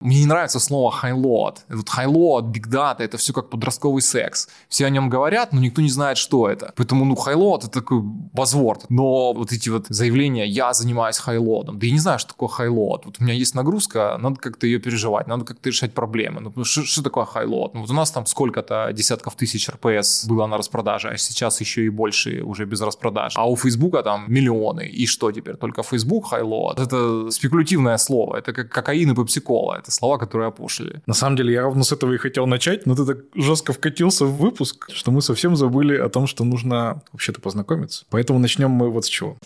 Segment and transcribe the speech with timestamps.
[0.00, 1.58] Мне не нравится слово high-load.
[1.68, 4.48] Этот big data, это все как подростковый секс.
[4.68, 6.72] Все о нем говорят, но никто не знает, что это.
[6.76, 8.86] Поэтому, ну, high-load это такой базворд.
[8.88, 13.02] Но вот эти вот заявления, я занимаюсь high-load, да я не знаю, что такое high-load.
[13.04, 16.52] Вот у меня есть нагрузка, надо как-то ее переживать, надо как-то решать проблемы.
[16.54, 17.72] Ну, что, такое high-load?
[17.74, 21.84] Ну, вот у нас там сколько-то десятков тысяч РПС было на распродаже, а сейчас еще
[21.84, 23.34] и больше уже без распродаж.
[23.36, 24.86] А у Фейсбука там миллионы.
[24.86, 25.56] И что теперь?
[25.56, 26.82] Только Facebook high-load?
[26.82, 28.36] Это спекулятивное слово.
[28.38, 29.74] Это как кокаин и пепсикола.
[29.74, 31.02] Это слова, которые опушили.
[31.06, 34.24] На самом деле, я ровно с этого и хотел начать, но ты так жестко вкатился
[34.24, 38.04] в выпуск, что мы совсем забыли о том, что нужно вообще-то познакомиться.
[38.10, 39.36] Поэтому начнем мы вот с чего.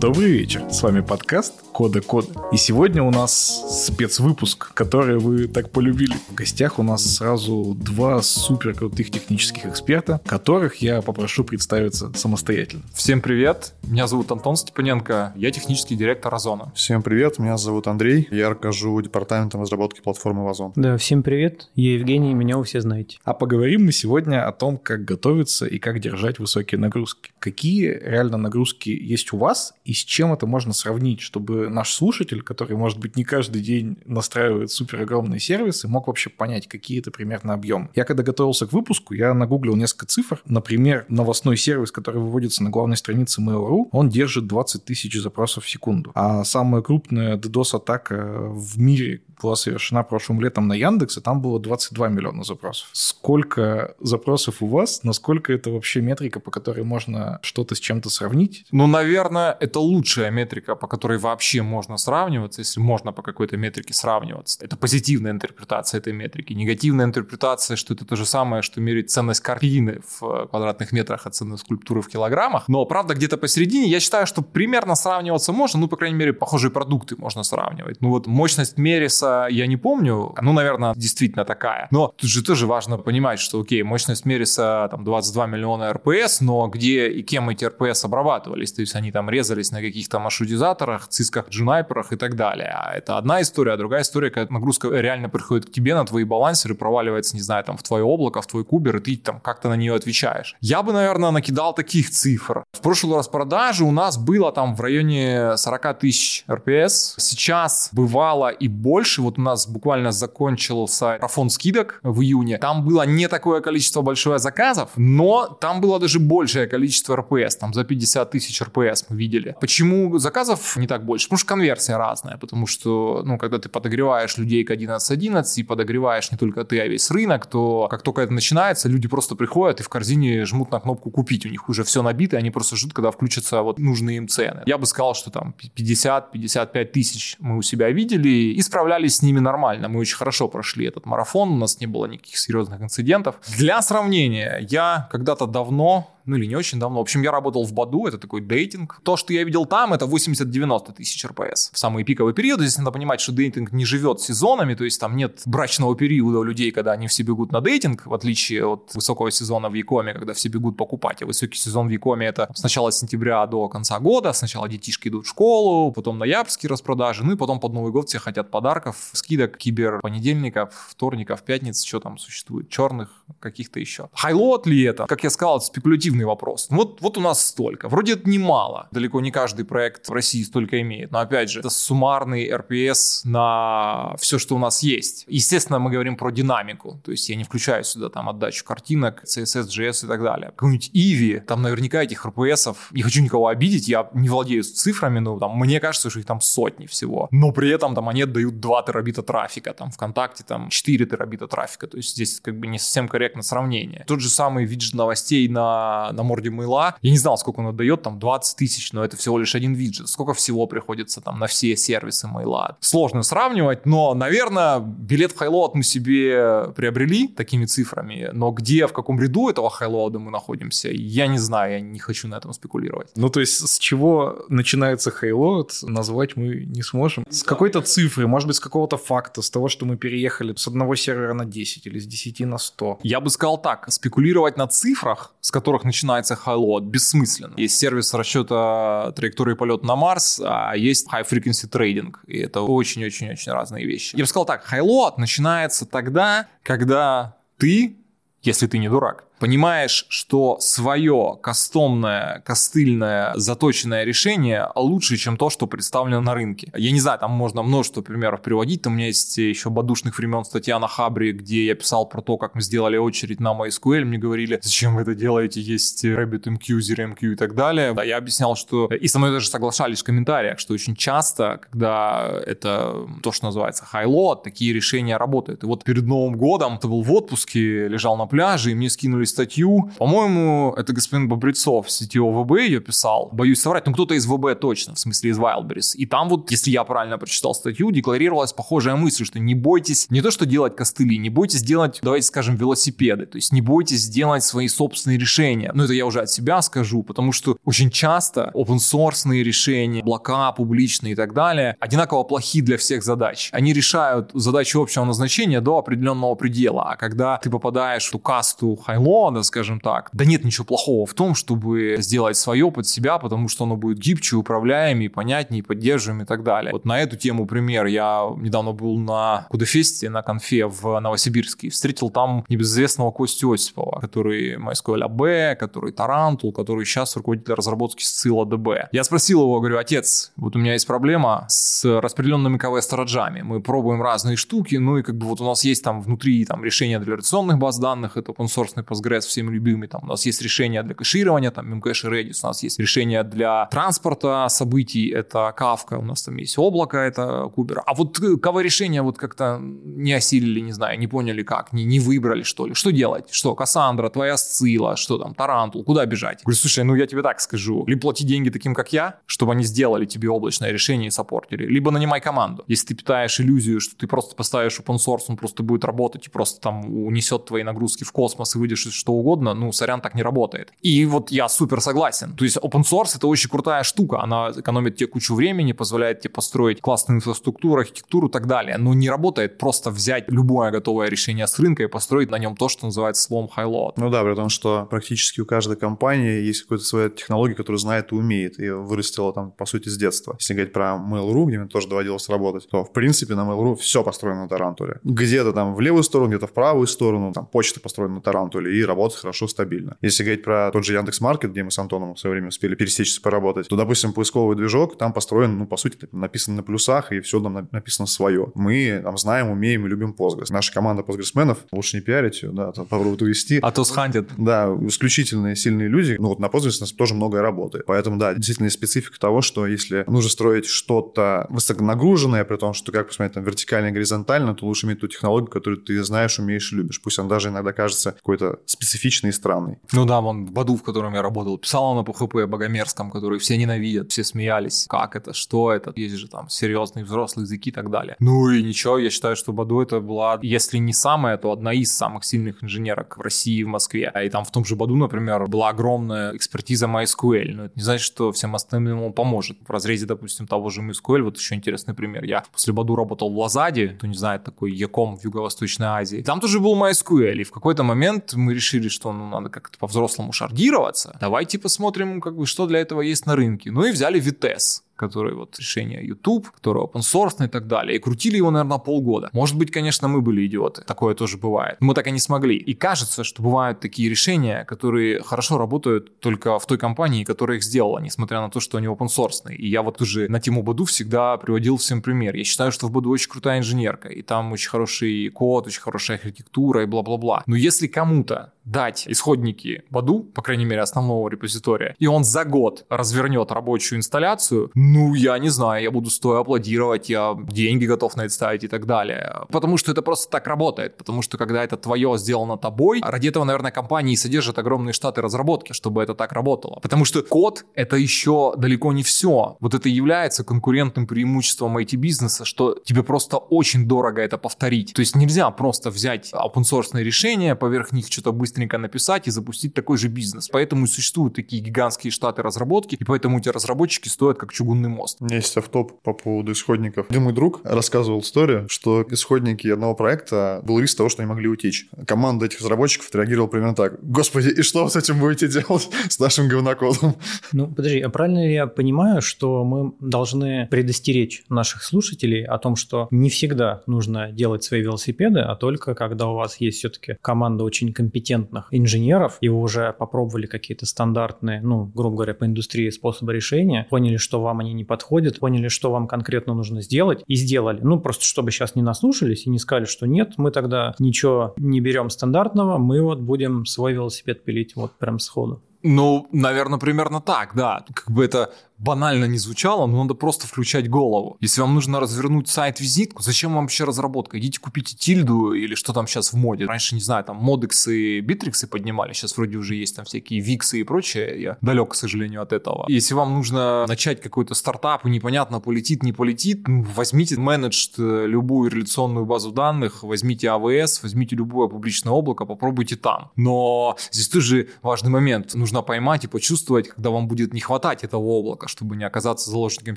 [0.00, 0.62] Добрый вечер.
[0.70, 2.28] С вами подкаст Кода Кода.
[2.52, 6.14] И сегодня у нас спецвыпуск, который вы так полюбили.
[6.28, 12.84] В гостях у нас сразу два супер крутых технических эксперта, которых я попрошу представиться самостоятельно.
[12.94, 13.74] Всем привет.
[13.82, 15.32] Меня зовут Антон Степаненко.
[15.34, 16.72] Я технический директор Озона.
[16.76, 17.40] Всем привет.
[17.40, 18.28] Меня зовут Андрей.
[18.30, 20.72] Я руковожу департаментом разработки платформы Озон.
[20.76, 21.70] Да, всем привет.
[21.74, 23.18] Я Евгений, меня вы все знаете.
[23.24, 27.32] А поговорим мы сегодня о том, как готовиться и как держать высокие нагрузки.
[27.40, 32.42] Какие реально нагрузки есть у вас и с чем это можно сравнить, чтобы наш слушатель,
[32.42, 37.10] который, может быть, не каждый день настраивает супер огромные сервисы, мог вообще понять, какие это
[37.10, 37.88] примерно объемы.
[37.94, 40.42] Я когда готовился к выпуску, я нагуглил несколько цифр.
[40.44, 45.70] Например, новостной сервис, который выводится на главной странице Mail.ru, он держит 20 тысяч запросов в
[45.70, 46.12] секунду.
[46.14, 51.60] А самая крупная DDoS-атака в мире была совершена прошлым летом на Яндекс, и там было
[51.60, 52.88] 22 миллиона запросов.
[52.92, 55.04] Сколько запросов у вас?
[55.04, 58.66] Насколько это вообще метрика, по которой можно что-то с чем-то сравнить?
[58.70, 63.94] Ну, наверное, это лучшая метрика, по которой вообще можно сравниваться, если можно по какой-то метрике
[63.94, 64.64] сравниваться.
[64.64, 66.52] Это позитивная интерпретация этой метрики.
[66.52, 71.30] Негативная интерпретация, что это то же самое, что мерить ценность картины в квадратных метрах, а
[71.30, 72.68] ценность скульптуры в килограммах.
[72.68, 76.70] Но, правда, где-то посередине я считаю, что примерно сравниваться можно, ну, по крайней мере, похожие
[76.70, 78.00] продукты можно сравнивать.
[78.00, 80.34] Ну, вот мощность Мериса я не помню.
[80.40, 81.88] Ну, наверное, действительно такая.
[81.90, 86.66] Но тут же тоже важно понимать, что, окей, мощность Мериса там 22 миллиона РПС, но
[86.68, 88.72] где и кем эти РПС обрабатывались?
[88.72, 92.74] То есть они там резались на каких-то маршрутизаторах, цисках, джунайперах и так далее.
[92.74, 96.24] А это одна история, а другая история, когда нагрузка реально приходит к тебе на твои
[96.24, 99.68] балансеры, проваливается, не знаю, там в твое облако, в твой кубер, и ты там как-то
[99.68, 100.56] на нее отвечаешь.
[100.60, 102.64] Я бы, наверное, накидал таких цифр.
[102.72, 107.14] В прошлый раз продажи у нас было там в районе 40 тысяч РПС.
[107.18, 112.58] Сейчас бывало и больше, вот у нас буквально закончился марафон скидок в июне.
[112.58, 117.56] Там было не такое количество большое заказов, но там было даже большее количество РПС.
[117.56, 119.54] Там за 50 тысяч РПС мы видели.
[119.60, 121.26] Почему заказов не так больше?
[121.26, 122.36] Потому что конверсия разная.
[122.36, 126.86] Потому что, ну, когда ты подогреваешь людей к 11.11 и подогреваешь не только ты, а
[126.86, 130.80] весь рынок, то как только это начинается, люди просто приходят и в корзине жмут на
[130.80, 131.46] кнопку «Купить».
[131.46, 134.62] У них уже все набито, они просто ждут, когда включатся вот нужные им цены.
[134.66, 139.38] Я бы сказал, что там 50-55 тысяч мы у себя видели и справлялись с ними
[139.38, 139.88] нормально.
[139.88, 143.36] Мы очень хорошо прошли этот марафон, у нас не было никаких серьезных инцидентов.
[143.56, 146.98] Для сравнения, я когда-то давно ну или не очень давно.
[146.98, 149.00] В общем, я работал в Баду, это такой дейтинг.
[149.02, 151.70] То, что я видел там, это 80-90 тысяч РПС.
[151.72, 155.16] В самые пиковые периоды, здесь надо понимать, что дейтинг не живет сезонами, то есть там
[155.16, 159.30] нет брачного периода у людей, когда они все бегут на дейтинг, в отличие от высокого
[159.30, 161.22] сезона в Якоме, когда все бегут покупать.
[161.22, 165.26] А высокий сезон в Якоме это с начала сентября до конца года, сначала детишки идут
[165.26, 169.56] в школу, потом ноябрьские распродажи, ну и потом под Новый год все хотят подарков, скидок,
[169.56, 174.08] кибер понедельников, вторников, пятниц, что там существует, черных каких-то еще.
[174.12, 175.06] Хайлот ли это?
[175.06, 176.66] Как я сказал, это спекулятивно объективный вопрос.
[176.70, 177.88] Вот, вот у нас столько.
[177.88, 178.88] Вроде это немало.
[178.90, 181.12] Далеко не каждый проект в России столько имеет.
[181.12, 185.24] Но опять же, это суммарный RPS на все, что у нас есть.
[185.28, 187.00] Естественно, мы говорим про динамику.
[187.04, 190.50] То есть я не включаю сюда там отдачу картинок, CSS, JS и так далее.
[190.56, 195.38] Какой-нибудь Eevee, там наверняка этих RPS, не хочу никого обидеть, я не владею цифрами, но
[195.38, 197.28] там мне кажется, что их там сотни всего.
[197.30, 201.86] Но при этом там они отдают 2 терабита трафика, там ВКонтакте там 4 терабита трафика.
[201.86, 204.04] То есть здесь как бы не совсем корректно сравнение.
[204.06, 206.96] Тот же самый виджет новостей на на, морде мыла.
[207.02, 210.08] Я не знал, сколько он отдает, там 20 тысяч, но это всего лишь один виджет.
[210.08, 212.76] Сколько всего приходится там на все сервисы мейла.
[212.80, 218.92] Сложно сравнивать, но, наверное, билет в highload мы себе приобрели такими цифрами, но где, в
[218.92, 222.52] каком ряду этого highload а мы находимся, я не знаю, я не хочу на этом
[222.52, 223.10] спекулировать.
[223.16, 227.24] Ну, то есть с чего начинается highload, назвать мы не сможем.
[227.30, 230.94] С какой-то цифры, может быть, с какого-то факта, с того, что мы переехали с одного
[230.96, 233.00] сервера на 10 или с 10 на 100.
[233.02, 237.54] Я бы сказал так, спекулировать на цифрах, с которых начинается начинается high-load, бессмысленно.
[237.56, 243.84] Есть сервис расчета траектории полета на Марс, а есть high-frequency trading, и это очень-очень-очень разные
[243.84, 244.14] вещи.
[244.14, 247.96] Я бы сказал так, high-load начинается тогда, когда ты,
[248.42, 255.66] если ты не дурак, понимаешь, что свое кастомное, костыльное, заточенное решение лучше, чем то, что
[255.66, 256.70] представлено на рынке.
[256.76, 258.82] Я не знаю, там можно множество примеров приводить.
[258.82, 262.36] Там у меня есть еще бодушных времен статья на Хабре, где я писал про то,
[262.36, 264.04] как мы сделали очередь на MySQL.
[264.04, 267.92] Мне говорили, зачем вы это делаете, есть RabbitMQ, ZeroMQ и так далее.
[267.94, 268.86] Да, я объяснял, что...
[268.86, 273.86] И со мной даже соглашались в комментариях, что очень часто, когда это то, что называется
[273.92, 275.62] high-load, такие решения работают.
[275.62, 279.24] И вот перед Новым годом ты был в отпуске, лежал на пляже, и мне скинули
[279.28, 279.90] статью.
[279.98, 283.30] По-моему, это господин Бобрецов, CTO ВБ ее писал.
[283.32, 285.96] Боюсь соврать, ну кто-то из ВБ точно, в смысле из Wildberries.
[285.96, 290.22] И там вот, если я правильно прочитал статью, декларировалась похожая мысль, что не бойтесь не
[290.22, 293.26] то, что делать костыли, не бойтесь делать, давайте скажем, велосипеды.
[293.26, 295.70] То есть не бойтесь делать свои собственные решения.
[295.74, 300.52] Ну это я уже от себя скажу, потому что очень часто open source решения, облака
[300.52, 303.50] публичные и так далее, одинаково плохи для всех задач.
[303.52, 306.90] Они решают задачи общего назначения до определенного предела.
[306.90, 308.76] А когда ты попадаешь в ту касту
[309.18, 313.18] highload а, скажем так, да нет ничего плохого в том, чтобы сделать свое под себя,
[313.18, 316.72] потому что оно будет гибче, управляемее, понятнее, поддерживаемым и так далее.
[316.72, 317.86] Вот на эту тему пример.
[317.86, 324.00] Я недавно был на CodeFest е, на конфе в Новосибирске, встретил там небезызвестного Костю Осипова,
[324.00, 328.88] который MySQL AB, который Tarantool, который сейчас руководитель разработки ScyllaDB.
[328.92, 333.42] Я спросил его, говорю, отец, вот у меня есть проблема с распределенными KV-storage ами.
[333.42, 336.64] Мы пробуем разные штуки, ну и как бы вот у нас есть там внутри там
[336.64, 340.42] решения для реляционных баз данных, это open source Postgres, всеми любимый, там у нас есть
[340.42, 345.98] решение для кэширования, там Memcache Redis, у нас есть решение для транспорта событий, это Kafka,
[345.98, 347.82] у нас там есть облако, это Кубер.
[347.86, 352.42] А вот KV-решения вот как-то не осилили, не знаю, не поняли как, не, не выбрали
[352.42, 352.74] что ли.
[352.74, 353.26] Что делать?
[353.30, 356.42] Что, Кассандра, твоя Scylla, что там, Tarantool, куда бежать?
[356.44, 359.64] Говорю, слушай, ну я тебе так скажу, либо плати деньги таким, как я, чтобы они
[359.64, 362.64] сделали тебе облачное решение и саппортили, либо нанимай команду.
[362.66, 366.30] Если ты питаешь иллюзию, что ты просто поставишь open source, он просто будет работать и
[366.30, 370.22] просто там унесет твои нагрузки в космос и выйдешь что угодно, ну, сорян, так не
[370.22, 370.72] работает.
[370.82, 372.34] И вот я супер согласен.
[372.36, 376.30] То есть open source это очень крутая штука, она экономит тебе кучу времени, позволяет тебе
[376.30, 381.46] построить классную инфраструктуру, архитектуру и так далее, но не работает просто взять любое готовое решение
[381.46, 383.92] с рынка и построить на нем то, что называется словом high-load.
[383.96, 388.12] Ну да, при том, что практически у каждой компании есть какая-то своя технология, которую знает
[388.12, 390.36] и умеет, и вырастила там, по сути, с детства.
[390.40, 394.02] Если говорить про Mail.ru, где мне тоже доводилось работать, то, в принципе, на Mail.ru все
[394.02, 395.00] построено на Тарантуле.
[395.04, 398.84] Где-то там в левую сторону, где-то в правую сторону, там почта построена на Тарантуле и
[398.88, 399.96] работает хорошо, стабильно.
[400.00, 402.74] Если говорить про тот же Яндекс Маркет, где мы с Антоном в свое время успели
[402.74, 407.20] пересечься, поработать, то, допустим, поисковый движок там построен, ну, по сути, написан на плюсах, и
[407.20, 408.50] все там написано свое.
[408.54, 410.46] Мы там знаем, умеем и любим Postgres.
[410.50, 413.58] Наша команда постгрессменов, лучше не пиарить ее, да, попробовать увести.
[413.62, 414.30] А то схантят.
[414.36, 416.16] Да, исключительные сильные люди.
[416.18, 417.86] Ну, вот на Postgres у нас тоже многое работает.
[417.86, 423.08] Поэтому, да, действительно специфика того, что если нужно строить что-то высоконагруженное, при том, что, как
[423.08, 426.76] посмотреть, там, вертикально и горизонтально, то лучше иметь ту технологию, которую ты знаешь, умеешь и
[426.76, 427.00] любишь.
[427.02, 429.78] Пусть он даже иногда кажется какой-то специфичный и странный.
[429.92, 433.38] Ну да, вон в Баду, в котором я работал, писал он на PHP богомерзком, который
[433.38, 434.86] все ненавидят, все смеялись.
[434.88, 435.92] Как это, что это?
[435.96, 438.16] Есть же там серьезные взрослые языки и так далее.
[438.20, 441.92] Ну и ничего, я считаю, что Баду это была, если не самая, то одна из
[441.92, 444.12] самых сильных инженерок в России и в Москве.
[444.24, 447.52] И там в том же Баду, например, была огромная экспертиза MySQL.
[447.54, 449.58] Но это не значит, что всем остальным ему поможет.
[449.66, 452.24] В разрезе, допустим, того же MySQL, вот еще интересный пример.
[452.24, 456.22] Я после Баду работал в Лазаде, кто не знает, такой Яком в Юго-Восточной Азии.
[456.22, 460.32] Там тоже был MySQL, и в какой-то момент мы решили, что ну, надо как-то по-взрослому
[460.32, 461.16] шардироваться.
[461.20, 463.70] Давайте посмотрим, как бы, что для этого есть на рынке.
[463.70, 467.96] Ну и взяли Vitesse который вот решение YouTube, который open source и так далее.
[467.96, 469.30] И крутили его, наверное, полгода.
[469.32, 470.82] Может быть, конечно, мы были идиоты.
[470.82, 471.76] Такое тоже бывает.
[471.80, 472.56] Мы так и не смогли.
[472.56, 477.64] И кажется, что бывают такие решения, которые хорошо работают только в той компании, которая их
[477.64, 479.54] сделала, несмотря на то, что они open source.
[479.54, 482.34] И я вот уже на тему Баду всегда приводил всем пример.
[482.34, 486.18] Я считаю, что в Баду очень крутая инженерка, и там очень хороший код, очень хорошая
[486.18, 487.42] архитектура и бла-бла-бла.
[487.46, 492.84] Но если кому-то дать исходники Баду, по крайней мере, основного репозитория, и он за год
[492.88, 498.22] развернет рабочую инсталляцию, ну, я не знаю, я буду стоя аплодировать, я деньги готов на
[498.22, 499.46] это ставить и так далее.
[499.50, 500.96] Потому что это просто так работает.
[500.96, 505.72] Потому что когда это твое сделано тобой, ради этого, наверное, компании содержат огромные штаты разработки,
[505.72, 506.80] чтобы это так работало.
[506.80, 509.56] Потому что код— это еще далеко не все.
[509.60, 514.92] Вот это является конкурентным преимуществом IT-бизнеса, что тебе просто очень дорого это повторить.
[514.94, 519.74] То есть нельзя просто взять open source решения, поверх них что-то быстренько написать и запустить
[519.74, 520.48] такой же бизнес.
[520.48, 525.18] Поэтому и существуют такие гигантские штаты разработки, и поэтому эти разработчики стоят как чугунный мост.
[525.20, 527.06] У меня есть автоп по поводу исходников.
[527.08, 531.48] Один мой друг рассказывал историю, что исходники одного проекта был риск того, что они могли
[531.48, 531.88] утечь.
[532.06, 534.02] Команда этих разработчиков отреагировала примерно так.
[534.02, 537.14] Господи, и что вы с этим будете делать, с нашим говнокодом?
[537.52, 542.74] Ну, подожди, а правильно ли я понимаю, что мы должны предостеречь наших слушателей о том,
[542.74, 547.62] что не всегда нужно делать свои велосипеды, а только когда у вас есть все-таки команда
[547.64, 552.90] очень компетентных компетентных инженеров, и вы уже попробовали какие-то стандартные, ну, грубо говоря, по индустрии
[552.90, 557.34] способы решения, поняли, что вам они не подходят, поняли, что вам конкретно нужно сделать, и
[557.34, 557.80] сделали.
[557.82, 561.80] Ну, просто чтобы сейчас не наслушались и не сказали, что нет, мы тогда ничего не
[561.80, 565.62] берем стандартного, мы вот будем свой велосипед пилить вот прям сходу.
[565.82, 567.84] Ну, наверное, примерно так, да.
[567.94, 571.36] Как бы это банально не звучало, но надо просто включать голову.
[571.40, 574.38] Если вам нужно развернуть сайт-визитку, зачем вам вообще разработка?
[574.38, 576.66] Идите купите тильду или что там сейчас в моде.
[576.66, 580.84] Раньше, не знаю, там модексы, битриксы поднимали, сейчас вроде уже есть там всякие виксы и
[580.84, 581.42] прочее.
[581.42, 582.84] Я далек, к сожалению, от этого.
[582.88, 588.70] Если вам нужно начать какой-то стартап и непонятно полетит, не полетит, ну, возьмите менедж любую
[588.70, 593.32] реляционную базу данных, возьмите AWS, возьмите любое публичное облако, попробуйте там.
[593.36, 595.54] Но здесь тоже важный момент.
[595.54, 599.96] Нужно поймать и почувствовать, когда вам будет не хватать этого облака чтобы не оказаться заложником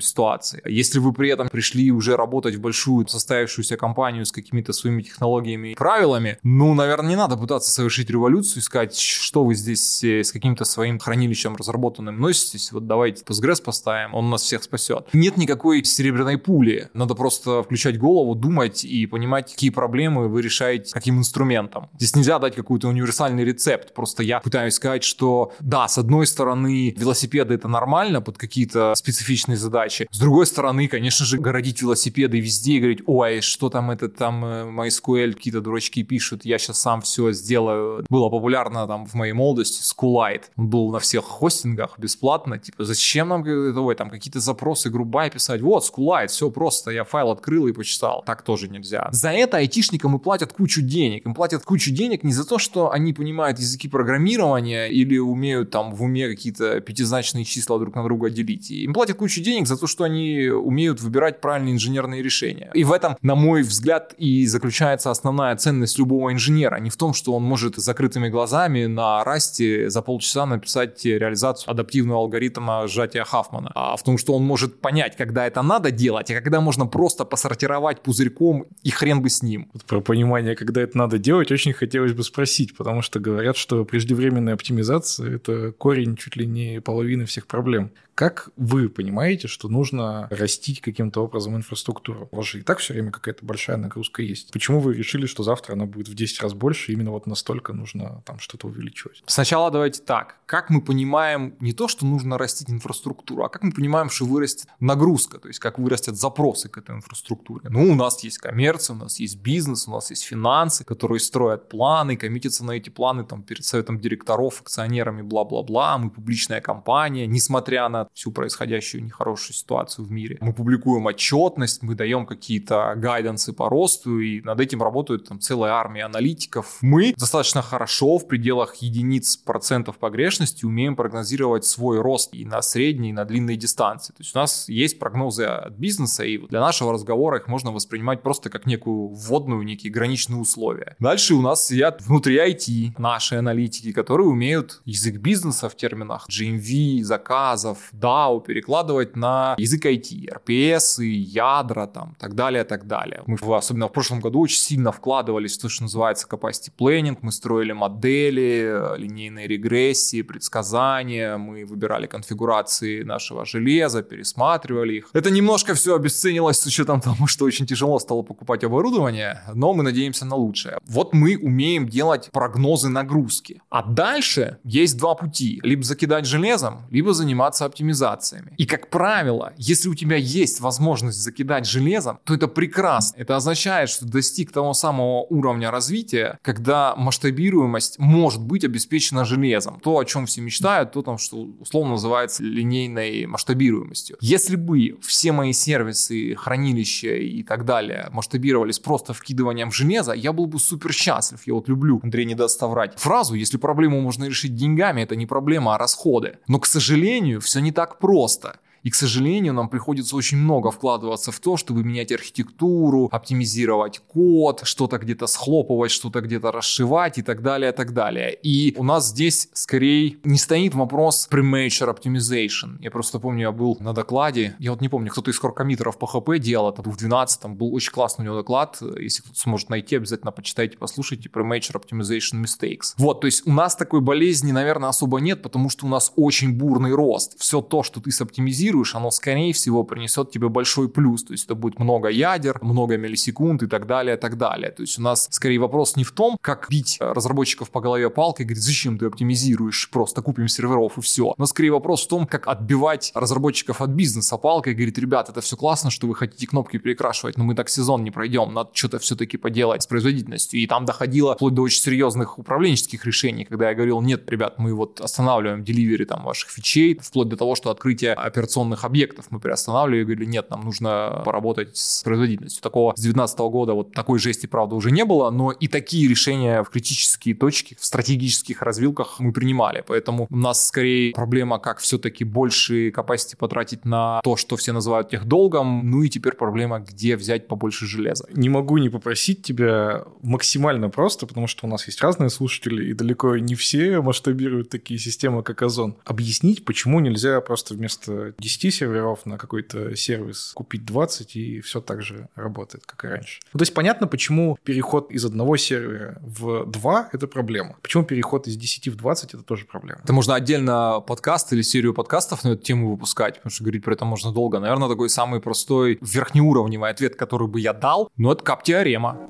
[0.00, 0.62] ситуации.
[0.64, 5.68] Если вы при этом пришли уже работать в большую состоявшуюся компанию с какими-то своими технологиями
[5.68, 10.32] и правилами, ну, наверное, не надо пытаться совершить революцию, искать, что вы здесь э, с
[10.32, 15.08] каким-то своим хранилищем разработанным носитесь, вот давайте Postgres поставим, он нас всех спасет.
[15.12, 20.92] Нет никакой серебряной пули, надо просто включать голову, думать и понимать, какие проблемы вы решаете
[20.92, 21.90] каким инструментом.
[21.96, 26.94] Здесь нельзя дать какой-то универсальный рецепт, просто я пытаюсь сказать, что да, с одной стороны,
[26.96, 30.06] велосипеды это нормально под какие какие-то специфичные задачи.
[30.10, 34.44] С другой стороны, конечно же, городить велосипеды везде и говорить, ой, что там это там
[34.44, 38.04] э, MySQL какие-то дурачки пишут, я сейчас сам все сделаю.
[38.08, 40.44] Было популярно там в моей молодости SQLite.
[40.56, 42.58] Он был на всех хостингах бесплатно.
[42.58, 45.60] Типа, зачем нам ой, там какие-то запросы грубая писать?
[45.60, 46.92] Вот, SQLite, все просто.
[46.92, 48.22] Я файл открыл и почитал.
[48.24, 49.08] Так тоже нельзя.
[49.10, 51.26] За это айтишникам и платят кучу денег.
[51.26, 55.94] Им платят кучу денег не за то, что они понимают языки программирования или умеют там
[55.94, 58.84] в уме какие-то пятизначные числа друг на друга делить развитии.
[58.84, 62.70] Им платят кучу денег за то, что они умеют выбирать правильные инженерные решения.
[62.74, 66.76] И в этом, на мой взгляд, и заключается основная ценность любого инженера.
[66.80, 72.20] Не в том, что он может закрытыми глазами на расте за полчаса написать реализацию адаптивного
[72.20, 76.34] алгоритма сжатия Хафмана, а в том, что он может понять, когда это надо делать, а
[76.34, 79.68] когда можно просто посортировать пузырьком и хрен бы с ним.
[79.72, 83.84] Вот про понимание, когда это надо делать, очень хотелось бы спросить, потому что говорят, что
[83.84, 87.90] преждевременная оптимизация– это корень чуть ли не половины всех проблем.
[88.14, 92.28] Как вы понимаете, что нужно растить каким-то образом инфраструктуру?
[92.30, 94.52] У вас же и так все время какая-то большая нагрузка есть.
[94.52, 98.22] Почему вы решили, что завтра она будет в 10 раз больше, именно вот настолько нужно
[98.26, 99.22] там что-то увеличивать?
[99.26, 100.36] Сначала давайте так.
[100.44, 104.68] Как мы понимаем не то, что нужно растить инфраструктуру, а как мы понимаем, что вырастет
[104.78, 107.70] нагрузка, то есть как вырастят запросы к этой инфраструктуре.
[107.70, 111.70] Ну, у нас есть коммерция, у нас есть бизнес, у нас есть финансы, которые строят
[111.70, 115.96] планы, коммитятся на эти планы там перед советом директоров, акционерами, бла-бла-бла.
[115.96, 120.38] Мы публичная компания, несмотря на всю происходящую нехорошую ситуацию в мире.
[120.40, 125.72] Мы публикуем отчетность, мы даем какие-то гайденсы по росту, и над этим работают там целая
[125.72, 126.78] армия аналитиков.
[126.80, 133.10] Мы достаточно хорошо в пределах единиц процентов погрешности умеем прогнозировать свой рост и на средней,
[133.10, 134.12] и на длинной дистанции.
[134.12, 138.22] То есть у нас есть прогнозы от бизнеса, и для нашего разговора их можно воспринимать
[138.22, 140.96] просто как некую вводную, некие граничные условия.
[140.98, 147.02] Дальше у нас сидят внутри IT наши аналитики, которые умеют язык бизнеса в терминах GMV,
[147.02, 153.22] заказов, DAO перекладывать на язык IT, RPS, ядра, там, так далее, так далее.
[153.26, 157.32] Мы, особенно в прошлом году, очень сильно вкладывались в то, что называется capacity planning, мы
[157.32, 165.10] строили модели, линейные регрессии, предсказания, мы выбирали конфигурации нашего железа, пересматривали их.
[165.12, 169.82] Это немножко все обесценилось с учетом того, что очень тяжело стало покупать оборудование, но мы
[169.82, 170.78] надеемся на лучшее.
[170.86, 173.60] Вот мы умеем делать прогнозы нагрузки.
[173.70, 175.60] А дальше есть два пути.
[175.62, 178.54] Либо закидать железом, либо заниматься оптимизацией оптимизациями.
[178.58, 183.16] И, как правило, если у тебя есть возможность закидать железом, то это прекрасно.
[183.18, 189.80] Это означает, что достиг того самого уровня развития, когда масштабируемость может быть обеспечена железом.
[189.80, 194.16] То, о чем все мечтают, то, там, что условно называется линейной масштабируемостью.
[194.20, 200.46] Если бы все мои сервисы, хранилища и так далее масштабировались просто вкидыванием железа, я был
[200.46, 201.40] бы супер счастлив.
[201.46, 205.26] Я вот люблю, Андрей не даст соврать, фразу, если проблему можно решить деньгами, это не
[205.26, 206.38] проблема, а расходы.
[206.46, 208.54] Но, к сожалению, все не так просто.
[208.82, 214.62] И, к сожалению, нам приходится очень много вкладываться в то, чтобы менять архитектуру, оптимизировать код,
[214.64, 218.34] что-то где-то схлопывать, что-то где-то расшивать и так далее, и так далее.
[218.42, 222.78] И у нас здесь скорее не стоит вопрос premature optimization.
[222.80, 226.06] Я просто помню, я был на докладе, я вот не помню, кто-то из коркомитеров по
[226.06, 229.96] ХП делал, это в 12 был очень классный у него доклад, если кто-то сможет найти,
[229.96, 232.94] обязательно почитайте, послушайте, premature optimization mistakes.
[232.98, 236.52] Вот, то есть у нас такой болезни, наверное, особо нет, потому что у нас очень
[236.52, 237.38] бурный рост.
[237.38, 241.24] Все то, что ты соптимизируешь, оптимизируешь, оно, скорее всего, принесет тебе большой плюс.
[241.24, 244.70] То есть это будет много ядер, много миллисекунд и так далее, и так далее.
[244.70, 248.46] То есть у нас скорее вопрос не в том, как бить разработчиков по голове палкой,
[248.46, 251.34] говорит, зачем ты оптимизируешь, просто купим серверов и все.
[251.38, 255.56] Но скорее вопрос в том, как отбивать разработчиков от бизнеса палкой, говорит, ребят, это все
[255.56, 259.36] классно, что вы хотите кнопки перекрашивать, но мы так сезон не пройдем, надо что-то все-таки
[259.36, 260.60] поделать с производительностью.
[260.60, 264.74] И там доходило вплоть до очень серьезных управленческих решений, когда я говорил, нет, ребят, мы
[264.74, 270.00] вот останавливаем деливери там ваших фичей, вплоть до того, что открытие операционных объектов мы приостанавливали
[270.00, 272.62] и говорили, нет, нам нужно поработать с производительностью.
[272.62, 276.62] Такого с 2019 года вот такой жести, правда, уже не было, но и такие решения
[276.62, 279.84] в критические точки, в стратегических развилках мы принимали.
[279.86, 285.10] Поэтому у нас скорее проблема, как все-таки больше capacity потратить на то, что все называют
[285.10, 288.26] техдолгом, ну и теперь проблема, где взять побольше железа.
[288.32, 292.94] Не могу не попросить тебя максимально просто, потому что у нас есть разные слушатели, и
[292.94, 295.96] далеко не все масштабируют такие системы, как Озон.
[296.04, 302.02] Объяснить, почему нельзя просто вместо 10 серверов на какой-то сервис купить 20, и все так
[302.02, 303.40] же работает, как и раньше.
[303.52, 307.76] Ну, то есть понятно, почему переход из одного сервера в два– это проблема.
[307.82, 310.00] Почему переход из 10 в 20– это тоже проблема.
[310.02, 313.94] Это можно отдельно подкаст или серию подкастов на эту тему выпускать, потому что говорить про
[313.94, 314.58] это можно долго.
[314.58, 319.28] Наверное, такой самый простой верхнеуровневый ответ, который бы я дал, ну, это кап-теорема.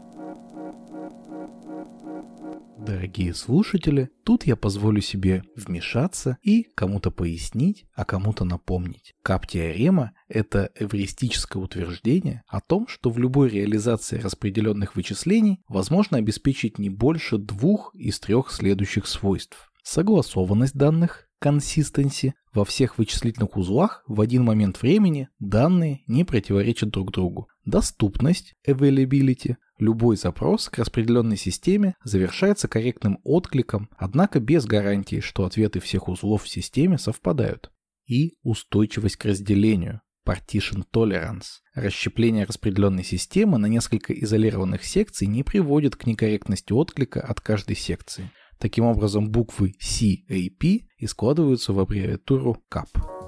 [2.84, 9.14] Дорогие слушатели, тут я позволю себе вмешаться и кому-то пояснить, а кому-то напомнить.
[9.22, 16.90] Кап-теорема– это эвристическое утверждение о том, что в любой реализации распределенных вычислений возможно обеспечить не
[16.90, 19.70] больше двух из трех следующих свойств.
[19.84, 27.12] Согласованность данных, consistency, во всех вычислительных узлах в один момент времени данные не противоречат друг
[27.12, 27.48] другу.
[27.64, 35.80] Доступность, availability, Любой запрос к распределенной системе завершается корректным откликом, однако без гарантии, что ответы
[35.80, 37.72] всех узлов в системе совпадают.
[38.06, 40.00] И устойчивость к разделению.
[40.24, 41.62] Partition Tolerance.
[41.74, 48.30] Расщепление распределенной системы на несколько изолированных секций не приводит к некорректности отклика от каждой секции.
[48.60, 53.21] Таким образом, буквы CAP и складываются в аббревиатуру CAP.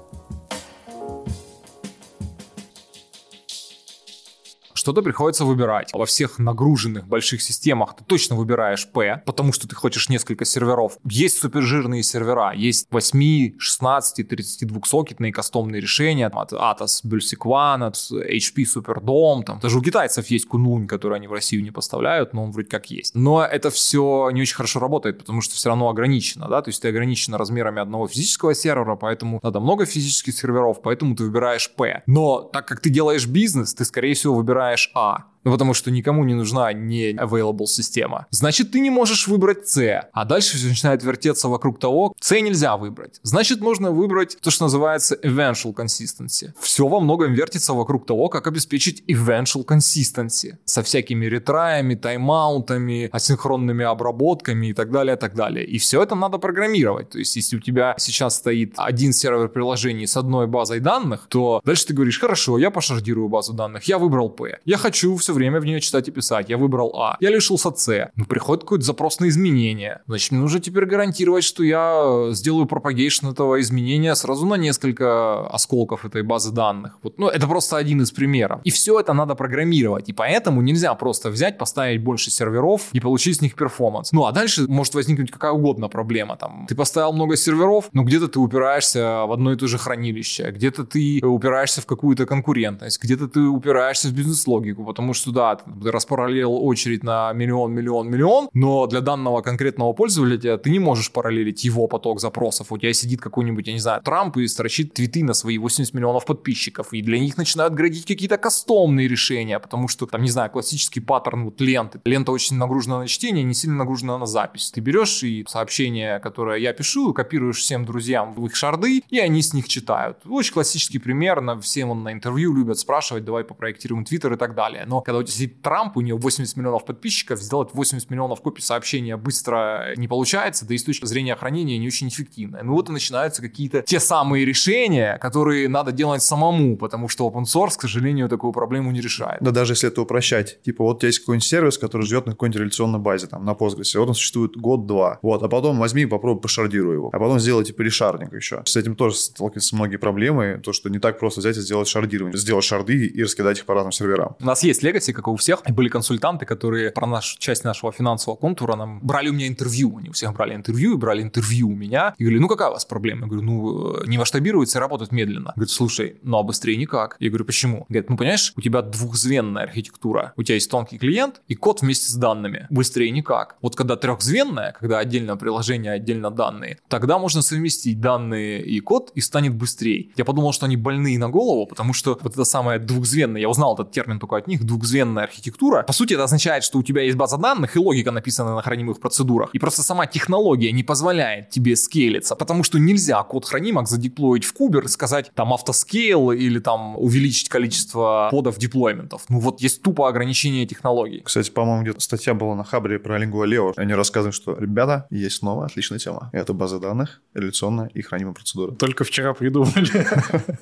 [4.85, 5.89] Что-то приходится выбирать.
[5.93, 10.99] Во всех нагруженных больших системах ты точно выбираешь P, потому что ты хочешь несколько серверов.
[11.03, 18.65] Есть супержирные сервера, есть 8, 16, 32 сокетные кастомные решения от Atos One, от HP
[18.75, 22.51] Superdome, там даже у китайцев есть Kunlun, который они в Россию не поставляют, но он
[22.51, 23.15] вроде как есть.
[23.15, 26.83] Но это все не очень хорошо работает, потому что все равно ограничено, да, то есть
[26.83, 32.03] ты ограничено размерами одного физического сервера, поэтому надо много физических серверов, поэтому ты выбираешь P.
[32.05, 35.91] Но так как ты делаешь бизнес, ты скорее всего выбираешь выбираешь А, ну, потому что
[35.91, 38.25] никому не нужна не available система.
[38.31, 40.09] Значит, ты не можешь выбрать C.
[40.11, 43.19] А дальше все начинает вертеться вокруг того, C нельзя выбрать.
[43.21, 46.51] Значит, нужно выбрать то, что называется eventual consistency.
[46.59, 50.55] Все во многом вертится вокруг того, как обеспечить eventual consistency.
[50.65, 55.63] Со всякими ретраями, тайм-аутами, асинхронными обработками и так далее, и так далее.
[55.63, 57.11] И все это надо программировать.
[57.11, 61.61] То есть, если у тебя сейчас стоит один сервер приложений с одной базой данных, то
[61.63, 64.57] дальше ты говоришь, хорошо, я пошардирую базу данных, я выбрал P.
[64.65, 66.49] Я хочу все время в нее читать и писать.
[66.49, 67.17] Я выбрал А.
[67.19, 68.11] Я лишился С.
[68.15, 70.01] Ну, приходит какой-то запрос на изменение.
[70.07, 75.47] Значит, мне нужно теперь гарантировать, что я э, сделаю propagation этого изменения сразу на несколько
[75.47, 76.97] осколков этой базы данных.
[77.03, 78.61] Вот, ну, это просто один из примеров.
[78.63, 80.09] И все это надо программировать.
[80.09, 84.11] И поэтому нельзя просто взять, поставить больше серверов и получить с них performance.
[84.11, 86.37] Ну, а дальше может возникнуть какая угодно проблема.
[86.37, 90.51] Там, ты поставил много серверов, но где-то ты упираешься в одно и то же хранилище,
[90.51, 95.91] где-то ты упираешься в какую-то конкурентность, где-то ты упираешься в бизнес-логику, потому что да, ты
[95.91, 101.63] распараллелил очередь на миллион, миллион, миллион, но для данного конкретного пользователя ты не можешь параллелить
[101.63, 102.71] его поток запросов.
[102.71, 106.25] У тебя сидит какой-нибудь, я не знаю, Трамп и строчит твиты на свои 80 миллионов
[106.25, 110.99] подписчиков, и для них начинают градить какие-то кастомные решения, потому что, там, не знаю, классический
[110.99, 112.01] паттерн вот ленты.
[112.05, 114.71] Лента очень нагружена на чтение, не сильно нагружена на запись.
[114.71, 119.41] Ты берешь и сообщение, которое я пишу, копируешь всем друзьям в их шарды, и они
[119.41, 120.17] с них читают.
[120.25, 124.55] Очень классический пример, на, всем он на интервью любят спрашивать, давай попроектируем Твиттер и так
[124.55, 124.83] далее.
[124.85, 128.61] Но когда у тебя сидит Трамп, у него 80 миллионов подписчиков, сделать 80 миллионов копий
[128.61, 132.59] сообщения быстро не получается, да и с точки зрения хранения не очень эффективно.
[132.63, 137.43] Ну вот и начинаются какие-то те самые решения, которые надо делать самому, потому что open
[137.43, 139.41] source, к сожалению, такую проблему не решает.
[139.41, 140.61] Да даже если это упрощать.
[140.63, 143.51] Типа вот у тебя есть какой-нибудь сервис, который живет на какой-нибудь реляционной базе, там, на
[143.51, 147.39] Postgres, вот он существует год-два, вот, а потом возьми и попробуй пошардируй его, а потом
[147.39, 148.61] сделай типа решардинг еще.
[148.65, 152.37] С этим тоже сталкиваются многие проблемы, то, что не так просто взять и сделать шардирование,
[152.37, 154.35] сделать шарды и раскидать их по разным серверам.
[154.39, 155.63] У нас есть Legacy, как и у всех.
[155.69, 159.97] Были консультанты, которые про нашу часть нашего финансового контура нам брали у меня интервью.
[159.97, 162.13] Они у всех брали интервью и брали интервью у меня.
[162.17, 163.21] И говорили, ну какая у вас проблема?
[163.21, 165.53] Я говорю, ну не масштабируется работает медленно.
[165.55, 167.17] Говорит, слушай, ну а быстрее никак.
[167.19, 167.85] Я говорю, почему?
[167.89, 170.33] Говорит, ну понимаешь, у тебя двухзвенная архитектура.
[170.37, 172.67] У тебя есть тонкий клиент и код вместе с данными.
[172.69, 173.57] Быстрее никак.
[173.61, 179.21] Вот когда трехзвенная, когда отдельно приложение, отдельно данные, тогда можно совместить данные и код и
[179.21, 180.09] станет быстрее.
[180.15, 183.73] Я подумал, что они больные на голову, потому что вот это самое двухзвенное, я узнал
[183.73, 185.83] этот термин только от них, двухзвенная архитектура.
[185.83, 188.99] По сути, это означает, что у тебя есть база данных и логика написана на хранимых
[188.99, 189.49] процедурах.
[189.53, 194.53] И просто сама технология не позволяет тебе скейлиться, потому что нельзя код хранимок задеплоить в
[194.53, 199.23] кубер и сказать там автоскейл или там увеличить количество подов деплойментов.
[199.29, 201.21] Ну вот есть тупо ограничение технологий.
[201.25, 203.73] Кстати, по-моему, где-то статья была на Хабре про Lingua Leo.
[203.77, 206.29] Они рассказывают, что, ребята, есть снова отличная тема.
[206.31, 208.73] Это база данных, реляционная и хранимая процедура.
[208.75, 209.89] Только вчера придумали.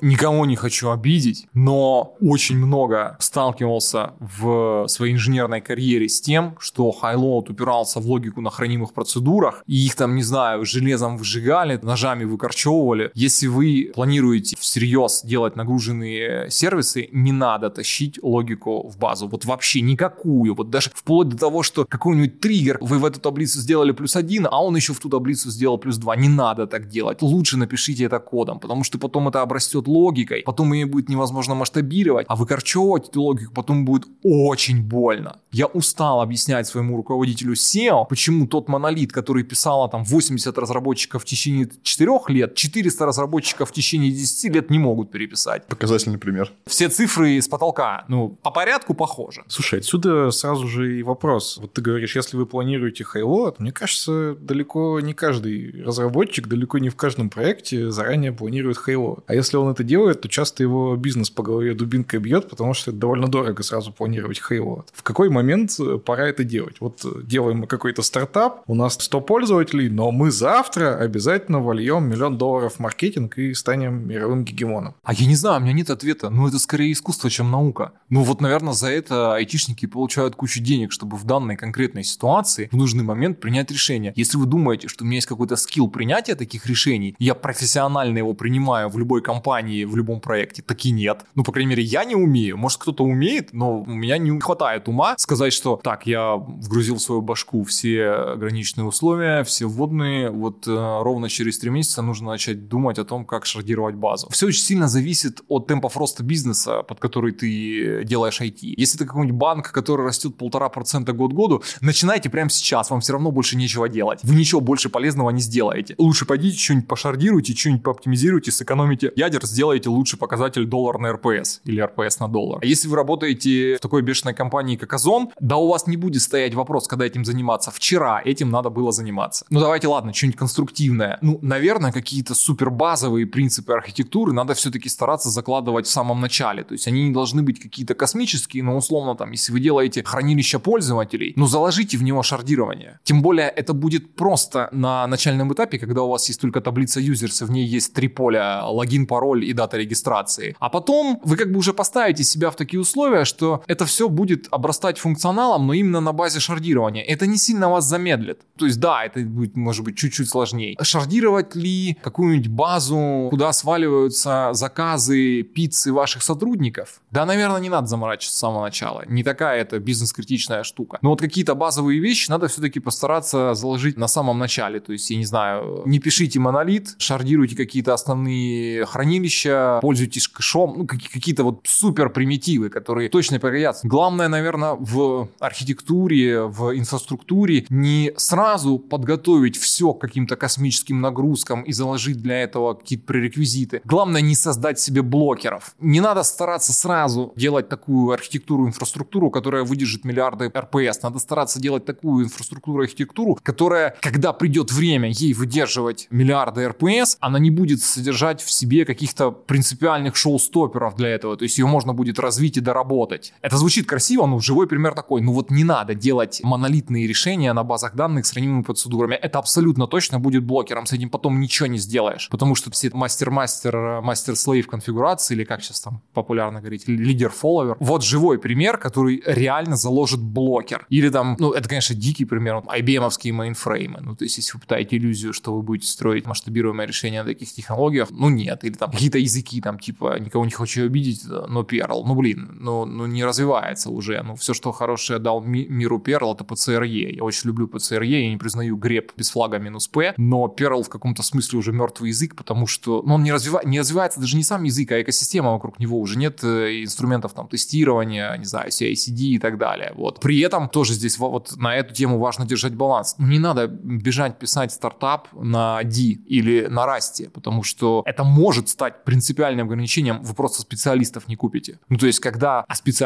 [0.00, 6.94] Никого не хочу обидеть, но очень много сталкивался в своей инженерной карьере с тем, что
[7.02, 12.24] Highload упирался в логику на хранимых процедурах, и их там, не знаю, железом выжигали, ножами
[12.24, 13.10] выкорчевывали.
[13.14, 19.28] Если вы планируете всерьез делать нагруженные сервисы, не надо тащить логику в базу.
[19.28, 20.54] Вот вообще никакую.
[20.54, 24.46] Вот даже вплоть до того, что какой-нибудь триггер вы в эту таблицу сделали плюс один,
[24.50, 26.16] а он еще в ту таблицу сделал плюс два.
[26.16, 27.22] Не надо так делать.
[27.22, 32.26] Лучше напишите это кодом, потому что потом это обрастет логикой, потом ее будет невозможно масштабировать,
[32.28, 35.38] а выкорчевывать эту логику потом будет очень больно.
[35.52, 41.24] Я устал объяснять своему руководителю SEO, почему тот монолит, который писала там 80 разработчиков в
[41.24, 45.66] течение 4 лет, 400 разработчиков в течение 10 лет не могут переписать.
[45.66, 46.52] Показательный пример.
[46.66, 49.44] Все цифры с потолка, ну, по порядку похоже.
[49.46, 51.58] Слушай, отсюда сразу же и вопрос.
[51.58, 56.88] Вот ты говоришь, если вы планируете хайлот, мне кажется, далеко не каждый разработчик, далеко не
[56.88, 59.24] в каждом проекте заранее планирует хайлот.
[59.26, 62.90] А если он это делает, то часто его бизнес по голове дубинкой бьет, потому что
[62.90, 64.88] это довольно дорого сразу планировать хайлот.
[64.92, 66.76] В какой момент пора это делать?
[66.80, 72.38] Вот делаем мы какой-то стартап, у нас 100 пользователей, но мы завтра обязательно вольем миллион
[72.38, 74.94] долларов в маркетинг и станем мировым гегемоном.
[75.02, 76.30] А я не знаю, у меня нет ответа.
[76.30, 77.92] Ну, это скорее искусство, чем наука.
[78.08, 82.76] Ну, вот, наверное, за это айтишники получают кучу денег, чтобы в данной конкретной ситуации в
[82.76, 84.12] нужный момент принять решение.
[84.16, 88.34] Если вы думаете, что у меня есть какой-то скилл принятия таких решений, я профессионально его
[88.34, 91.24] принимаю в любой компании, в любом проекте, так и нет.
[91.34, 92.56] Ну, по крайней мере, я не умею.
[92.56, 97.02] Может, кто-то умеет, но у меня не хватает ума сказать, что так, я вгрузил в
[97.02, 100.70] свою башку все граничные условия, все вводные, вот э,
[101.02, 104.28] ровно через три месяца нужно начать думать о том, как шардировать базу.
[104.30, 108.74] Все очень сильно зависит от темпов роста бизнеса, под который ты делаешь IT.
[108.76, 113.12] Если это какой-нибудь банк, который растет полтора процента год году, начинайте прямо сейчас, вам все
[113.12, 114.20] равно больше нечего делать.
[114.22, 115.94] Вы ничего больше полезного не сделаете.
[115.98, 121.80] Лучше пойдите что-нибудь пошардируйте, что-нибудь пооптимизируйте, сэкономите ядер, сделайте лучший показатель доллар на РПС или
[121.80, 122.60] РПС на доллар.
[122.62, 126.22] А если вы работаете в такой бешеной компании, как Озон, да у вас не будет
[126.22, 127.70] стоять вопрос, когда этим заниматься.
[127.70, 129.44] Вчера этим надо было заниматься.
[129.50, 131.18] Ну давайте, ладно, что-нибудь конструктивное.
[131.22, 136.64] Ну, наверное, какие-то супер базовые принципы архитектуры надо все-таки стараться закладывать в самом начале.
[136.64, 140.58] То есть они не должны быть какие-то космические, но условно там, если вы делаете хранилище
[140.58, 143.00] пользователей, ну заложите в него шардирование.
[143.04, 147.42] Тем более это будет просто на начальном этапе, когда у вас есть только таблица users,
[147.42, 150.56] и в ней есть три поля, логин, пароль и дата регистрации.
[150.58, 154.48] А потом вы как бы уже поставите себя в такие условия, что это все будет
[154.50, 157.02] обрастать функционалом, но именно на базе шардирования.
[157.02, 158.40] Это не сильно вас замедлит.
[158.56, 160.76] То есть да, это будет, может быть, чуть-чуть сложнее.
[160.82, 167.00] Шардировать ли какую-нибудь базу, куда сваливаются заказы пиццы ваших сотрудников?
[167.10, 169.04] Да, наверное, не надо заморачиваться с самого начала.
[169.06, 170.98] Не такая это бизнес-критичная штука.
[171.02, 174.80] Но вот какие-то базовые вещи надо все-таки постараться заложить на самом начале.
[174.80, 180.86] То есть, я не знаю, не пишите монолит, шардируйте какие-то основные хранилища, пользуйтесь кэшом, ну,
[180.86, 183.86] какие-то вот супер примитивы, которые точно пригодятся.
[183.86, 191.72] Главное, наверное, в архитектуре, в инфраструктуре не сразу подготовить все к каким-то космическим нагрузкам и
[191.72, 193.80] заложить для этого какие-то пререквизиты.
[193.84, 195.74] Главное не создать себе блокеров.
[195.80, 201.02] Не надо стараться сразу делать такую архитектуру, инфраструктуру, которая выдержит миллиарды РПС.
[201.02, 207.38] Надо стараться делать такую инфраструктуру, архитектуру, которая, когда придет время ей выдерживать миллиарды РПС, она
[207.38, 211.36] не будет содержать в себе каких-то принципиальных шоу-стоперов для этого.
[211.36, 213.33] То есть ее можно будет развить и доработать.
[213.42, 215.20] Это звучит красиво, но живой пример такой.
[215.20, 219.14] Ну вот не надо делать монолитные решения на базах данных с хранимыми процедурами.
[219.14, 220.86] Это абсолютно точно будет блокером.
[220.86, 222.28] С этим потом ничего не сделаешь.
[222.30, 227.76] Потому что все master-master, master-slave конфигурации, или как сейчас там популярно говорить, leader-follower.
[227.80, 230.86] Вот живой пример, который реально заложит блокер.
[230.88, 234.00] Или там, ну это, конечно, дикий пример, IBM-овские мейнфреймы.
[234.00, 237.52] Ну то есть если вы питаете иллюзию, что вы будете строить масштабируемое решение на таких
[237.52, 238.64] технологиях, ну нет.
[238.64, 242.02] Или там какие-то языки, там типа, никого не хочу обидеть, но Perl.
[242.04, 244.22] Ну блин, ну, ну не развивается уже.
[244.22, 247.14] Ну, все, что хорошее дал ми- миру Perl, это PCRE.
[247.16, 250.88] Я очень люблю PCRE, я не признаю grep без флага минус P, но Perl в
[250.88, 253.60] каком-то смысле уже мертвый язык, потому что ну, он не, развива...
[253.64, 255.98] не развивается даже не сам язык, а экосистема вокруг него.
[256.00, 259.92] Уже нет э, инструментов там тестирования, не знаю, CI-CD и так далее.
[259.94, 260.20] Вот.
[260.20, 263.14] При этом тоже здесь вот на эту тему важно держать баланс.
[263.18, 268.68] Ну, не надо бежать писать стартап на D или на Rust, потому что это может
[268.68, 271.78] стать принципиальным ограничением, вы просто специалистов не купите.
[271.88, 272.64] Ну, то есть, когда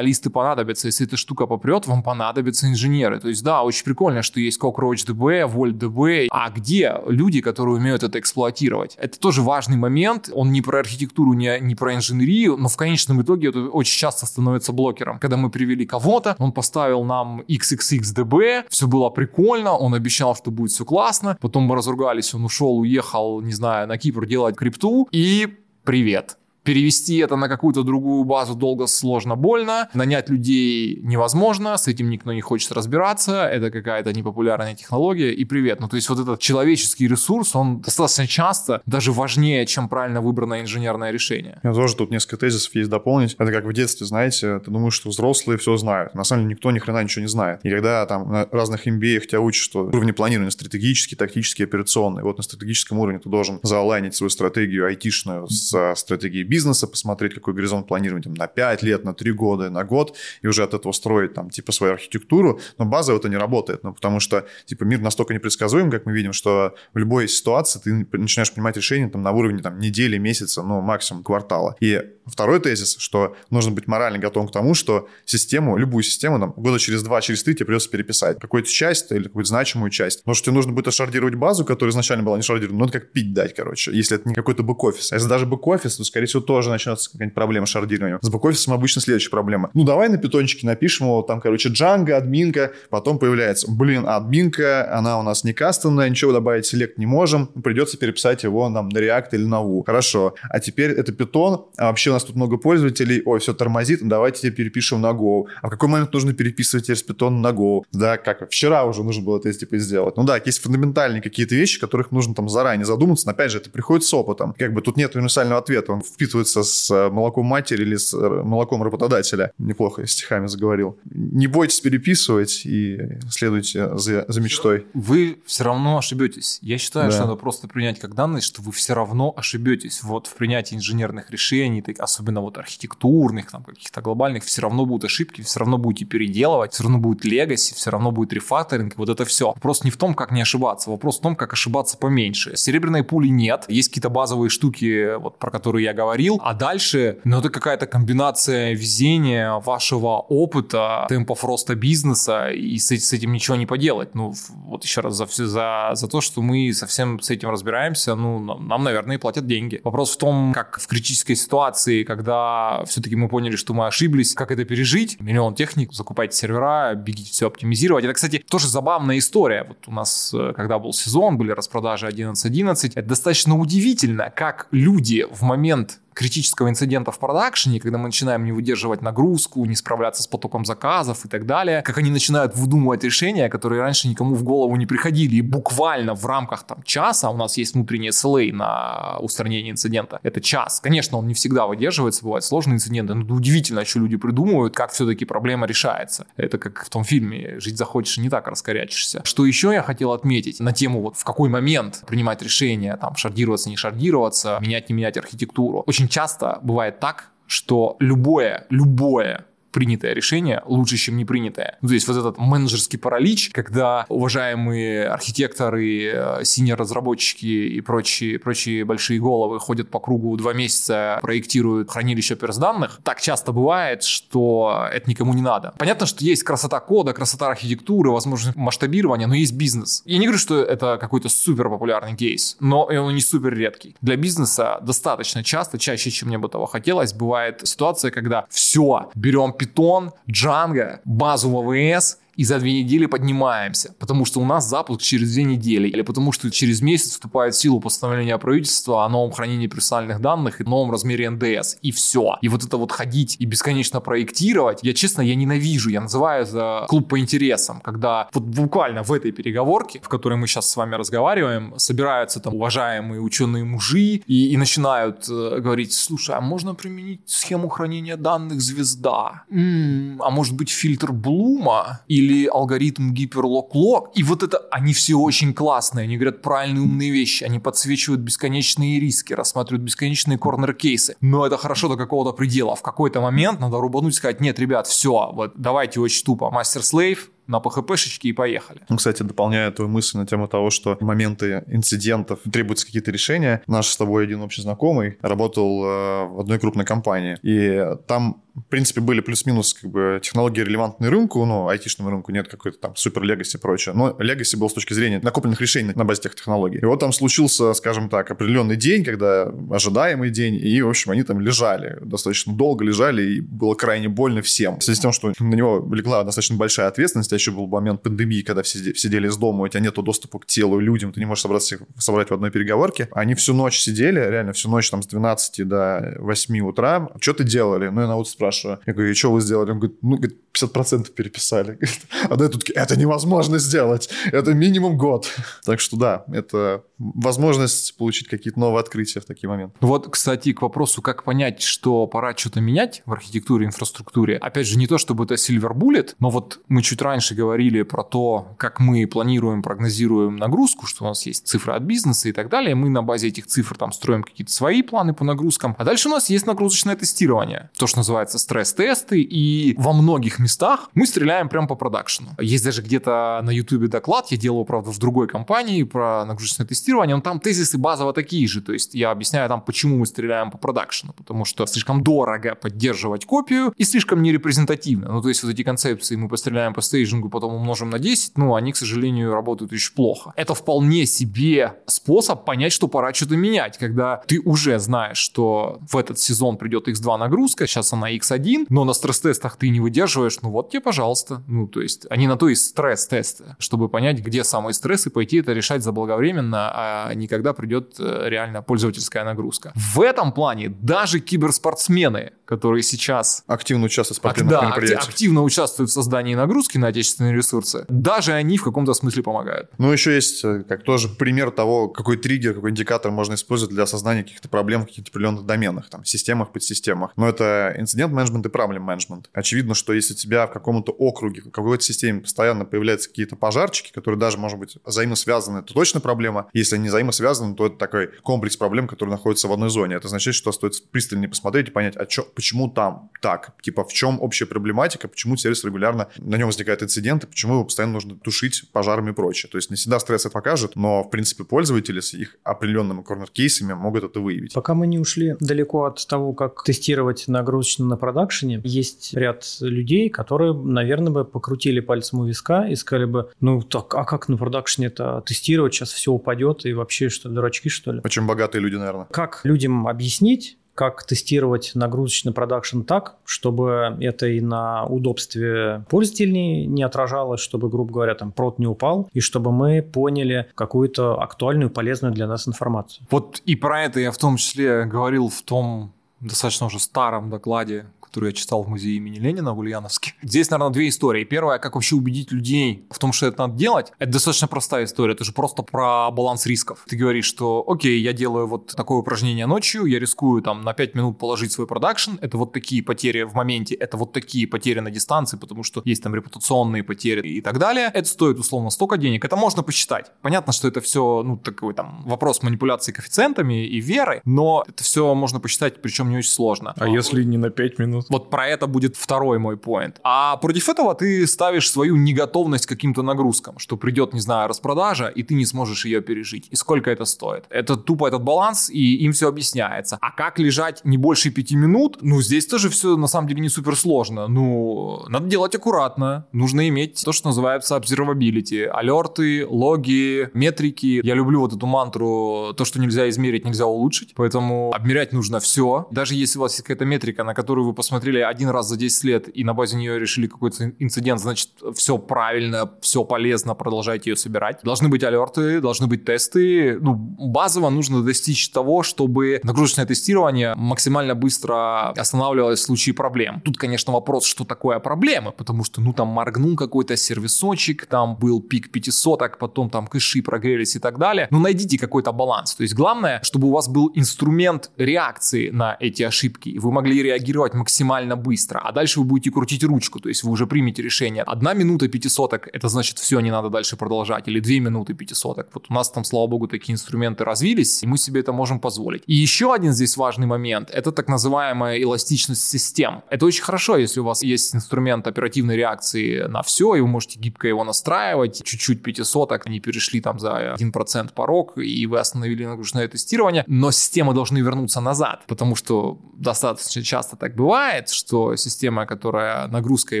[0.04, 3.20] специалисты понадобятся, если эта штука попрет, вам понадобятся инженеры.
[3.20, 8.18] То есть, да, очень прикольно, что есть CockroachDB, VoltDB, а где люди, которые умеют это
[8.18, 8.96] эксплуатировать?
[8.96, 13.22] Это тоже важный момент, он не про архитектуру, не, не про инженерию, но в конечном
[13.22, 15.18] итоге это очень часто становится блокером.
[15.18, 20.70] Когда мы привели кого-то, он поставил нам XXXDB, все было прикольно, он обещал, что будет
[20.70, 25.48] все классно, потом мы разругались, он ушел, уехал, не знаю, на Кипр делать крипту, и
[25.84, 29.88] привет перевести это на какую-то другую базу долго, сложно, больно.
[29.94, 35.80] Нанять людей невозможно, с этим никто не хочет разбираться, это какая-то непопулярная технология, и привет.
[35.80, 40.62] Ну, то есть вот этот человеческий ресурс, он достаточно часто даже важнее, чем правильно выбранное
[40.62, 41.60] инженерное решение.
[41.62, 43.34] Я тоже тут несколько тезисов есть дополнить.
[43.38, 46.14] Это как в детстве, знаете, ты думаешь, что взрослые все знают.
[46.14, 47.60] На самом деле никто ни хрена ничего не знает.
[47.62, 52.22] И когда там на разных MBA тебя учат, что уровни планирования стратегический, тактический, операционный.
[52.22, 57.52] Вот на стратегическом уровне ты должен заалайнить свою стратегию айтишную с стратегией бизнеса, посмотреть, какой
[57.52, 60.92] горизонт планирования там, на 5 лет, на 3 года, на год, и уже от этого
[60.92, 65.00] строить там типа свою архитектуру, но базово это не работает, ну, потому что типа мир
[65.00, 69.32] настолько непредсказуем, как мы видим, что в любой ситуации ты начинаешь принимать решения там на
[69.32, 71.74] уровне там недели, месяца, ну, максимум квартала.
[71.80, 76.52] И второй тезис, что нужно быть морально готовым к тому, что систему, любую систему там
[76.56, 78.38] года через два, через три тебе придется переписать.
[78.38, 80.20] Какую-то часть или какую-то значимую часть.
[80.20, 82.78] Потому что тебе нужно будет отшардировать базу, которая изначально была не шардирована.
[82.78, 85.12] Ну, это как пить дать, короче, если это не какой-то бэк-офис.
[85.12, 88.18] А если даже бэк-офис, то, скорее всего, тоже начнется какая-нибудь проблема с шардированием.
[88.22, 89.70] С бэк-офисом обычно следующая проблема.
[89.74, 95.18] Ну, давай на питончике напишем его, там, короче, Django, админка, потом появляется, блин, админка, она
[95.18, 99.28] у нас не кастомная, ничего добавить select не можем, придется переписать его нам на React
[99.32, 99.82] или на Vue.
[99.84, 100.34] Хорошо.
[100.48, 104.42] А теперь это питон, а вообще у нас тут много пользователей, ой, все тормозит, давайте
[104.42, 105.46] тебе перепишем на Go.
[105.62, 107.82] А в какой момент нужно переписывать питона на Go?
[107.92, 110.16] Да, как вчера уже нужно было это типа сделать.
[110.16, 113.70] Ну да, есть фундаментальные какие-то вещи, которых нужно там заранее задуматься, но опять же, это
[113.70, 114.54] приходит с опытом.
[114.58, 118.16] Как бы тут нет универсального ответа, он впитывается с э, молоком матери или с э,
[118.42, 119.52] молоком работодателя.
[119.58, 120.98] Неплохо я стихами заговорил.
[121.10, 122.98] Не бойтесь переписывать и
[123.30, 124.86] следуйте за, за мечтой.
[124.94, 126.58] Вы все равно ошибетесь.
[126.62, 127.16] Я считаю, Да.
[127.16, 130.02] что надо просто принять как данность, что вы все равно ошибетесь.
[130.02, 135.04] Вот в принятии инженерных решений, так- особенно вот архитектурных, там каких-то глобальных, все равно будут
[135.04, 139.24] ошибки, все равно будете переделывать, все равно будет легаси, все равно будет рефакторинг, вот это
[139.24, 139.48] все.
[139.48, 142.56] Вопрос не в том, как не ошибаться, вопрос в том, как ошибаться поменьше.
[142.56, 147.38] Серебряной пули нет, есть какие-то базовые штуки, вот про которые я говорил, а дальше, ну
[147.38, 153.66] это какая-то комбинация везения, вашего опыта, темпов роста бизнеса, и с, с этим ничего не
[153.66, 154.14] поделать.
[154.14, 154.34] Ну,
[154.66, 158.38] вот еще раз за, все- за, за то, что мы совсем с этим разбираемся, ну,
[158.38, 159.80] нам, наверное, и платят деньги.
[159.84, 164.50] Вопрос в том, как в критической ситуации, когда все-таки мы поняли, что мы ошиблись, как
[164.50, 165.20] это пережить.
[165.20, 168.04] Миллион техник, закупайте сервера, бегите все оптимизировать.
[168.04, 169.64] Это, кстати, тоже забавная история.
[169.64, 175.26] Вот у нас, э, когда был сезон, были распродажи 11.11, это достаточно удивительно, как люди
[175.30, 180.26] в момент критического инцидента в продакшене, когда мы начинаем не выдерживать нагрузку, не справляться с
[180.26, 184.76] потоком заказов и так далее, как они начинают выдумывать решения, которые раньше никому в голову
[184.76, 185.36] не приходили.
[185.36, 190.20] И буквально в рамках там часа у нас есть внутренний SLA на устранение инцидента.
[190.22, 190.80] Это час.
[190.80, 195.24] Конечно, он не всегда выдерживается, бывают сложные инциденты, но удивительно, что люди придумывают, как все-таки
[195.24, 196.26] проблема решается.
[196.36, 199.22] Это как в том фильме «Жить захочешь, не так раскорячишься».
[199.24, 203.68] Что еще я хотел отметить на тему вот в какой момент принимать решение, там, шардироваться,
[203.68, 205.82] не шардироваться, менять, не менять архитектуру.
[205.86, 211.76] Очень часто бывает так, что любое, любое принятое решение лучше, чем не принятое.
[211.82, 218.84] Ну, то есть вот этот менеджерский паралич, когда уважаемые архитекторы, э, синер-разработчики и прочие, прочие
[218.84, 225.10] большие головы ходят по кругу два месяца, проектируют хранилище персданных, так часто бывает, что это
[225.10, 225.74] никому не надо.
[225.76, 230.02] Понятно, что есть красота кода, красота архитектуры, возможность масштабирования, но есть бизнес.
[230.04, 233.96] Я не говорю, что это какой-то супер популярный кейс, но он не супер редкий.
[234.00, 239.52] Для бизнеса достаточно часто, чаще, чем мне бы того хотелось, бывает ситуация, когда все, берем
[239.66, 245.02] Python, Django, базу в AWS и за две недели поднимаемся, потому что у нас запуск
[245.02, 249.32] через две недели, или потому что через месяц вступает в силу постановление правительства о новом
[249.32, 252.36] хранении персональных данных и новом размере НДС, и все.
[252.40, 256.86] И вот это вот ходить и бесконечно проектировать, я честно, я ненавижу, я называю это
[256.88, 260.94] клуб по интересам, когда вот буквально в этой переговорке, в которой мы сейчас с вами
[260.94, 267.20] разговариваем, собираются там уважаемые ученые мужи и, и начинают э, говорить, слушай, а можно применить
[267.26, 269.44] схему хранения данных звезда?
[269.50, 272.00] М-м, а может быть фильтр Блума?
[272.08, 274.10] Или алгоритм гиперлок-лок?
[274.14, 279.00] И вот это, они все очень классные, они говорят правильные умные вещи, они подсвечивают бесконечные
[279.00, 281.16] риски, рассматривают бесконечные корнер-кейсы.
[281.20, 282.76] Но это хорошо до какого-то предела.
[282.76, 287.30] В какой-то момент надо рубануть и сказать, нет, ребят, все, вот давайте очень тупо, мастер-слейв,
[287.46, 288.80] на PHP-шечке и поехали.
[288.88, 293.88] Ну, кстати, дополняя твою мысль на тему того, что моменты инцидентов требуются какие-то решения, наш
[293.88, 299.00] с тобой один общий знакомый работал э, в одной крупной компании, и там в принципе,
[299.00, 303.56] были плюс-минус как бы технологии релевантные рынку, ну, айтишному рынку нет какой-то там супер легаси
[303.56, 306.78] и прочее, но легаси был с точки зрения накопленных решений на базе тех технологий.
[306.78, 311.24] И вот там случился, скажем так, определенный день, когда ожидаемый день, и, в общем, они
[311.24, 314.78] там лежали, достаточно долго лежали, и было крайне больно всем.
[314.78, 318.02] В связи с тем, что на него легла достаточно большая ответственность, а еще был момент
[318.02, 321.20] пандемии, когда все сидели из дома, у тебя нет доступа к телу и людям, ты
[321.20, 323.08] не можешь собраться, собрать в одной переговорке.
[323.12, 327.88] Они всю ночь сидели, реально всю ночь там с 12 до 8 утра, что-то делали?
[327.88, 328.80] Ну, я на вот спрашиваю.
[328.86, 329.70] Я говорю, и что вы сделали?
[329.70, 330.18] Он говорит, ну,
[330.54, 331.78] 50% переписали.
[332.24, 334.08] А этого такие, это невозможно сделать.
[334.32, 335.30] Это минимум год.
[335.64, 339.76] Так что да, это возможность получить какие-то новые открытия в такие моменты.
[339.80, 344.36] Вот, кстати, к вопросу, как понять, что пора что-то менять в архитектуре, инфраструктуре.
[344.36, 348.02] Опять же, не то, чтобы это silver bullet, но вот мы чуть раньше говорили про
[348.02, 352.48] то, как мы планируем, прогнозируем нагрузку, что у нас есть цифры от бизнеса и так
[352.48, 352.74] далее.
[352.74, 355.76] Мы на базе этих цифр там строим какие-то свои планы по нагрузкам.
[355.78, 357.70] А дальше у нас есть нагрузочное тестирование.
[357.78, 359.22] То, что называется стресс-тесты.
[359.22, 362.30] И во многих местах мы стреляем прямо по продакшену.
[362.40, 367.16] Есть даже где-то на YouTube доклад, я делал, правда, в другой компании про нагрузочное тестирование,
[367.16, 368.60] но там тезисы базово такие же.
[368.60, 371.12] То есть я объясняю там, почему мы стреляем по продакшену.
[371.12, 375.12] Потому что слишком дорого поддерживать копию и слишком нерепрезентативно.
[375.12, 376.80] Ну, то есть вот эти концепции мы постреляем по
[377.14, 380.32] стейджингу, потом умножим на 10, ну, они, к сожалению, работают очень плохо.
[380.36, 385.96] Это вполне себе способ понять, что пора что-то менять, когда ты уже знаешь, что в
[385.96, 390.50] этот сезон придет X2 нагрузка, сейчас она X1, но на стресс-тестах ты не выдерживаешь, ну
[390.50, 391.42] вот тебе, пожалуйста.
[391.46, 395.38] Ну, то есть они на то и стресс-тесты, чтобы понять, где самый стресс и пойти
[395.38, 399.72] это решать заблаговременно, а не когда придет э, реально пользовательская нагрузка.
[399.74, 403.44] В этом плане даже киберспортсмены, которые сейчас...
[403.46, 405.08] Активно участвуют в спортивных да, мероприятиях.
[405.08, 407.84] активно участвуют в создании нагрузки на отечественные ресурсы.
[407.88, 409.70] Даже они в каком-то смысле помогают.
[409.78, 413.86] Ну, еще есть э, как тоже пример того, какой триггер, какой индикатор можно использовать для
[413.86, 417.12] создания каких-то проблем в каких-то определенных доменах, там, системах, подсистемах.
[417.16, 419.28] Но это инцидент менеджмент и проблем менеджмент.
[419.32, 423.92] Очевидно, что если у тебя в каком-то округе, в какой-то системе постоянно появляются какие-то пожарчики,
[423.92, 426.48] которые даже, может быть, взаимосвязаны, это точно проблема.
[426.52, 429.96] Если они взаимосвязаны, то это такой комплекс проблем, который находится в одной зоне.
[429.96, 433.52] Это означает, что стоит пристально посмотреть и понять, а чё, почему там так?
[433.62, 437.94] Типа, в чем общая проблематика, почему сервис регулярно, на нем возникают инциденты, почему его постоянно
[437.94, 439.50] нужно тушить пожарами и прочее.
[439.50, 443.74] То есть не всегда стресс это покажет, но, в принципе, пользователи с их определенными корнер-кейсами
[443.74, 444.54] могут это выявить.
[444.54, 450.08] Пока мы не ушли далеко от того, как тестировать нагрузочно на продакшене, есть ряд людей,
[450.08, 454.36] которые, наверное, бы покрутили пальцем у виска и сказали бы, ну так, а как на
[454.36, 458.00] продакшене это тестировать, сейчас все упадет и вообще что, дурачки что ли?
[458.04, 459.06] Очень богатые люди, наверное.
[459.10, 466.82] Как людям объяснить, как тестировать нагрузочный продакшн так, чтобы это и на удобстве пользователей не
[466.82, 472.12] отражалось, чтобы, грубо говоря, там прот не упал, и чтобы мы поняли какую-то актуальную, полезную
[472.12, 473.06] для нас информацию.
[473.10, 477.86] Вот и про это я в том числе говорил в том достаточно уже старом докладе,
[478.14, 480.14] которую я читал в музее имени Ленина в Ульяновске.
[480.22, 481.24] Здесь, наверное, две истории.
[481.24, 483.92] Первая, как вообще убедить людей в том, что это надо делать.
[483.98, 485.14] Это достаточно простая история.
[485.14, 486.84] Это же просто про баланс рисков.
[486.86, 490.94] Ты говоришь, что окей, я делаю вот такое упражнение ночью, я рискую там на 5
[490.94, 492.12] минут положить свой продакшн.
[492.20, 496.04] Это вот такие потери в моменте, это вот такие потери на дистанции, потому что есть
[496.04, 497.90] там репутационные потери и так далее.
[497.92, 499.24] Это стоит условно столько денег.
[499.24, 500.12] Это можно посчитать.
[500.22, 505.12] Понятно, что это все, ну, такой там вопрос манипуляции коэффициентами и веры, но это все
[505.16, 506.74] можно посчитать, причем не очень сложно.
[506.76, 508.03] А, а если не на 5 минут?
[508.08, 510.00] Вот про это будет второй мой поинт.
[510.04, 515.08] А против этого ты ставишь свою неготовность к каким-то нагрузкам, что придет, не знаю, распродажа,
[515.08, 516.48] и ты не сможешь ее пережить.
[516.50, 517.44] И сколько это стоит?
[517.50, 519.98] Это тупо этот баланс, и им все объясняется.
[520.00, 521.98] А как лежать не больше пяти минут?
[522.00, 524.28] Ну, здесь тоже все на самом деле не супер сложно.
[524.28, 526.26] Ну, надо делать аккуратно.
[526.32, 528.64] Нужно иметь то, что называется observability.
[528.64, 531.00] Алерты, логи, метрики.
[531.04, 534.14] Я люблю вот эту мантру, то, что нельзя измерить, нельзя улучшить.
[534.14, 535.86] Поэтому обмерять нужно все.
[535.90, 538.76] Даже если у вас есть какая-то метрика, на которую вы посмотрите предусмотрели один раз за
[538.76, 544.10] 10 лет и на базе нее решили какой-то инцидент, значит, все правильно, все полезно, продолжайте
[544.10, 544.60] ее собирать.
[544.62, 546.78] Должны быть алерты, должны быть тесты.
[546.80, 553.40] Ну, базово нужно достичь того, чтобы нагрузочное тестирование максимально быстро останавливалось в случае проблем.
[553.44, 558.40] Тут, конечно, вопрос, что такое проблемы, потому что, ну, там моргнул какой-то сервисочек, там был
[558.42, 561.28] пик 500, потом там кэши прогрелись и так далее.
[561.30, 562.54] Ну, найдите какой-то баланс.
[562.54, 567.02] То есть главное, чтобы у вас был инструмент реакции на эти ошибки, и вы могли
[567.02, 567.83] реагировать максимально
[568.16, 571.22] быстро, а дальше вы будете крутить ручку, то есть вы уже примете решение.
[571.22, 575.48] Одна минута пятисоток, это значит все, не надо дальше продолжать, или две минуты пятисоток.
[575.54, 579.02] Вот у нас там, слава богу, такие инструменты развились, и мы себе это можем позволить.
[579.06, 583.02] И еще один здесь важный момент, это так называемая эластичность систем.
[583.10, 587.18] Это очень хорошо, если у вас есть инструмент оперативной реакции на все, и вы можете
[587.18, 592.88] гибко его настраивать, чуть-чуть пятисоток, они перешли там за 1% порог, и вы остановили нагрузочное
[592.88, 599.46] тестирование, но системы должны вернуться назад, потому что достаточно часто так бывает, что система, которая
[599.48, 600.00] нагрузкой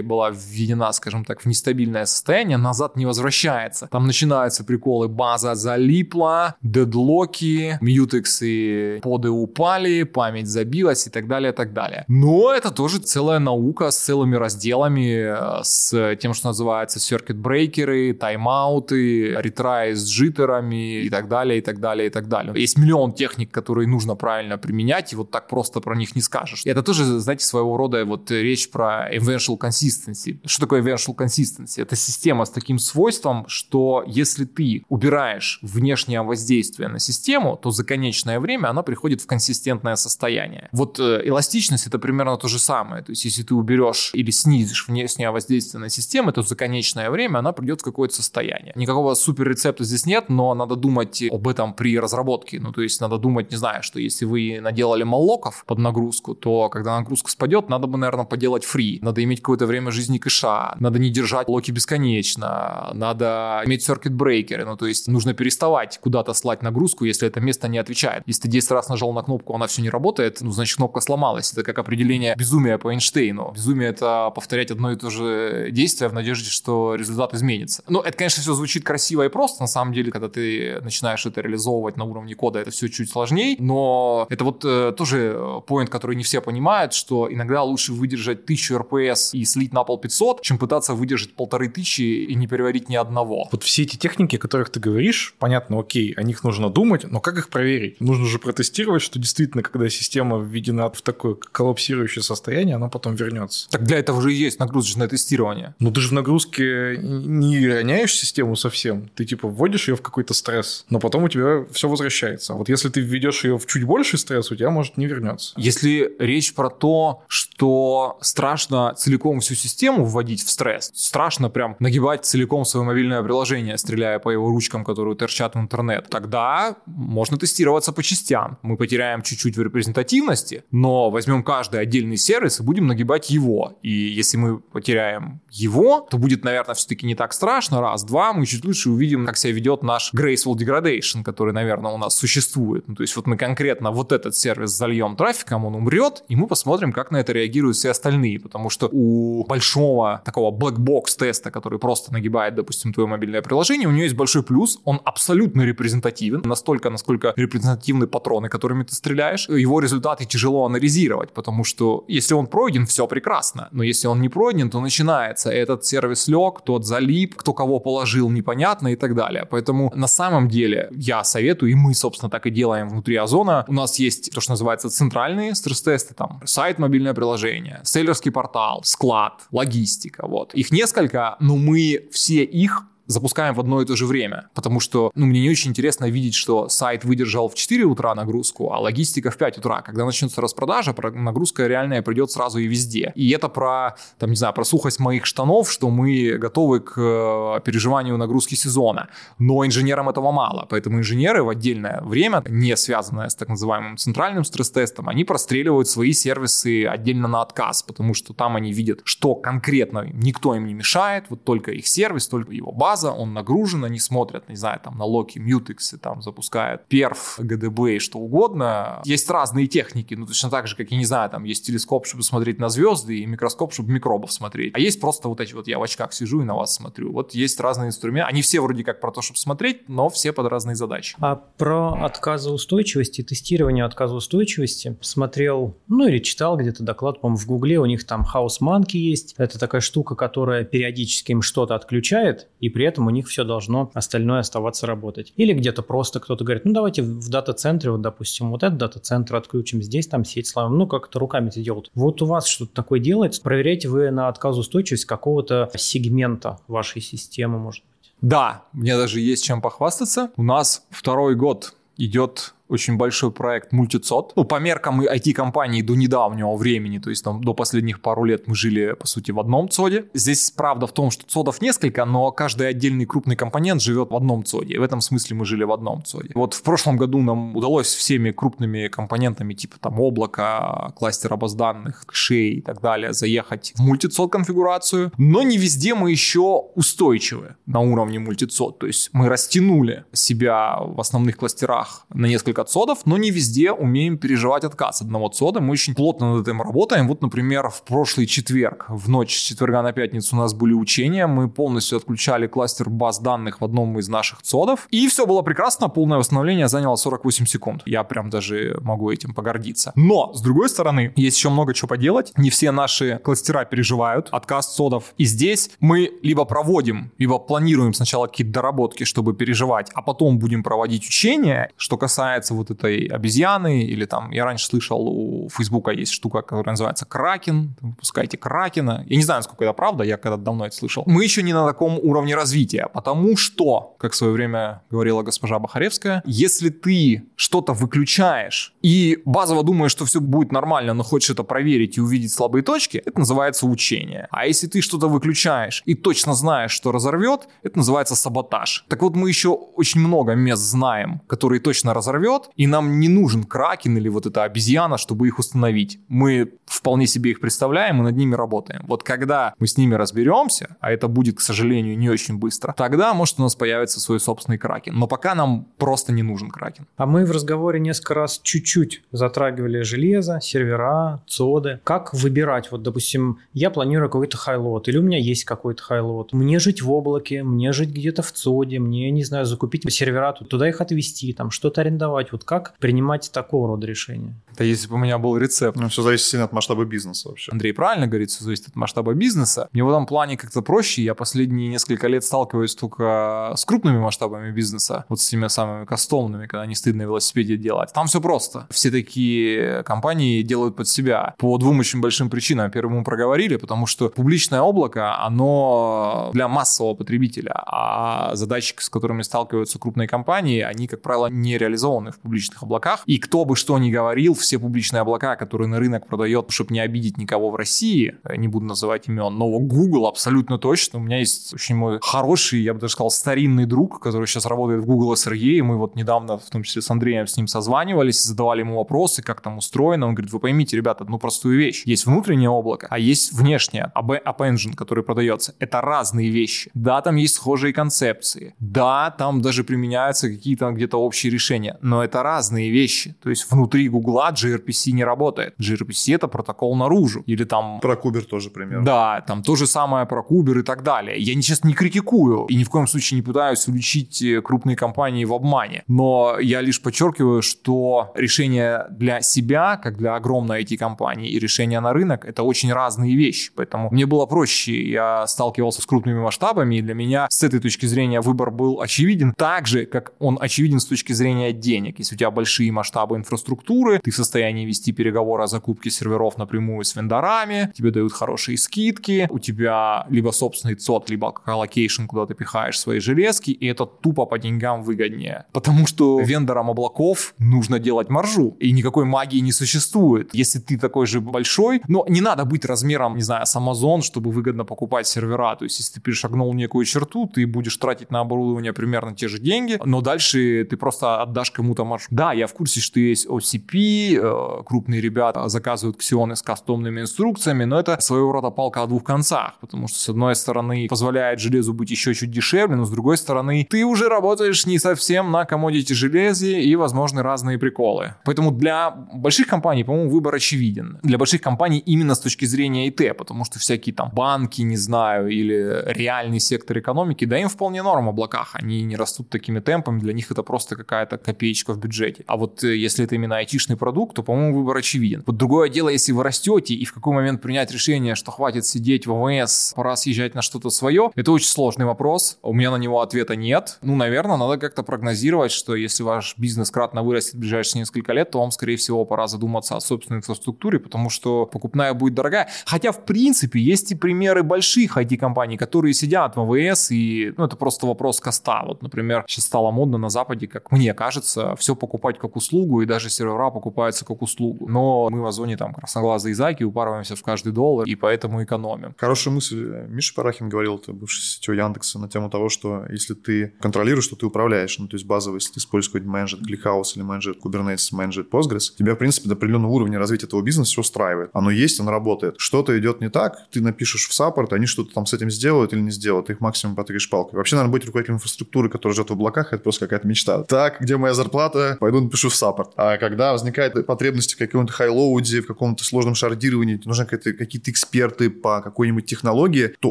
[0.00, 3.88] была введена, скажем так, в нестабильное состояние, назад не возвращается.
[3.90, 11.54] Там начинаются приколы, база залипла, дедлоки, мьютексы поды упали, память забилась и так далее, и
[11.54, 12.04] так далее.
[12.08, 19.34] Но это тоже целая наука с целыми разделами, с тем, что называется circuit брейкеры, тайм-ауты,
[19.40, 22.52] ретрай с джиттерами и так далее, и так далее, и так далее.
[22.60, 26.62] Есть миллион техник, которые нужно правильно применять, и вот так просто про них не скажешь.
[26.64, 30.40] И это тоже, знаете, своего рода вот речь про eventual consistency.
[30.44, 31.80] Что такое eventual consistency?
[31.80, 37.84] Это система с таким свойством, что если ты убираешь внешнее воздействие на систему, то за
[37.84, 40.68] конечное время она приходит в консистентное состояние.
[40.72, 43.02] Вот э, эластичность это примерно то же самое.
[43.04, 47.38] То есть если ты уберешь или снизишь внешнее воздействие на систему, то за конечное время
[47.38, 48.72] она придет в какое-то состояние.
[48.74, 52.58] Никакого супер рецепта здесь нет, но надо думать об этом при разработке.
[52.58, 56.68] Ну, то есть надо думать, не знаю, что если вы наделали моллоков под нагрузку, то
[56.68, 58.98] когда нагрузка спадет, надо бы, наверное, поделать фри.
[59.02, 64.64] Надо иметь какое-то время жизни кэша, надо не держать локи бесконечно, надо иметь circuit брейкеры,
[64.64, 68.22] ну, то есть нужно переставать куда-то слать нагрузку, если это место не отвечает.
[68.26, 71.52] Если ты 10 раз нажал на кнопку, она все не работает, ну, значит, кнопка сломалась.
[71.52, 73.52] Это как определение безумия по Эйнштейну.
[73.54, 77.82] Безумие— это повторять одно и то же действие в надежде, что результат изменится.
[77.88, 81.42] Ну, это, конечно, все звучит красиво и просто, на самом деле, когда ты начинаешь это
[81.42, 86.16] реализовывать на уровне кода, это все чуть сложнее, но это вот э, тоже поинт, который
[86.16, 90.58] не все понимают, что иногда лучше выдержать 1000 RPS и слить на пол 500, чем
[90.58, 93.48] пытаться выдержать полторы тысячи и не переварить ни одного.
[93.50, 97.20] Вот все эти техники, о которых ты говоришь, понятно, окей, о них нужно думать, но
[97.20, 98.00] как их проверить?
[98.00, 103.68] Нужно же протестировать, что действительно, когда система введена в такое коллапсирующее состояние, она потом вернется.
[103.70, 105.74] Так для этого же и есть нагрузочное тестирование.
[105.78, 110.34] Ну ты же в нагрузке не роняешь систему совсем, ты типа вводишь ее в какой-то
[110.34, 112.52] стресс, но потом у тебя все возвращается.
[112.52, 115.54] А вот если ты введешь ее в чуть больший стресс, у тебя может не вернется.
[115.56, 122.24] Если речь про то, что страшно целиком всю систему вводить в стресс, страшно прям нагибать
[122.24, 127.92] целиком свое мобильное приложение, стреляя по его ручкам, которые торчат в интернет, тогда можно тестироваться
[127.92, 128.58] по частям.
[128.62, 133.78] Мы потеряем чуть-чуть в репрезентативности, но возьмем каждый отдельный сервис и будем нагибать его.
[133.82, 137.80] И если мы потеряем его, то будет, наверное, все-таки не так страшно.
[137.80, 141.98] Раз, два, мы чуть лучше увидим, как себя ведет наш graceful degradation, который, наверное, у
[141.98, 142.88] нас существует.
[142.88, 146.46] Ну, то есть вот мы конкретно вот этот сервис зальем трафиком, он умрет, и мы
[146.46, 151.50] посмотрим, как на это реагируют все остальные, потому что у большого такого black box теста,
[151.50, 156.42] который просто нагибает, допустим, твое мобильное приложение, у него есть большой плюс, он абсолютно репрезентативен,
[156.44, 162.46] настолько, насколько репрезентативны патроны, которыми ты стреляешь, его результаты тяжело анализировать, потому что если он
[162.46, 167.36] пройден, все прекрасно, но если он не пройден, то начинается этот сервис лег, тот залип,
[167.36, 169.46] кто кого положил, непонятно и так далее.
[169.50, 173.64] Поэтому на самом деле я советую, и мы, собственно, так и делаем внутри Озона.
[173.68, 179.42] У нас есть то, что называется центральные стресс-тесты, там сайт, мобильное приложение, селлерский портал, склад,
[179.52, 180.54] логистика, вот.
[180.54, 185.10] Их несколько, но мы все их запускаем в одно и то же время, потому что,
[185.14, 189.30] ну, мне не очень интересно видеть, что сайт выдержал в 4 утра нагрузку, а логистика
[189.30, 189.82] в 5 утра.
[189.82, 193.12] Когда начнется распродажа, нагрузка реальная придет сразу и везде.
[193.14, 197.60] И это про, там, не знаю, про сухость моих штанов, что мы готовы к э,
[197.64, 199.08] переживанию нагрузки сезона.
[199.38, 204.44] Но инженерам этого мало, поэтому инженеры в отдельное время, не связанное с так называемым центральным
[204.44, 210.06] стресс-тестом, они простреливают свои сервисы отдельно на отказ, потому что там они видят, что конкретно
[210.12, 213.98] никто им не мешает, вот только их сервис, только его база, база, он нагружен, они
[213.98, 219.02] смотрят, не знаю, там на Loki, Mutex, там запускают перф, GDB и что угодно.
[219.04, 222.22] Есть разные техники, ну точно так же, как, я не знаю, там есть телескоп, чтобы
[222.22, 224.74] смотреть на звезды, и микроскоп, чтобы микробов смотреть.
[224.76, 227.12] А есть просто вот эти вот, я в очках сижу и на вас смотрю.
[227.12, 228.28] Вот есть разные инструменты.
[228.28, 231.16] Они все вроде как про то, чтобы смотреть, но все под разные задачи.
[231.18, 237.80] А про отказоустойчивость и тестирование отказоустойчивости смотрел, ну или читал где-то доклад, по-моему, в Гугле,
[237.80, 239.34] у них там House Monkey есть.
[239.36, 243.90] Это такая штука, которая периодически им что-то отключает, и при этом у них все должно
[243.94, 245.32] остальное оставаться работать.
[245.36, 249.82] Или где-то просто кто-то говорит, ну давайте в дата-центре, вот допустим, вот этот дата-центр отключим,
[249.82, 251.90] здесь там сеть славим, ну как-то руками это делают.
[251.94, 257.84] Вот у вас что-то такое делается, проверяете вы на отказоустойчивость какого-то сегмента вашей системы, может
[257.84, 258.12] быть?
[258.20, 260.30] Да, мне даже есть чем похвастаться.
[260.36, 264.32] У нас второй год идет очень большой проект мультицод.
[264.36, 268.54] Ну, по меркам IT-компании до недавнего времени, то есть там до последних пару лет мы
[268.54, 270.06] жили, по сути, в одном цоде.
[270.14, 274.44] Здесь правда в том, что цодов несколько, но каждый отдельный крупный компонент живет в одном
[274.44, 274.78] цоде.
[274.78, 276.30] В этом смысле мы жили в одном цоде.
[276.34, 282.04] Вот в прошлом году нам удалось всеми крупными компонентами, типа там облака, кластера баз данных,
[282.06, 285.12] кэшей и так далее, заехать в мультицод конфигурацию.
[285.18, 288.78] Но не везде мы еще устойчивы на уровне мультицод.
[288.78, 294.18] То есть мы растянули себя в основных кластерах на несколько цодов, но не везде умеем
[294.18, 295.60] переживать отказ одного цода.
[295.60, 297.08] Мы очень плотно над этим работаем.
[297.08, 301.26] Вот, например, в прошлый четверг, в ночь с четверга на пятницу у нас были учения.
[301.26, 304.86] Мы полностью отключали кластер баз данных в одном из наших цодов.
[304.90, 305.88] И все было прекрасно.
[305.88, 307.82] Полное восстановление заняло 48 секунд.
[307.86, 309.92] Я прям даже могу этим погордиться.
[309.94, 312.32] Но, с другой стороны, есть еще много чего поделать.
[312.36, 315.14] Не все наши кластера переживают отказ цодов.
[315.16, 320.62] И здесь мы либо проводим, либо планируем сначала какие-то доработки, чтобы переживать, а потом будем
[320.62, 321.70] проводить учения.
[321.76, 326.72] Что касается вот этой обезьяны, или там, я раньше слышал, у Фейсбука есть штука, которая
[326.72, 329.04] называется Кракен, выпускайте Кракена.
[329.06, 331.04] Я не знаю, насколько это правда, я когда давно это слышал.
[331.06, 335.58] Мы еще не на таком уровне развития, потому что, как в свое время говорила госпожа
[335.58, 341.44] Бахаревская, если ты что-то выключаешь и базово думаешь, что все будет нормально, но хочешь это
[341.44, 344.26] проверить и увидеть слабые точки, это называется учение.
[344.30, 348.84] А если ты что-то выключаешь и точно знаешь, что разорвет, это называется саботаж.
[348.88, 353.44] Так вот, мы еще очень много мест знаем, которые точно разорвет, и нам не нужен
[353.44, 355.98] кракен или вот эта обезьяна, чтобы их установить.
[356.08, 358.84] Мы вполне себе их представляем и над ними работаем.
[358.86, 363.14] Вот когда мы с ними разберемся, а это будет, к сожалению, не очень быстро, тогда,
[363.14, 364.94] может, у нас появится свой собственный кракен.
[364.96, 366.86] Но пока нам просто не нужен кракен.
[366.96, 371.80] А мы в разговоре несколько раз чуть-чуть затрагивали железо, сервера, цоды.
[371.84, 372.70] Как выбирать?
[372.70, 376.32] Вот, допустим, я планирую какой-то хайлот, или у меня есть какой-то хайлот.
[376.32, 380.68] Мне жить в облаке, мне жить где-то в цоде, мне, не знаю, закупить сервера, туда
[380.68, 382.23] их отвезти, там что-то арендовать.
[382.32, 384.34] Вот как принимать такого рода решения?
[384.56, 385.76] Да если бы у меня был рецепт.
[385.78, 387.50] Ну, все зависит сильно от масштаба бизнеса вообще.
[387.52, 389.68] Андрей правильно говорит, все зависит от масштаба бизнеса.
[389.72, 391.02] Мне в этом плане как-то проще.
[391.02, 396.46] Я последние несколько лет сталкиваюсь только с крупными масштабами бизнеса, вот с теми самыми кастомными,
[396.46, 397.92] когда не стыдно велосипеде делать.
[397.92, 398.66] Там все просто.
[398.70, 402.70] Все такие компании делают под себя по двум очень большим причинам.
[402.70, 409.22] Первым мы проговорили, потому что публичное облако, оно для массового потребителя, а задачи, с которыми
[409.22, 413.02] сталкиваются крупные компании, они, как правило, не реализованы в публичных облаках.
[413.06, 416.80] И кто бы что ни говорил, все публичные облака, которые на рынок продает, чтобы не
[416.80, 420.98] обидеть никого в России, не буду называть имен, но Google абсолютно точно.
[420.98, 424.82] У меня есть очень мой хороший, я бы даже сказал, старинный друг, который сейчас работает
[424.82, 428.22] в Google SRE, и мы вот недавно, в том числе с Андреем, с ним созванивались,
[428.22, 430.06] задавали ему вопросы, как там устроено.
[430.06, 431.82] Он говорит, вы поймите, ребята, одну простую вещь.
[431.86, 435.54] Есть внутреннее облако, а есть внешнее, App Engine, который продается.
[435.58, 436.70] Это разные вещи.
[436.74, 438.54] Да, там есть схожие концепции.
[438.58, 443.16] Да, там даже применяются какие-то где-то общие решения, но это разные вещи.
[443.22, 445.54] То есть внутри Гугла gRPC не работает.
[445.60, 447.22] gRPC это протокол наружу.
[447.26, 447.80] Или там...
[447.80, 448.82] Про Кубер тоже пример.
[448.82, 451.18] Да, там то же самое про Кубер и так далее.
[451.18, 455.24] Я сейчас не критикую и ни в коем случае не пытаюсь уличить э, крупные компании
[455.24, 455.82] в обмане.
[455.88, 461.92] Но я лишь подчеркиваю, что решение для себя, как для огромной IT-компании, и решение на
[461.92, 463.52] рынок— это очень разные вещи.
[463.54, 464.90] Поэтому мне было проще.
[464.90, 469.34] Я сталкивался с крупными масштабами, и для меня с этой точки зрения выбор был очевиден.
[469.36, 471.93] Так же, как он очевиден с точки зрения денег.
[471.98, 476.84] Если у тебя большие масштабы инфраструктуры, ты в состоянии вести переговоры о закупке серверов напрямую
[476.84, 482.34] с вендорами, тебе дают хорошие скидки, у тебя либо собственный ЦОД, либо colocation, куда ты
[482.34, 485.46] пихаешь свои железки, и это тупо по деньгам выгоднее.
[485.52, 490.34] Потому что вендорам облаков нужно делать маржу, и никакой магии не существует.
[490.34, 494.30] Если ты такой же большой, но не надо быть размером, не знаю, с Amazon, чтобы
[494.30, 495.56] выгодно покупать сервера.
[495.56, 499.38] То есть, если ты перешагнул некую черту, ты будешь тратить на оборудование примерно те же
[499.38, 502.16] деньги, но дальше ты просто отдашь кому-то маршрут.
[502.16, 507.64] Да, я в курсе, что есть OCP, э, крупные ребята заказывают ксионы с кастомными инструкциями,
[507.64, 511.74] но это своего рода палка о двух концах, потому что с одной стороны позволяет железу
[511.74, 515.92] быть еще чуть дешевле, но с другой стороны ты уже работаешь не совсем на комодити
[515.92, 518.14] железе и возможны разные приколы.
[518.24, 520.98] Поэтому для больших компаний, по-моему, выбор очевиден.
[521.02, 525.28] Для больших компаний именно с точки зрения ИТ, потому что всякие там банки, не знаю,
[525.28, 530.00] или реальный сектор экономики, да им вполне норм в облаках, они не растут такими темпами,
[530.00, 532.24] для них это просто какая-то копеечка в бюджете.
[532.26, 535.22] А вот э, если это именно айтишный продукт, то, по-моему, выбор очевиден.
[535.26, 539.06] Вот другое дело, если вы растете и в какой момент принять решение, что хватит сидеть
[539.06, 542.38] в ВМС, пора съезжать на что-то свое, это очень сложный вопрос.
[542.42, 543.78] У меня на него ответа нет.
[543.82, 548.30] Ну, наверное, надо как-то прогнозировать, что если ваш бизнес кратно вырастет в ближайшие несколько лет,
[548.30, 552.48] то вам, скорее всего, пора задуматься о собственной инфраструктуре, потому что покупная будет дорогая.
[552.66, 557.56] Хотя, в принципе, есть и примеры больших IT-компаний, которые сидят в АВС, и ну, это
[557.56, 558.62] просто вопрос коста.
[558.66, 562.86] Вот, например, сейчас стало модно на Западе, как мне кажется, все покупать как услугу, и
[562.86, 564.68] даже сервера покупаются как услугу.
[564.68, 568.94] Но мы в Озоне там красноглазые зайки упарываемся в каждый доллар, и поэтому экономим.
[568.98, 569.86] Хорошая мысль.
[569.88, 574.16] Миша Парахин говорил, это бывший CTO Яндекса, на тему того, что если ты контролируешь, то
[574.16, 574.78] ты управляешь.
[574.78, 578.74] Ну, то есть базово, если ты используешь какой-нибудь managed ClickHouse или managed Kubernetes, managed Postgres,
[578.76, 581.30] тебя, в принципе, до определенного уровня развития этого бизнеса все устраивает.
[581.32, 582.36] Оно есть, оно работает.
[582.38, 585.80] Что-то идет не так, ты напишешь в support, они что-то там с этим сделают или
[585.80, 587.36] не сделают, их максимум потычешь палкой.
[587.36, 590.42] Вообще, наверное, быть руководителем инфраструктуры, который живет в облаках, это просто какая-то мечта.
[590.44, 591.43] Так, где моя зарплата?
[591.80, 592.72] Пойду напишу в support.
[592.76, 598.30] А когда возникает потребность в каком-то highload е, в каком-то сложном шардировании, нужны какие-то эксперты
[598.30, 599.90] по какой-нибудь технологии, то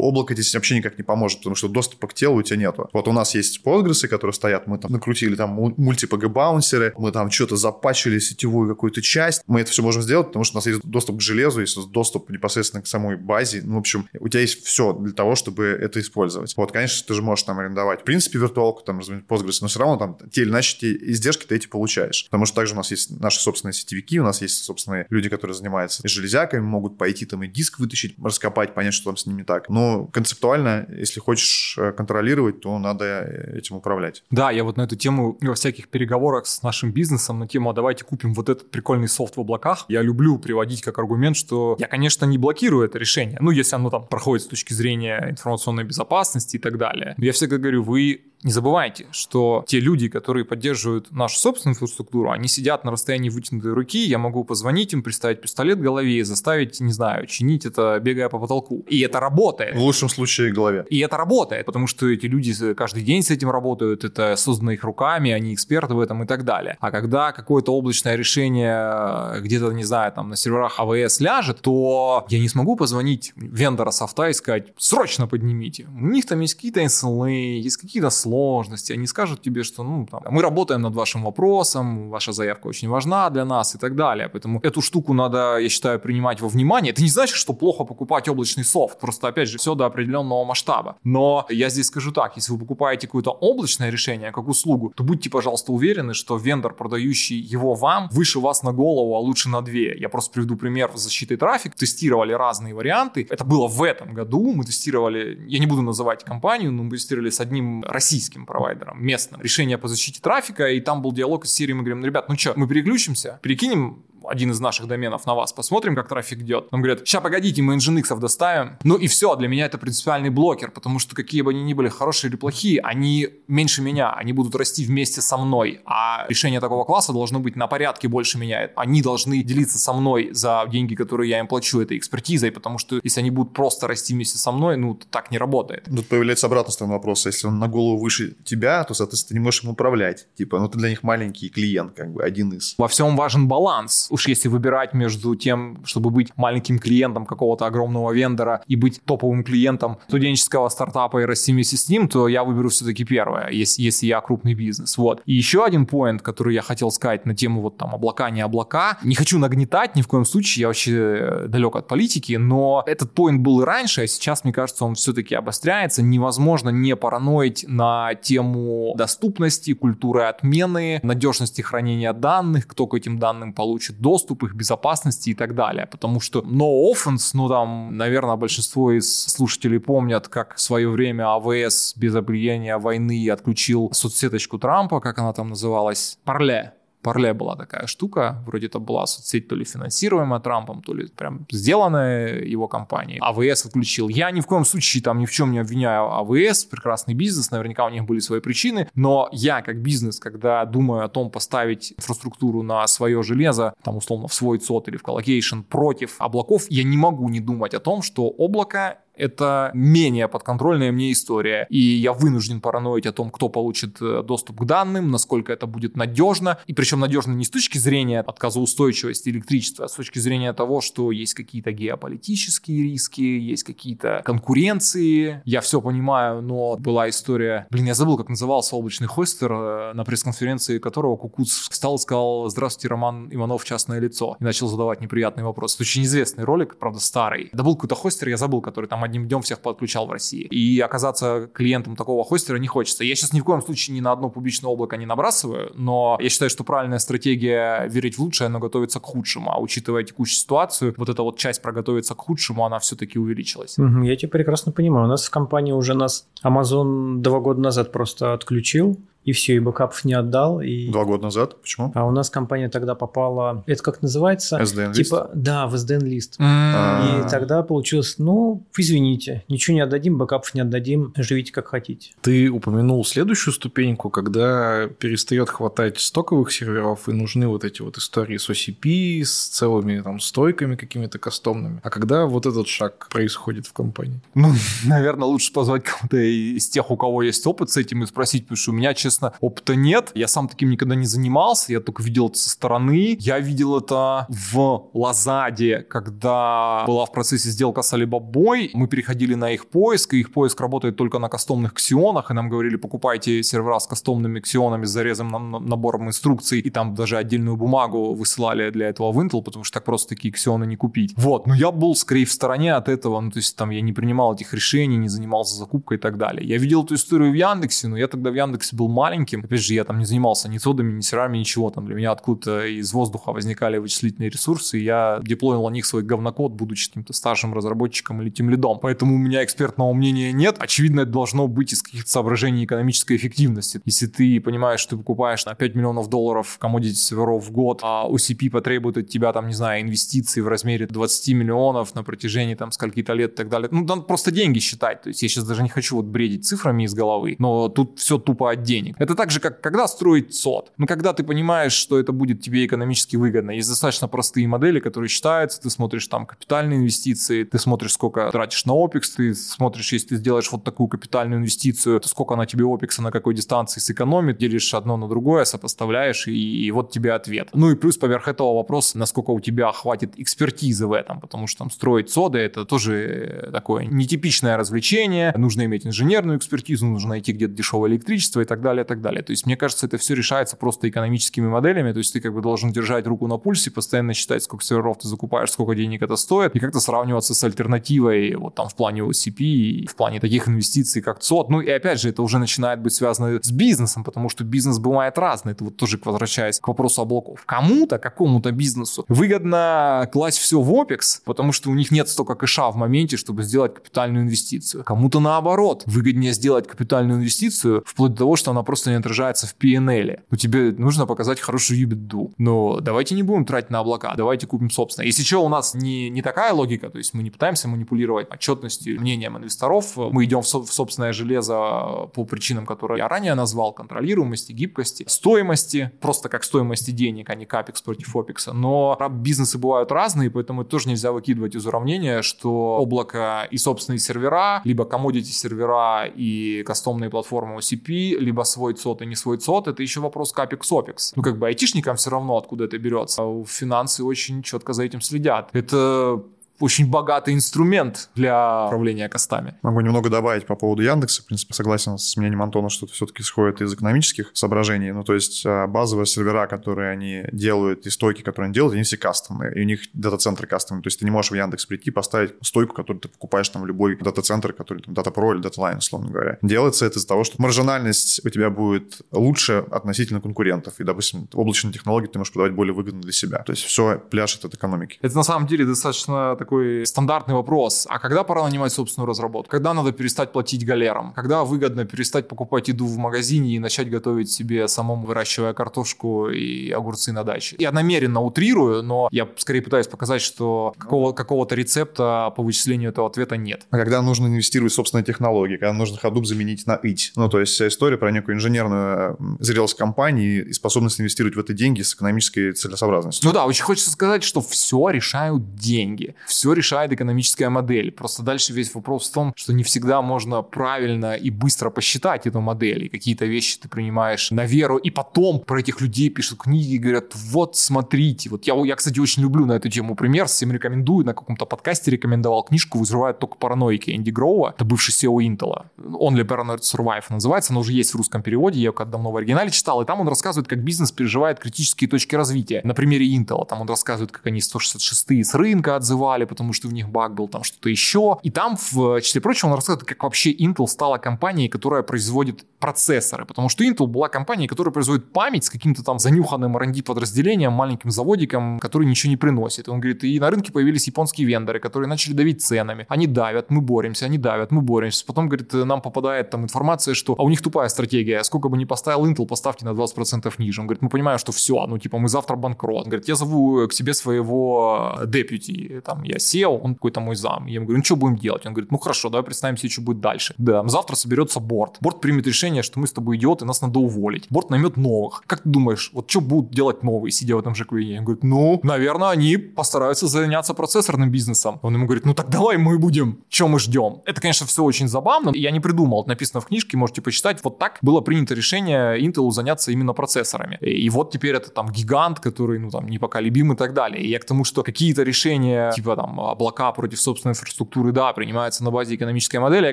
[0.00, 2.88] облако здесь вообще никак не поможет, потому что доступа к телу у тебя нету.
[2.92, 7.30] Вот у нас есть Postgres, которые стоят, мы там накрутили там мульти-PgBouncer ы, мы там
[7.30, 10.80] что-то запатчили сетевую какую-то часть, мы это все можем сделать, потому что у нас есть
[10.82, 14.64] доступ к железу, есть доступ непосредственно к самой базе, ну, в общем, у тебя есть
[14.64, 16.54] все для того, чтобы это использовать.
[16.56, 19.78] Вот, конечно, ты же можешь там арендовать, в принципе, виртуалку, там, разумеется, Postgres, но все
[19.80, 22.90] равно там те или иначе те издержки ты эти получаешь, потому что также у нас
[22.90, 27.42] есть наши собственные сетевики, у нас есть собственные люди, которые занимаются железяками, могут пойти там
[27.42, 29.68] и диск вытащить, раскопать, понять, что там с ним не так.
[29.68, 34.24] Но концептуально, если хочешь э, контролировать, то надо э, этим управлять.
[34.30, 37.72] Да, я вот на эту тему во всяких переговорах с нашим бизнесом на тему, а
[37.72, 41.86] давайте купим вот этот прикольный софт в облаках, я люблю приводить как аргумент, что я,
[41.86, 46.56] конечно, не блокирую это решение, ну, если оно там проходит с точки зрения информационной безопасности
[46.56, 47.14] и так далее.
[47.18, 52.46] Я всегда говорю, вы не забывайте, что те люди, которые поддерживают нашу собственную инфраструктуру, они
[52.46, 56.78] сидят на расстоянии вытянутой руки, я могу позвонить им, приставить пистолет к голове и заставить,
[56.80, 58.84] не знаю, чинить это, бегая по потолку.
[58.86, 59.74] И это работает.
[59.74, 60.84] В лучшем случае голове.
[60.90, 64.84] И это работает, потому что эти люди каждый день с этим работают, это создано их
[64.84, 66.76] руками, они эксперты в этом и так далее.
[66.80, 72.26] А когда какое-то облачное решение э, где-то, не знаю, там на серверах АВС ляжет, то
[72.28, 75.86] я не смогу позвонить вендора софта и сказать, срочно поднимите.
[75.98, 80.06] У них там есть какие-то SLA, есть какие-то сложности, сложности, они скажут тебе, что ну,
[80.10, 84.28] там, мы работаем над вашим вопросом, ваша заявка очень важна для нас и так далее.
[84.28, 86.92] Поэтому эту штуку надо, я считаю, принимать во внимание.
[86.92, 90.96] Это не значит, что плохо покупать облачный софт, просто, опять же, все до определенного масштаба.
[91.04, 95.30] Но я здесь скажу так, если вы покупаете какое-то облачное решение, как услугу, то будьте,
[95.30, 99.96] пожалуйста, уверены, что вендор, продающий его вам, выше вас на голову, а лучше на две.
[99.98, 101.76] Я просто приведу пример с защитой трафика.
[101.76, 103.26] Тестировали разные варианты.
[103.30, 104.52] Это было в этом году.
[104.52, 109.04] Мы тестировали, я не буду называть компанию, но мы тестировали с одним российским российским провайдером,
[109.04, 112.28] местным, решение по защите трафика, и там был диалог с серией, мы говорим, ну, ребят,
[112.28, 116.70] ну что, мы переключимся, перекинем один из наших доменов на вас, посмотрим, как трафик идет.
[116.72, 118.78] Нам говорят, сейчас погодите, мы nginx доставим.
[118.84, 121.88] Ну и все, для меня это принципиальный блокер, потому что какие бы они ни были,
[121.88, 126.84] хорошие или плохие, они меньше меня, они будут расти вместе со мной, а решение такого
[126.84, 128.70] класса должно быть на порядке больше меня.
[128.76, 133.00] Они должны делиться со мной за деньги, которые я им плачу, этой экспертизой, потому что
[133.02, 135.84] если они будут просто расти вместе со мной, ну, так не работает.
[135.84, 137.28] Тут появляется обратная сторона вопроса.
[137.28, 140.26] Если он на голову выше тебя, то, соответственно, ты не можешь им управлять.
[140.36, 142.74] Типа, ну, ты для них маленький клиент, как бы, один из.
[142.78, 148.12] Во всем важен баланс уж если выбирать между тем, чтобы быть маленьким клиентом какого-то огромного
[148.12, 152.68] вендора и быть топовым клиентом студенческого стартапа и расти вместе с ним, то я выберу
[152.68, 154.96] все-таки первое, если, если я крупный бизнес.
[154.96, 155.20] Вот.
[155.26, 158.98] И еще один поинт, который я хотел сказать на тему вот там облака, не облака.
[159.02, 163.12] Не хочу нагнетать ни в коем случае, я вообще э, далек от политики, но этот
[163.12, 166.02] поинт был и раньше, а сейчас, мне кажется, он все-таки обостряется.
[166.02, 173.52] Невозможно не параноить на тему доступности, культуры отмены, надежности хранения данных, кто к этим данным
[173.52, 175.86] получит доступ, их безопасности и так далее.
[175.86, 181.34] Потому что no offense, ну там, наверное, большинство из слушателей помнят, как в свое время
[181.34, 186.72] АВС без объявления войны отключил соцсеточку Трампа, как она там называлась, Parler
[187.04, 191.46] Parler была такая штука, вроде это была соцсеть то ли финансируемая Трампом, то ли прям
[191.50, 193.18] сделанная его компанией.
[193.20, 194.08] AWS отключил.
[194.08, 197.84] Я ни в коем случае там ни в чем не обвиняю AWS, прекрасный бизнес, наверняка
[197.84, 202.62] у них были свои причины, но я как бизнес, когда думаю о том поставить инфраструктуру
[202.62, 206.96] на свое железо, там условно в свой ЦОД или в colocation против облаков, я не
[206.96, 211.66] могу не думать о том, что облако это менее подконтрольная мне история.
[211.70, 215.96] И я вынужден параноить о том, кто получит э, доступ к данным, насколько это будет
[215.96, 216.58] надежно.
[216.66, 221.10] И причем надежно не с точки зрения отказоустойчивости электричества, а с точки зрения того, что
[221.10, 225.42] есть какие-то геополитические риски, есть какие-то конкуренции.
[225.44, 227.66] Я все понимаю, но была история...
[227.70, 232.48] Блин, я забыл, как назывался облачный хостер, э, на пресс-конференции которого Кукуц встал и сказал
[232.48, 234.36] «Здравствуйте, Роман Иванов, частное лицо».
[234.40, 235.76] И начал задавать неприятные вопросы.
[235.76, 237.50] Это очень известный ролик, правда, старый.
[237.52, 240.42] Да был какой-то хостер, я забыл, который там одним днем всех подключал в России.
[240.42, 243.04] И оказаться клиентом такого хостера не хочется.
[243.04, 246.28] Я сейчас ни в коем случае ни на одно публичное облако не набрасываю, но я
[246.28, 249.50] считаю, что правильная стратегия верить в лучшее, но готовиться к худшему.
[249.50, 253.76] А учитывая текущую ситуацию, вот эта вот часть про готовиться к худшему, она все-таки увеличилась.
[253.78, 255.06] Я тебя прекрасно понимаю.
[255.06, 259.58] У нас в компании уже нас Amazon два года назад просто отключил и все, и
[259.58, 260.60] бэкапов не отдал.
[260.60, 260.90] И...
[260.90, 261.60] Два года назад?
[261.60, 261.92] Почему?
[261.94, 264.60] А у нас компания тогда попала, это как называется?
[264.60, 264.94] SDN-лист?
[264.94, 266.38] Типа, да, в SDN-лист.
[266.38, 272.12] И тогда получилось, ну, извините, ничего не отдадим, бэкапов не отдадим, живите как хотите.
[272.20, 278.36] Ты упомянул следующую ступеньку, когда перестает хватать стоковых серверов и нужны вот эти вот истории
[278.36, 281.80] с OCP, с целыми там стойками какими-то кастомными.
[281.82, 284.20] А когда вот этот шаг происходит в компании?
[284.34, 284.52] Ну,
[284.84, 288.56] наверное, лучше позвать кого-то из тех, у кого есть опыт с этим и спросить, потому
[288.56, 290.10] что у меня, честно честно, опыта нет.
[290.14, 293.16] Я сам таким никогда не занимался, я только видел это со стороны.
[293.20, 298.70] Я видел это в Лазаде, когда была в процессе сделка с Alibaba.
[298.74, 302.48] Мы переходили на их поиск, и их поиск работает только на кастомных ксионах, и нам
[302.48, 305.30] говорили, покупайте сервера с кастомными ксионами, с зарезом
[305.66, 309.84] набором инструкций, и там даже отдельную бумагу высылали для этого в Intel, потому что так
[309.84, 311.14] просто такие ксионы не купить.
[311.16, 313.92] Вот, но я был скорее в стороне от этого, ну то есть там я не
[313.92, 316.46] принимал этих решений, не занимался закупкой и так далее.
[316.46, 319.44] Я видел эту историю в Яндексе, но я тогда в Яндексе был маленьким.
[319.44, 321.70] Опять же, я там не занимался ни цодами, ни серами, ничего.
[321.70, 326.02] Там для меня откуда-то из воздуха возникали вычислительные ресурсы, и я деплоил на них свой
[326.02, 328.78] говнокод, будучи каким-то старшим разработчиком или тем лидом.
[328.80, 330.56] Поэтому у меня экспертного мнения нет.
[330.58, 333.82] Очевидно, это должно быть из каких-то соображений экономической эффективности.
[333.84, 338.08] Если ты понимаешь, что ты покупаешь на 5 миллионов долларов commodity серверов в год, а
[338.08, 342.72] OCP потребует от тебя, там, не знаю, инвестиций в размере 20 миллионов на протяжении там
[342.72, 343.68] скольки-то лет и так далее.
[343.70, 345.02] Ну, там просто деньги считать.
[345.02, 348.18] То есть я сейчас даже не хочу вот бредить цифрами из головы, но тут все
[348.18, 350.72] тупо от денег Это так же, как когда строить сот.
[350.76, 353.52] Ну, когда ты понимаешь, что это будет тебе экономически выгодно.
[353.52, 355.60] Есть достаточно простые модели, которые считаются.
[355.60, 360.16] Ты смотришь там капитальные инвестиции, ты смотришь, сколько тратишь на OPEX, ты смотришь, если ты
[360.16, 364.72] сделаешь вот такую капитальную инвестицию, то сколько она тебе OPEX на какой дистанции сэкономит, делишь
[364.74, 367.50] одно на другое, сопоставляешь, и, и вот тебе ответ.
[367.52, 371.58] Ну и плюс поверх этого вопрос, насколько у тебя хватит экспертизы в этом, потому что
[371.58, 377.54] там строить соды это тоже такое нетипичное развлечение, нужно иметь инженерную экспертизу, нужно найти где-то
[377.54, 379.22] дешевое электричество и так далее далее, и так далее.
[379.22, 382.42] То есть, мне кажется, это все решается просто экономическими моделями, то есть ты как бы
[382.42, 386.54] должен держать руку на пульсе, постоянно считать, сколько серверов ты закупаешь, сколько денег это стоит,
[386.54, 391.02] и как-то сравниваться с альтернативой вот там в плане OCP и в плане таких инвестиций,
[391.02, 391.50] как ЦОД.
[391.50, 395.18] Ну и опять же, это уже начинает быть связано с бизнесом, потому что бизнес бывает
[395.18, 395.52] разный.
[395.52, 397.42] Это вот тоже возвращаясь к вопросу облаков.
[397.46, 402.70] Кому-то, какому-то бизнесу выгодно класть все в OPEX, потому что у них нет столько кэша
[402.70, 404.84] в моменте, чтобы сделать капитальную инвестицию.
[404.84, 409.54] Кому-то наоборот, выгоднее сделать капитальную инвестицию, вплоть до того, что она просто не отражается в
[409.58, 410.20] PNL.
[410.30, 412.32] Ну, тебе нужно показать хорошую EBITDA.
[412.38, 415.06] Но давайте не будем тратить на облака, давайте купим собственно.
[415.06, 419.00] Если что, у нас не, не такая логика, то есть мы не пытаемся манипулировать отчетностью,
[419.00, 423.72] мнением инвесторов, мы идем в, со- в собственное железо по причинам, которые я ранее назвал,
[423.72, 428.52] контролируемости, гибкости, стоимости, просто как стоимости денег, а не капекс против опекса.
[428.52, 434.60] Но бизнесы бывают разные, поэтому тоже нельзя выкидывать из уравнения, что облако и собственные сервера,
[434.64, 439.82] либо commodity сервера и кастомные платформы OCP, либо свой ЦОД и не свой ЦОД, это
[439.82, 441.12] еще вопрос капекс-опекс.
[441.16, 443.22] Ну, как бы айтишникам все равно, откуда это берется.
[443.22, 445.50] А финансы очень четко за этим следят.
[445.52, 446.22] Это
[446.60, 449.54] очень богатый инструмент для управления костами.
[449.62, 451.22] Могу немного добавить по поводу Яндекса.
[451.22, 454.92] В принципе, согласен с мнением Антона, что это все-таки исходит из экономических соображений.
[454.92, 458.84] Ну, то есть а, базовые сервера, которые они делают, и стойки, которые они делают, они
[458.84, 459.54] все кастомные.
[459.54, 460.82] И у них дата-центры кастомные.
[460.82, 463.66] То есть ты не можешь в Яндекс прийти, поставить стойку, которую ты покупаешь там в
[463.66, 466.38] любой дата-центр, который там Data Pro или Data Line, условно говоря.
[466.42, 470.74] Делается это из-за того, что маржинальность у тебя будет лучше относительно конкурентов.
[470.78, 473.38] И, допустим, облачные технологии ты можешь продавать более выгодно для себя.
[473.38, 474.98] То есть все пляшет от экономики.
[475.02, 477.86] Это на самом деле достаточно такой стандартный вопрос.
[477.88, 479.50] А когда пора нанимать собственную разработку?
[479.50, 481.12] Когда надо перестать платить галерам?
[481.14, 486.70] Когда выгодно перестать покупать еду в магазине и начать готовить себе самому, выращивая картошку и
[486.70, 487.56] огурцы на даче?
[487.58, 493.08] Я намеренно утрирую, но я скорее пытаюсь показать, что какого, какого-то рецепта по вычислению этого
[493.08, 493.66] ответа нет.
[493.70, 497.12] А когда нужно инвестировать в собственные технологии, когда нужно Hadoop заменить на IT.
[497.16, 501.54] Ну, то есть вся история про некую инженерную зрелость компании и способность инвестировать в это
[501.54, 503.26] деньги с экономической целесообразностью.
[503.26, 507.92] Ну да, очень хочется сказать, что все решают деньги, все решает экономическая модель.
[507.92, 512.40] Просто дальше весь вопрос в том, что не всегда можно правильно и быстро посчитать эту
[512.40, 516.74] модель, и какие-то вещи ты принимаешь на веру, и потом про этих людей пишут книги
[516.74, 520.50] и говорят, вот смотрите, вот я, я, кстати, очень люблю на эту тему пример, всем
[520.50, 525.66] рекомендую, на каком-то подкасте рекомендовал книжку «Вызревают только параноики» Энди Гроува, это бывший SEO Intel.
[525.78, 529.16] Only Paranoid Survive называется, она уже есть в русском переводе, я ее когда давно в
[529.16, 532.60] оригинале читал, и там он рассказывает, как бизнес переживает критические точки развития.
[532.64, 536.72] На примере Intel, там он рассказывает, как они 166 с рынка отзывали, потому что в
[536.72, 538.18] них баг был, там что-то еще.
[538.22, 543.24] И там, в числе прочего, он рассказывает, как вообще Intel стала компанией, которая производит процессоры,
[543.26, 547.90] потому что Intel была компанией, которая производит память с каким-то там занюханным R&D подразделением, маленьким
[547.90, 549.68] заводиком, который ничего не приносит.
[549.68, 552.86] И он говорит, и на рынке появились японские вендоры, которые начали давить ценами.
[552.88, 555.04] Они давят, мы боремся, они давят, мы боремся.
[555.06, 558.64] Потом, говорит, нам попадает там информация, что а у них тупая стратегия, сколько бы ни
[558.64, 560.60] поставил Intel, поставьте на 20% ниже.
[560.60, 562.84] Он говорит, мы понимаем, что все, ну типа мы завтра банкрот.
[562.84, 567.46] Он говорит, я зову к себе своего депьюти, там я сел, он какой-то мой зам.
[567.46, 568.46] Я ему говорю, ну что будем делать?
[568.46, 570.34] Он говорит, ну хорошо, давай представим себе, что будет дальше.
[570.38, 571.76] Да, завтра соберется борт.
[571.80, 574.26] Борт примет решение, что мы с тобой идиоты, нас надо уволить.
[574.30, 575.22] Борт наймет новых.
[575.26, 577.98] Как ты думаешь, вот что будут делать новые, сидя в этом же квине?
[577.98, 581.58] Он говорит, ну, наверное, они постараются заняться процессорным бизнесом.
[581.62, 583.20] Он ему говорит, ну так давай мы будем.
[583.28, 584.02] Чем мы ждем?
[584.06, 585.32] Это, конечно, все очень забавно.
[585.34, 587.42] Я не придумал, это написано в книжке, можете почитать.
[587.42, 590.58] Вот так было принято решение Intel заняться именно процессорами.
[590.60, 594.02] И вот теперь это там гигант, который, ну там, непоколебим и так далее.
[594.02, 598.64] И я к тому, что какие-то решения, типа там облака против собственной инфраструктуры, да, принимаются
[598.64, 599.72] на базе экономической модели, а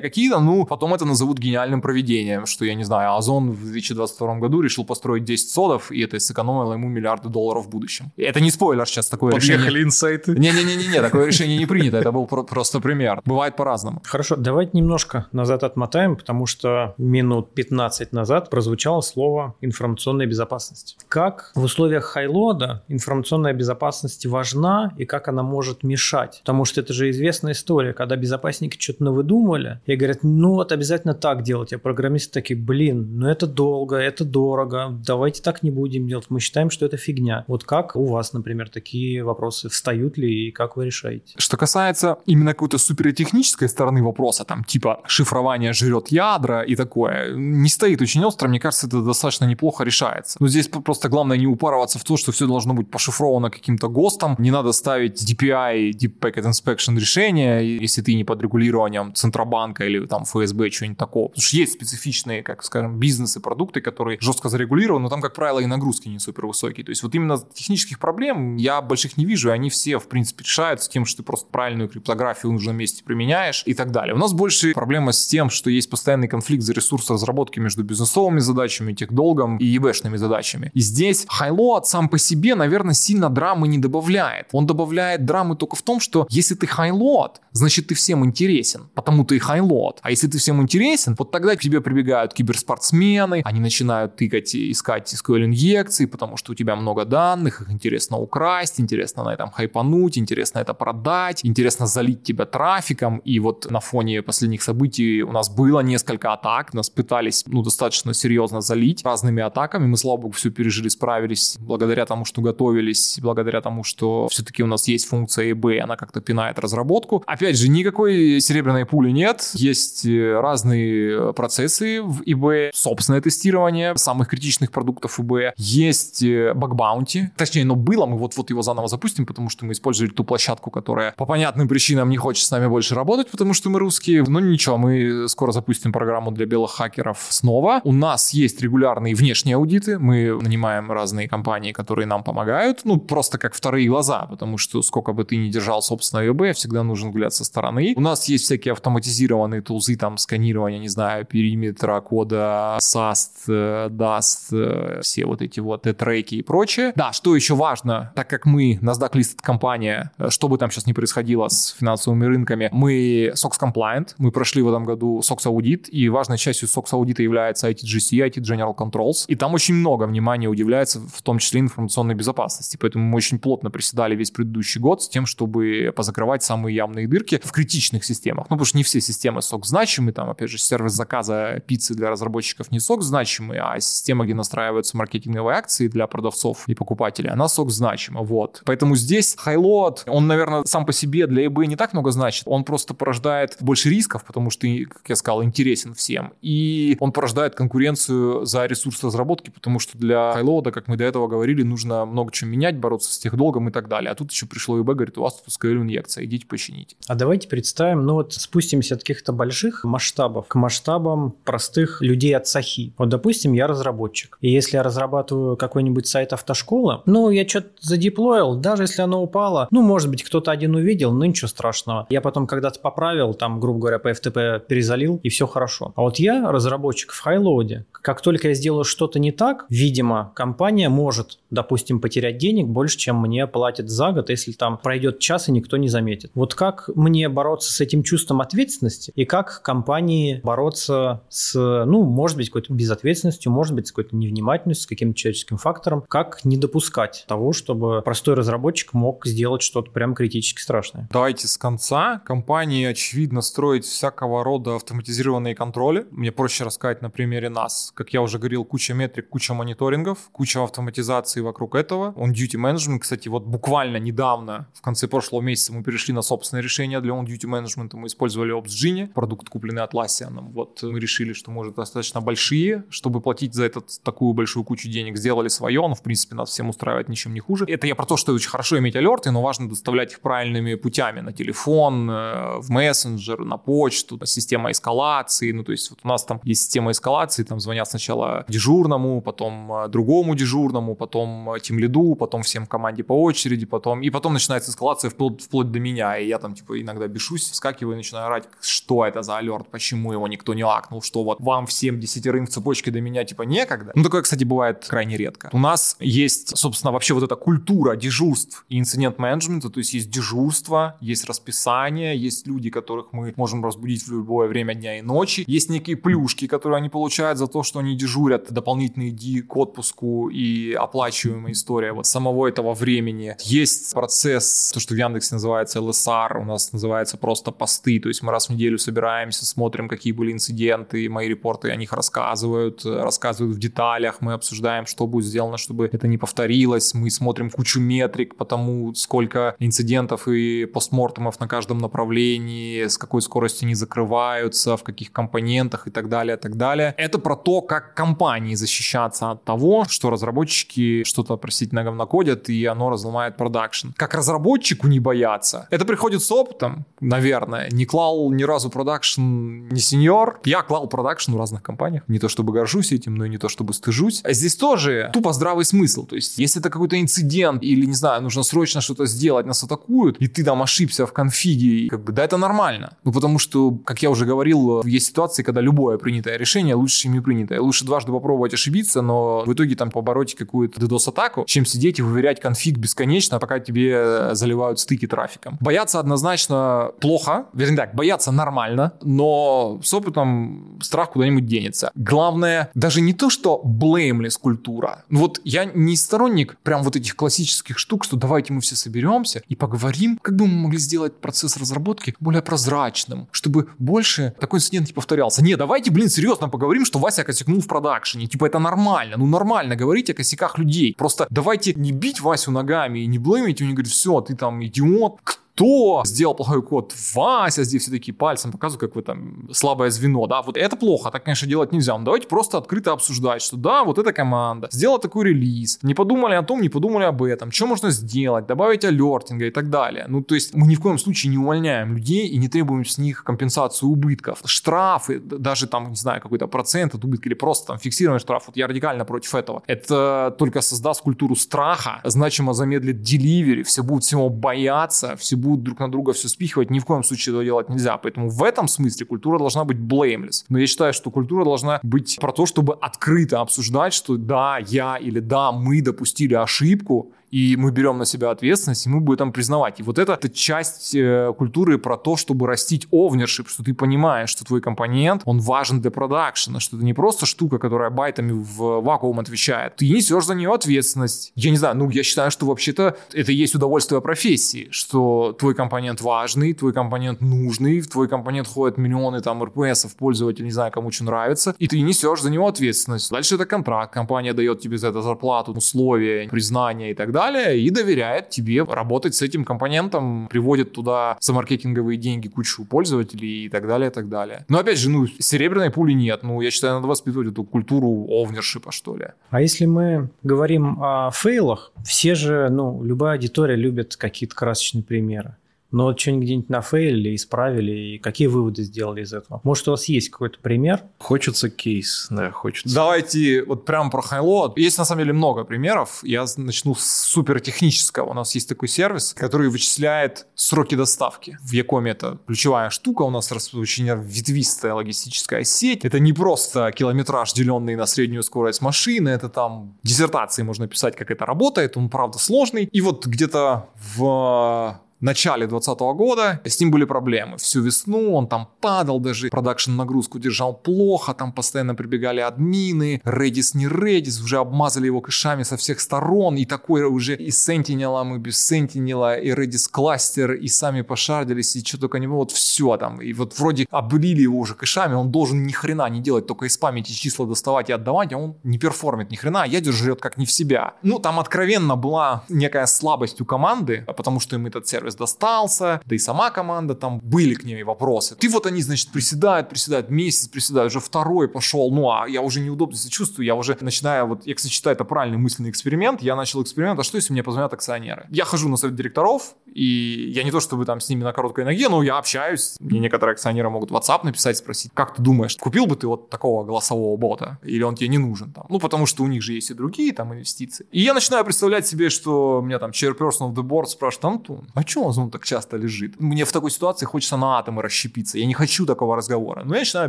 [0.00, 4.60] какие-то, ну, потом это назовут гениальным проведением, что, я не знаю, Озон в 2022 году
[4.60, 8.12] решил построить 10 содов, и это сэкономило ему миллиарды долларов в будущем.
[8.16, 9.84] И это не спойлер сейчас, такое Подъехали решение...
[9.84, 10.32] инсайты.
[10.32, 13.20] Не-не-не-не, такое решение не принято, это был про- просто пример.
[13.24, 14.00] Бывает по-разному.
[14.04, 20.96] Хорошо, давайте немножко назад отмотаем, потому что минут 15 назад прозвучало слово информационная безопасность.
[21.08, 26.21] Как в условиях хайлода информационная безопасность важна и как она может мешать?
[26.40, 31.14] Потому что это же известная история, когда безопасники что-то навыдумывали и говорят, ну вот обязательно
[31.14, 36.06] так делать, а программисты такие, блин, ну это долго, это дорого, давайте так не будем
[36.06, 37.44] делать, мы считаем, что это фигня.
[37.46, 41.34] Вот как у вас, например, такие вопросы встают ли и как вы решаете?
[41.36, 47.68] Что касается именно какой-то супертехнической стороны вопроса, там типа шифрование жрет ядра и такое, не
[47.68, 50.36] стоит очень остро, мне кажется, это достаточно неплохо решается.
[50.40, 54.36] Но здесь просто главное не упарываться в то, что все должно быть пошифровано каким-то ГОСТом,
[54.38, 60.06] не надо ставить DPI, Deep Packet Inspection решение, если ты не под регулированием Центробанка или
[60.06, 61.28] там ФСБ, что-нибудь такого.
[61.28, 65.60] Потому что есть специфичные, как скажем, бизнесы, продукты, которые жестко зарегулированы, но там, как правило,
[65.60, 66.84] и нагрузки не супер высокие.
[66.84, 70.44] То есть вот именно технических проблем я больших не вижу, и они все, в принципе,
[70.44, 74.14] решаются тем, что ты просто правильную криптографию в нужном месте применяешь и так далее.
[74.14, 78.40] У нас больше проблема с тем, что есть постоянный конфликт за ресурс разработки между бизнесовыми
[78.40, 80.70] задачами, техдолгом и ебэшными задачами.
[80.74, 84.48] И здесь хайлоад сам по себе, наверное, сильно драмы не добавляет.
[84.52, 89.24] Он добавляет драмы только в том, что если ты хайлоад, значит ты всем интересен, потому
[89.24, 89.98] ты и хайлоад.
[90.02, 95.12] А если ты всем интересен, вот тогда к тебе прибегают киберспортсмены, они начинают тыкать, искать
[95.12, 100.58] SQL-инъекции, потому что у тебя много данных, их интересно украсть, интересно на этом хайпануть, интересно
[100.60, 103.18] это продать, интересно залить тебя трафиком.
[103.18, 108.14] И вот на фоне последних событий у нас было несколько атак, нас пытались ну, достаточно
[108.14, 109.86] серьезно залить разными атаками.
[109.86, 114.66] Мы, слава богу, все пережили, справились благодаря тому, что готовились, благодаря тому, что все-таки у
[114.66, 117.22] нас есть функция eBay, она как-то пинает разработку.
[117.26, 119.50] Опять же, никакой серебряной пули нет.
[119.54, 125.52] Есть э, разные процессы в eBay, собственное тестирование самых критичных продуктов eBay.
[125.56, 126.24] Есть
[126.54, 127.30] баг-баунти.
[127.36, 131.12] Точнее, но было, мы вот-вот его заново запустим, потому что мы использовали ту площадку, которая
[131.12, 134.24] по понятным причинам не хочет с нами больше работать, потому что мы русские.
[134.24, 137.80] Но ничего, мы скоро запустим программу для белых хакеров снова.
[137.84, 139.98] У нас есть регулярные внешние аудиты.
[139.98, 142.80] Мы нанимаем разные компании, которые нам помогают.
[142.84, 146.82] Ну, просто как вторые глаза, потому что сколько бы ты ни держал собственное ЕБ, всегда
[146.82, 147.94] нужен взгляд со стороны.
[147.96, 153.46] У нас есть всякие автоматизированные тулзы, там, сканирование, не знаю, периметра кода, SAST,
[153.88, 156.92] DAST, все вот эти вот треки и прочее.
[156.96, 160.92] Да, что еще важно, так как мы NASDAQ listed компания, что бы там сейчас ни
[160.92, 166.08] происходило с финансовыми рынками, мы SOX compliant, мы прошли в этом году SOX аудит, и
[166.08, 171.00] важной частью SOX аудита является ITGC, IT General Controls, и там очень много внимания уделяется,
[171.00, 175.26] в том числе информационной безопасности, поэтому мы очень плотно приседали весь предыдущий год с тем,
[175.26, 175.61] чтобы
[175.94, 178.46] позакрывать самые явные дырки в критичных системах.
[178.50, 182.10] Ну, потому что не все системы сок значимы, там, опять же, сервис заказа пиццы для
[182.10, 187.48] разработчиков не сок значимый, а система, где настраиваются маркетинговые акции для продавцов и покупателей, она
[187.48, 188.62] сок значима, вот.
[188.64, 192.64] Поэтому здесь хайлот, он, наверное, сам по себе для eBay не так много значит, он
[192.64, 198.44] просто порождает больше рисков, потому что, как я сказал, интересен всем, и он порождает конкуренцию
[198.44, 202.50] за ресурс разработки, потому что для хайлода, как мы до этого говорили, нужно много чего
[202.50, 204.10] менять, бороться с техдолгом и так далее.
[204.10, 206.96] А тут еще пришло eBay, говорит, у вас тут SQL инъекция, идите почините.
[207.08, 212.46] А давайте представим, ну вот спустимся от каких-то больших масштабов к масштабам простых людей от
[212.46, 212.92] Сахи.
[212.98, 214.38] Вот, допустим, я разработчик.
[214.40, 219.68] И если я разрабатываю какой-нибудь сайт автошколы, ну, я что-то задеплоил, даже если оно упало,
[219.70, 222.06] ну, может быть, кто-то один увидел, но ничего страшного.
[222.10, 225.92] Я потом когда-то поправил, там, грубо говоря, по FTP перезалил, и все хорошо.
[225.96, 227.86] А вот я разработчик в хайлоуде.
[227.92, 233.20] Как только я сделаю что-то не так, видимо, компания может, допустим, потерять денег больше, чем
[233.20, 236.30] мне платят за год, если там пройдет час и никто не заметит.
[236.34, 242.36] Вот как мне бороться с этим чувством ответственности и как компании бороться с, ну, может
[242.36, 247.24] быть, какой-то безответственностью, может быть, с какой-то невнимательностью, с каким-то человеческим фактором, как не допускать
[247.28, 251.08] того, чтобы простой разработчик мог сделать что-то прям критически страшное.
[251.12, 252.20] Давайте с конца.
[252.24, 256.06] Компании, очевидно, строить всякого рода автоматизированные контроли.
[256.10, 257.92] Мне проще рассказать на примере нас.
[257.94, 262.12] Как я уже говорил, куча метрик, куча мониторингов, куча автоматизации вокруг этого.
[262.12, 266.62] On Duty Management, кстати, вот буквально недавно, в конце прошлого месяца, мы перешли на собственное
[266.62, 267.90] решение для On Duty Management.
[267.94, 270.52] Мы использовали OpsGenie, продукт, купленный Atlassian.
[270.52, 275.16] Вот мы решили, что может достаточно большие, чтобы платить за этот такую большую кучу денег.
[275.16, 277.64] Сделали свое, но в принципе нас всем устраивает ничем не хуже.
[277.68, 281.20] Это я про то, что очень хорошо иметь алерты, но важно доставлять их правильными путями
[281.20, 285.52] на телефон, э, в мессенджер, на почту, система эскалации.
[285.52, 289.72] Ну, то есть вот у нас там есть система эскалации, там звонят сначала дежурному, потом
[289.72, 294.10] э, другому дежурному, потом э, тем лиду, потом всем в команде по очереди, потом и
[294.10, 297.96] потом начинается эскалация вплоть, вплоть до меня, и я там типа иногда бешусь, вскакиваю и
[297.98, 302.00] начинаю орать, что это за алерт, почему его никто не акнул, что вот вам всем
[302.00, 303.92] десятерым в цепочке до меня типа некогда.
[303.94, 305.50] Ну такое, кстати, бывает крайне редко.
[305.52, 310.96] У нас есть, собственно, вообще вот эта культура дежурств и инцидент-менеджмента, то есть есть дежурство,
[311.00, 315.70] есть расписание, есть люди, которых мы можем разбудить в любое время дня и ночи, есть
[315.70, 320.72] некие плюшки, которые они получают за то, что они дежурят, дополнительный ди к отпуску и
[320.72, 323.36] оплачиваемая история вот самого этого времени.
[323.40, 328.22] Есть процесс, то, что в Яндексе называется LSR, у нас называется просто посты, то есть
[328.22, 333.56] мы раз в неделю собираемся, смотрим, какие были инциденты, мои репорты о них рассказывают, рассказывают
[333.56, 338.36] в деталях, мы обсуждаем, что будет сделано, чтобы это не повторилось, мы смотрим кучу метрик
[338.36, 344.82] по тому, сколько инцидентов и постмортемов на каждом направлении, с какой скоростью они закрываются, в
[344.82, 346.94] каких компонентах и так далее, и так далее.
[346.96, 352.64] Это про то, как компании защищаться от того, что разработчики что-то, простите, на накодят, и
[352.66, 353.88] оно разломает продакшн.
[353.96, 355.66] Как разработчику не бояться?
[355.70, 357.68] Это приходит с опытом, наверное.
[357.70, 360.40] Не клал ни разу продакшн не сеньор.
[360.44, 362.04] Я клал продакшн в разных компаниях.
[362.08, 364.20] Не то чтобы горжусь этим, но и не то чтобы стыжусь.
[364.24, 366.06] А здесь тоже тупо здравый смысл.
[366.06, 370.18] То есть, если это какой-то инцидент или, не знаю, нужно срочно что-то сделать, нас атакуют,
[370.18, 372.96] и ты там ошибся в конфиге, как бы, да, это нормально.
[373.04, 377.12] Ну, потому что, как я уже говорил, есть ситуации, когда любое принятое решение лучше, чем
[377.12, 377.60] не принятое.
[377.60, 382.40] Лучше дважды попробовать ошибиться, но в итоге там побороть какую-то DDoS-атаку, чем сидеть и выверять
[382.40, 385.58] конфиг бесконечно, пока тебе заливают стыки трафиком.
[385.60, 391.90] Бояться однозначно плохо, вернее так, бояться нормально, но с опытом страх куда-нибудь денется.
[391.94, 395.04] Главное, даже не то, что blameless культура.
[395.10, 399.54] Вот я не сторонник прям вот этих классических штук, что давайте мы все соберемся и
[399.54, 404.92] поговорим, как бы мы могли сделать процесс разработки более прозрачным, чтобы больше такой инцидент не
[404.92, 405.42] повторялся.
[405.42, 408.26] Не, давайте, блин, серьезно поговорим, что Вася косякнул в продакшене.
[408.26, 409.16] Типа это нормально.
[409.16, 410.94] Ну нормально говорить о косяках людей.
[410.96, 414.60] Просто давайте не бить Васю ногами и не блеймить, и не говорить, все, ты там
[414.72, 416.94] идиот, кто сделал плохой код?
[417.14, 421.10] Вася, здесь все такие пальцем показывают, как вы там слабое звено, да, вот это плохо,
[421.10, 424.98] так, конечно, делать нельзя, но давайте просто открыто обсуждать, что да, вот эта команда сделала
[424.98, 429.46] такой релиз, не подумали о том, не подумали об этом, что можно сделать, добавить алертинга
[429.46, 430.06] и так далее.
[430.08, 432.98] Ну, то есть мы ни в коем случае не увольняем людей и не требуем с
[432.98, 434.40] них компенсацию убытков.
[434.44, 438.56] Штрафы, даже там, не знаю, какой-то процент от убытка или просто там фиксированный штраф, вот
[438.56, 439.62] я радикально против этого.
[439.66, 445.80] Это только создаст культуру страха, значимо замедлит деливери, все будут всего бояться, все будут друг
[445.80, 447.98] на друга все спихивать, ни в коем случае этого делать нельзя.
[447.98, 450.44] Поэтому в этом смысле культура должна быть blameless.
[450.48, 454.96] Но я считаю, что культура должна быть про то, чтобы открыто обсуждать, что да, я
[454.96, 459.80] или да, мы допустили ошибку, и мы берем на себя ответственность, и мы будем признавать.
[459.80, 464.28] И вот это, это часть э, культуры про то, чтобы растить овнершип, что ты понимаешь,
[464.28, 468.82] что твой компонент, он важен для продакшена, что это не просто штука, которая байтами в
[468.82, 469.76] вакуум отвечает.
[469.76, 471.32] Ты несешь за нее ответственность.
[471.34, 476.02] Я не знаю, ну, я считаю, что вообще-то это есть удовольствие профессии, что твой компонент
[476.02, 480.90] важный, твой компонент нужный, в твой компонент ходят миллионы там РПСов, пользователей, не знаю, кому
[480.90, 483.10] что нравится, и ты несешь за него ответственность.
[483.10, 487.70] Дальше это контракт, компания дает тебе за это зарплату, условия, признание и так далее, и
[487.70, 493.66] доверяет тебе работать с этим компонентом, приводит туда за маркетинговые деньги кучу пользователей и так
[493.66, 494.44] далее, и так далее.
[494.48, 496.22] Но опять же, ну, серебряной пули нет.
[496.22, 499.08] Ну, я считаю, надо воспитывать эту культуру овнершипа, что ли.
[499.30, 505.36] А если мы говорим о фейлах, все же, ну, любая аудитория любит какие-то красочные примеры.
[505.72, 509.40] Но вот что-нибудь где-нибудь нафейлили, исправили, и какие выводы сделали из этого?
[509.42, 510.82] Может, у вас есть какой-то пример?
[510.98, 512.74] Хочется кейс, да, хочется.
[512.74, 514.58] Давайте вот прям про хайлот.
[514.58, 516.00] Есть на самом деле много примеров.
[516.02, 518.10] Я начну с супер технического.
[518.10, 521.38] У нас есть такой сервис, который вычисляет сроки доставки.
[521.42, 523.02] В Якоме это ключевая штука.
[523.02, 525.84] У нас очень ветвистая логистическая сеть.
[525.84, 529.08] Это не просто километраж, деленный на среднюю скорость машины.
[529.08, 531.76] Это там диссертации можно писать, как это работает.
[531.76, 532.64] Он, правда, сложный.
[532.64, 537.36] И вот где-то в начале 2020 года с ним были проблемы.
[537.36, 543.52] Всю весну он там падал, даже продакшн нагрузку держал плохо, там постоянно прибегали админы, Redis
[543.54, 548.18] не Redis, уже обмазали его кэшами со всех сторон, и такое уже и Sentinel, мы
[548.18, 552.76] без Sentinel, и Redis кластер, и сами пошардились, и что только не было, вот все
[552.76, 556.46] там, и вот вроде облили его уже кэшами, он должен ни хрена не делать, только
[556.46, 559.72] и спамить и числа доставать и отдавать, а он не перформит ни хрена, а ядер
[559.72, 560.74] жрет как не в себя.
[560.82, 565.80] Ну, там откровенно была некая слабость у команды, потому что им этот сервис сервис достался,
[565.84, 568.16] да и сама команда, там были к ней вопросы.
[568.16, 572.40] Ты вот они, значит, приседают, приседают, месяц приседают, уже второй пошел, ну а я уже
[572.40, 576.16] неудобно себя чувствую, я уже начинаю, вот, я, кстати, считаю, это правильный мысленный эксперимент, я
[576.16, 578.06] начал эксперимент, а что если мне позвонят акционеры?
[578.10, 581.44] Я хожу на совет директоров, и я не то чтобы там с ними на короткой
[581.44, 585.66] ноге, но я общаюсь, мне некоторые акционеры могут WhatsApp написать, спросить, как ты думаешь, купил
[585.66, 588.46] бы ты вот такого голосового бота, или он тебе не нужен там?
[588.48, 590.66] Ну, потому что у них же есть и другие там инвестиции.
[590.72, 594.62] И я начинаю представлять себе, что меня там chairperson of the board спрашивает, Антон, а
[594.62, 596.00] что он так часто лежит?
[596.00, 598.18] Мне в такой ситуации хочется на атомы расщепиться.
[598.18, 599.42] Я не хочу такого разговора.
[599.44, 599.88] Но я начинаю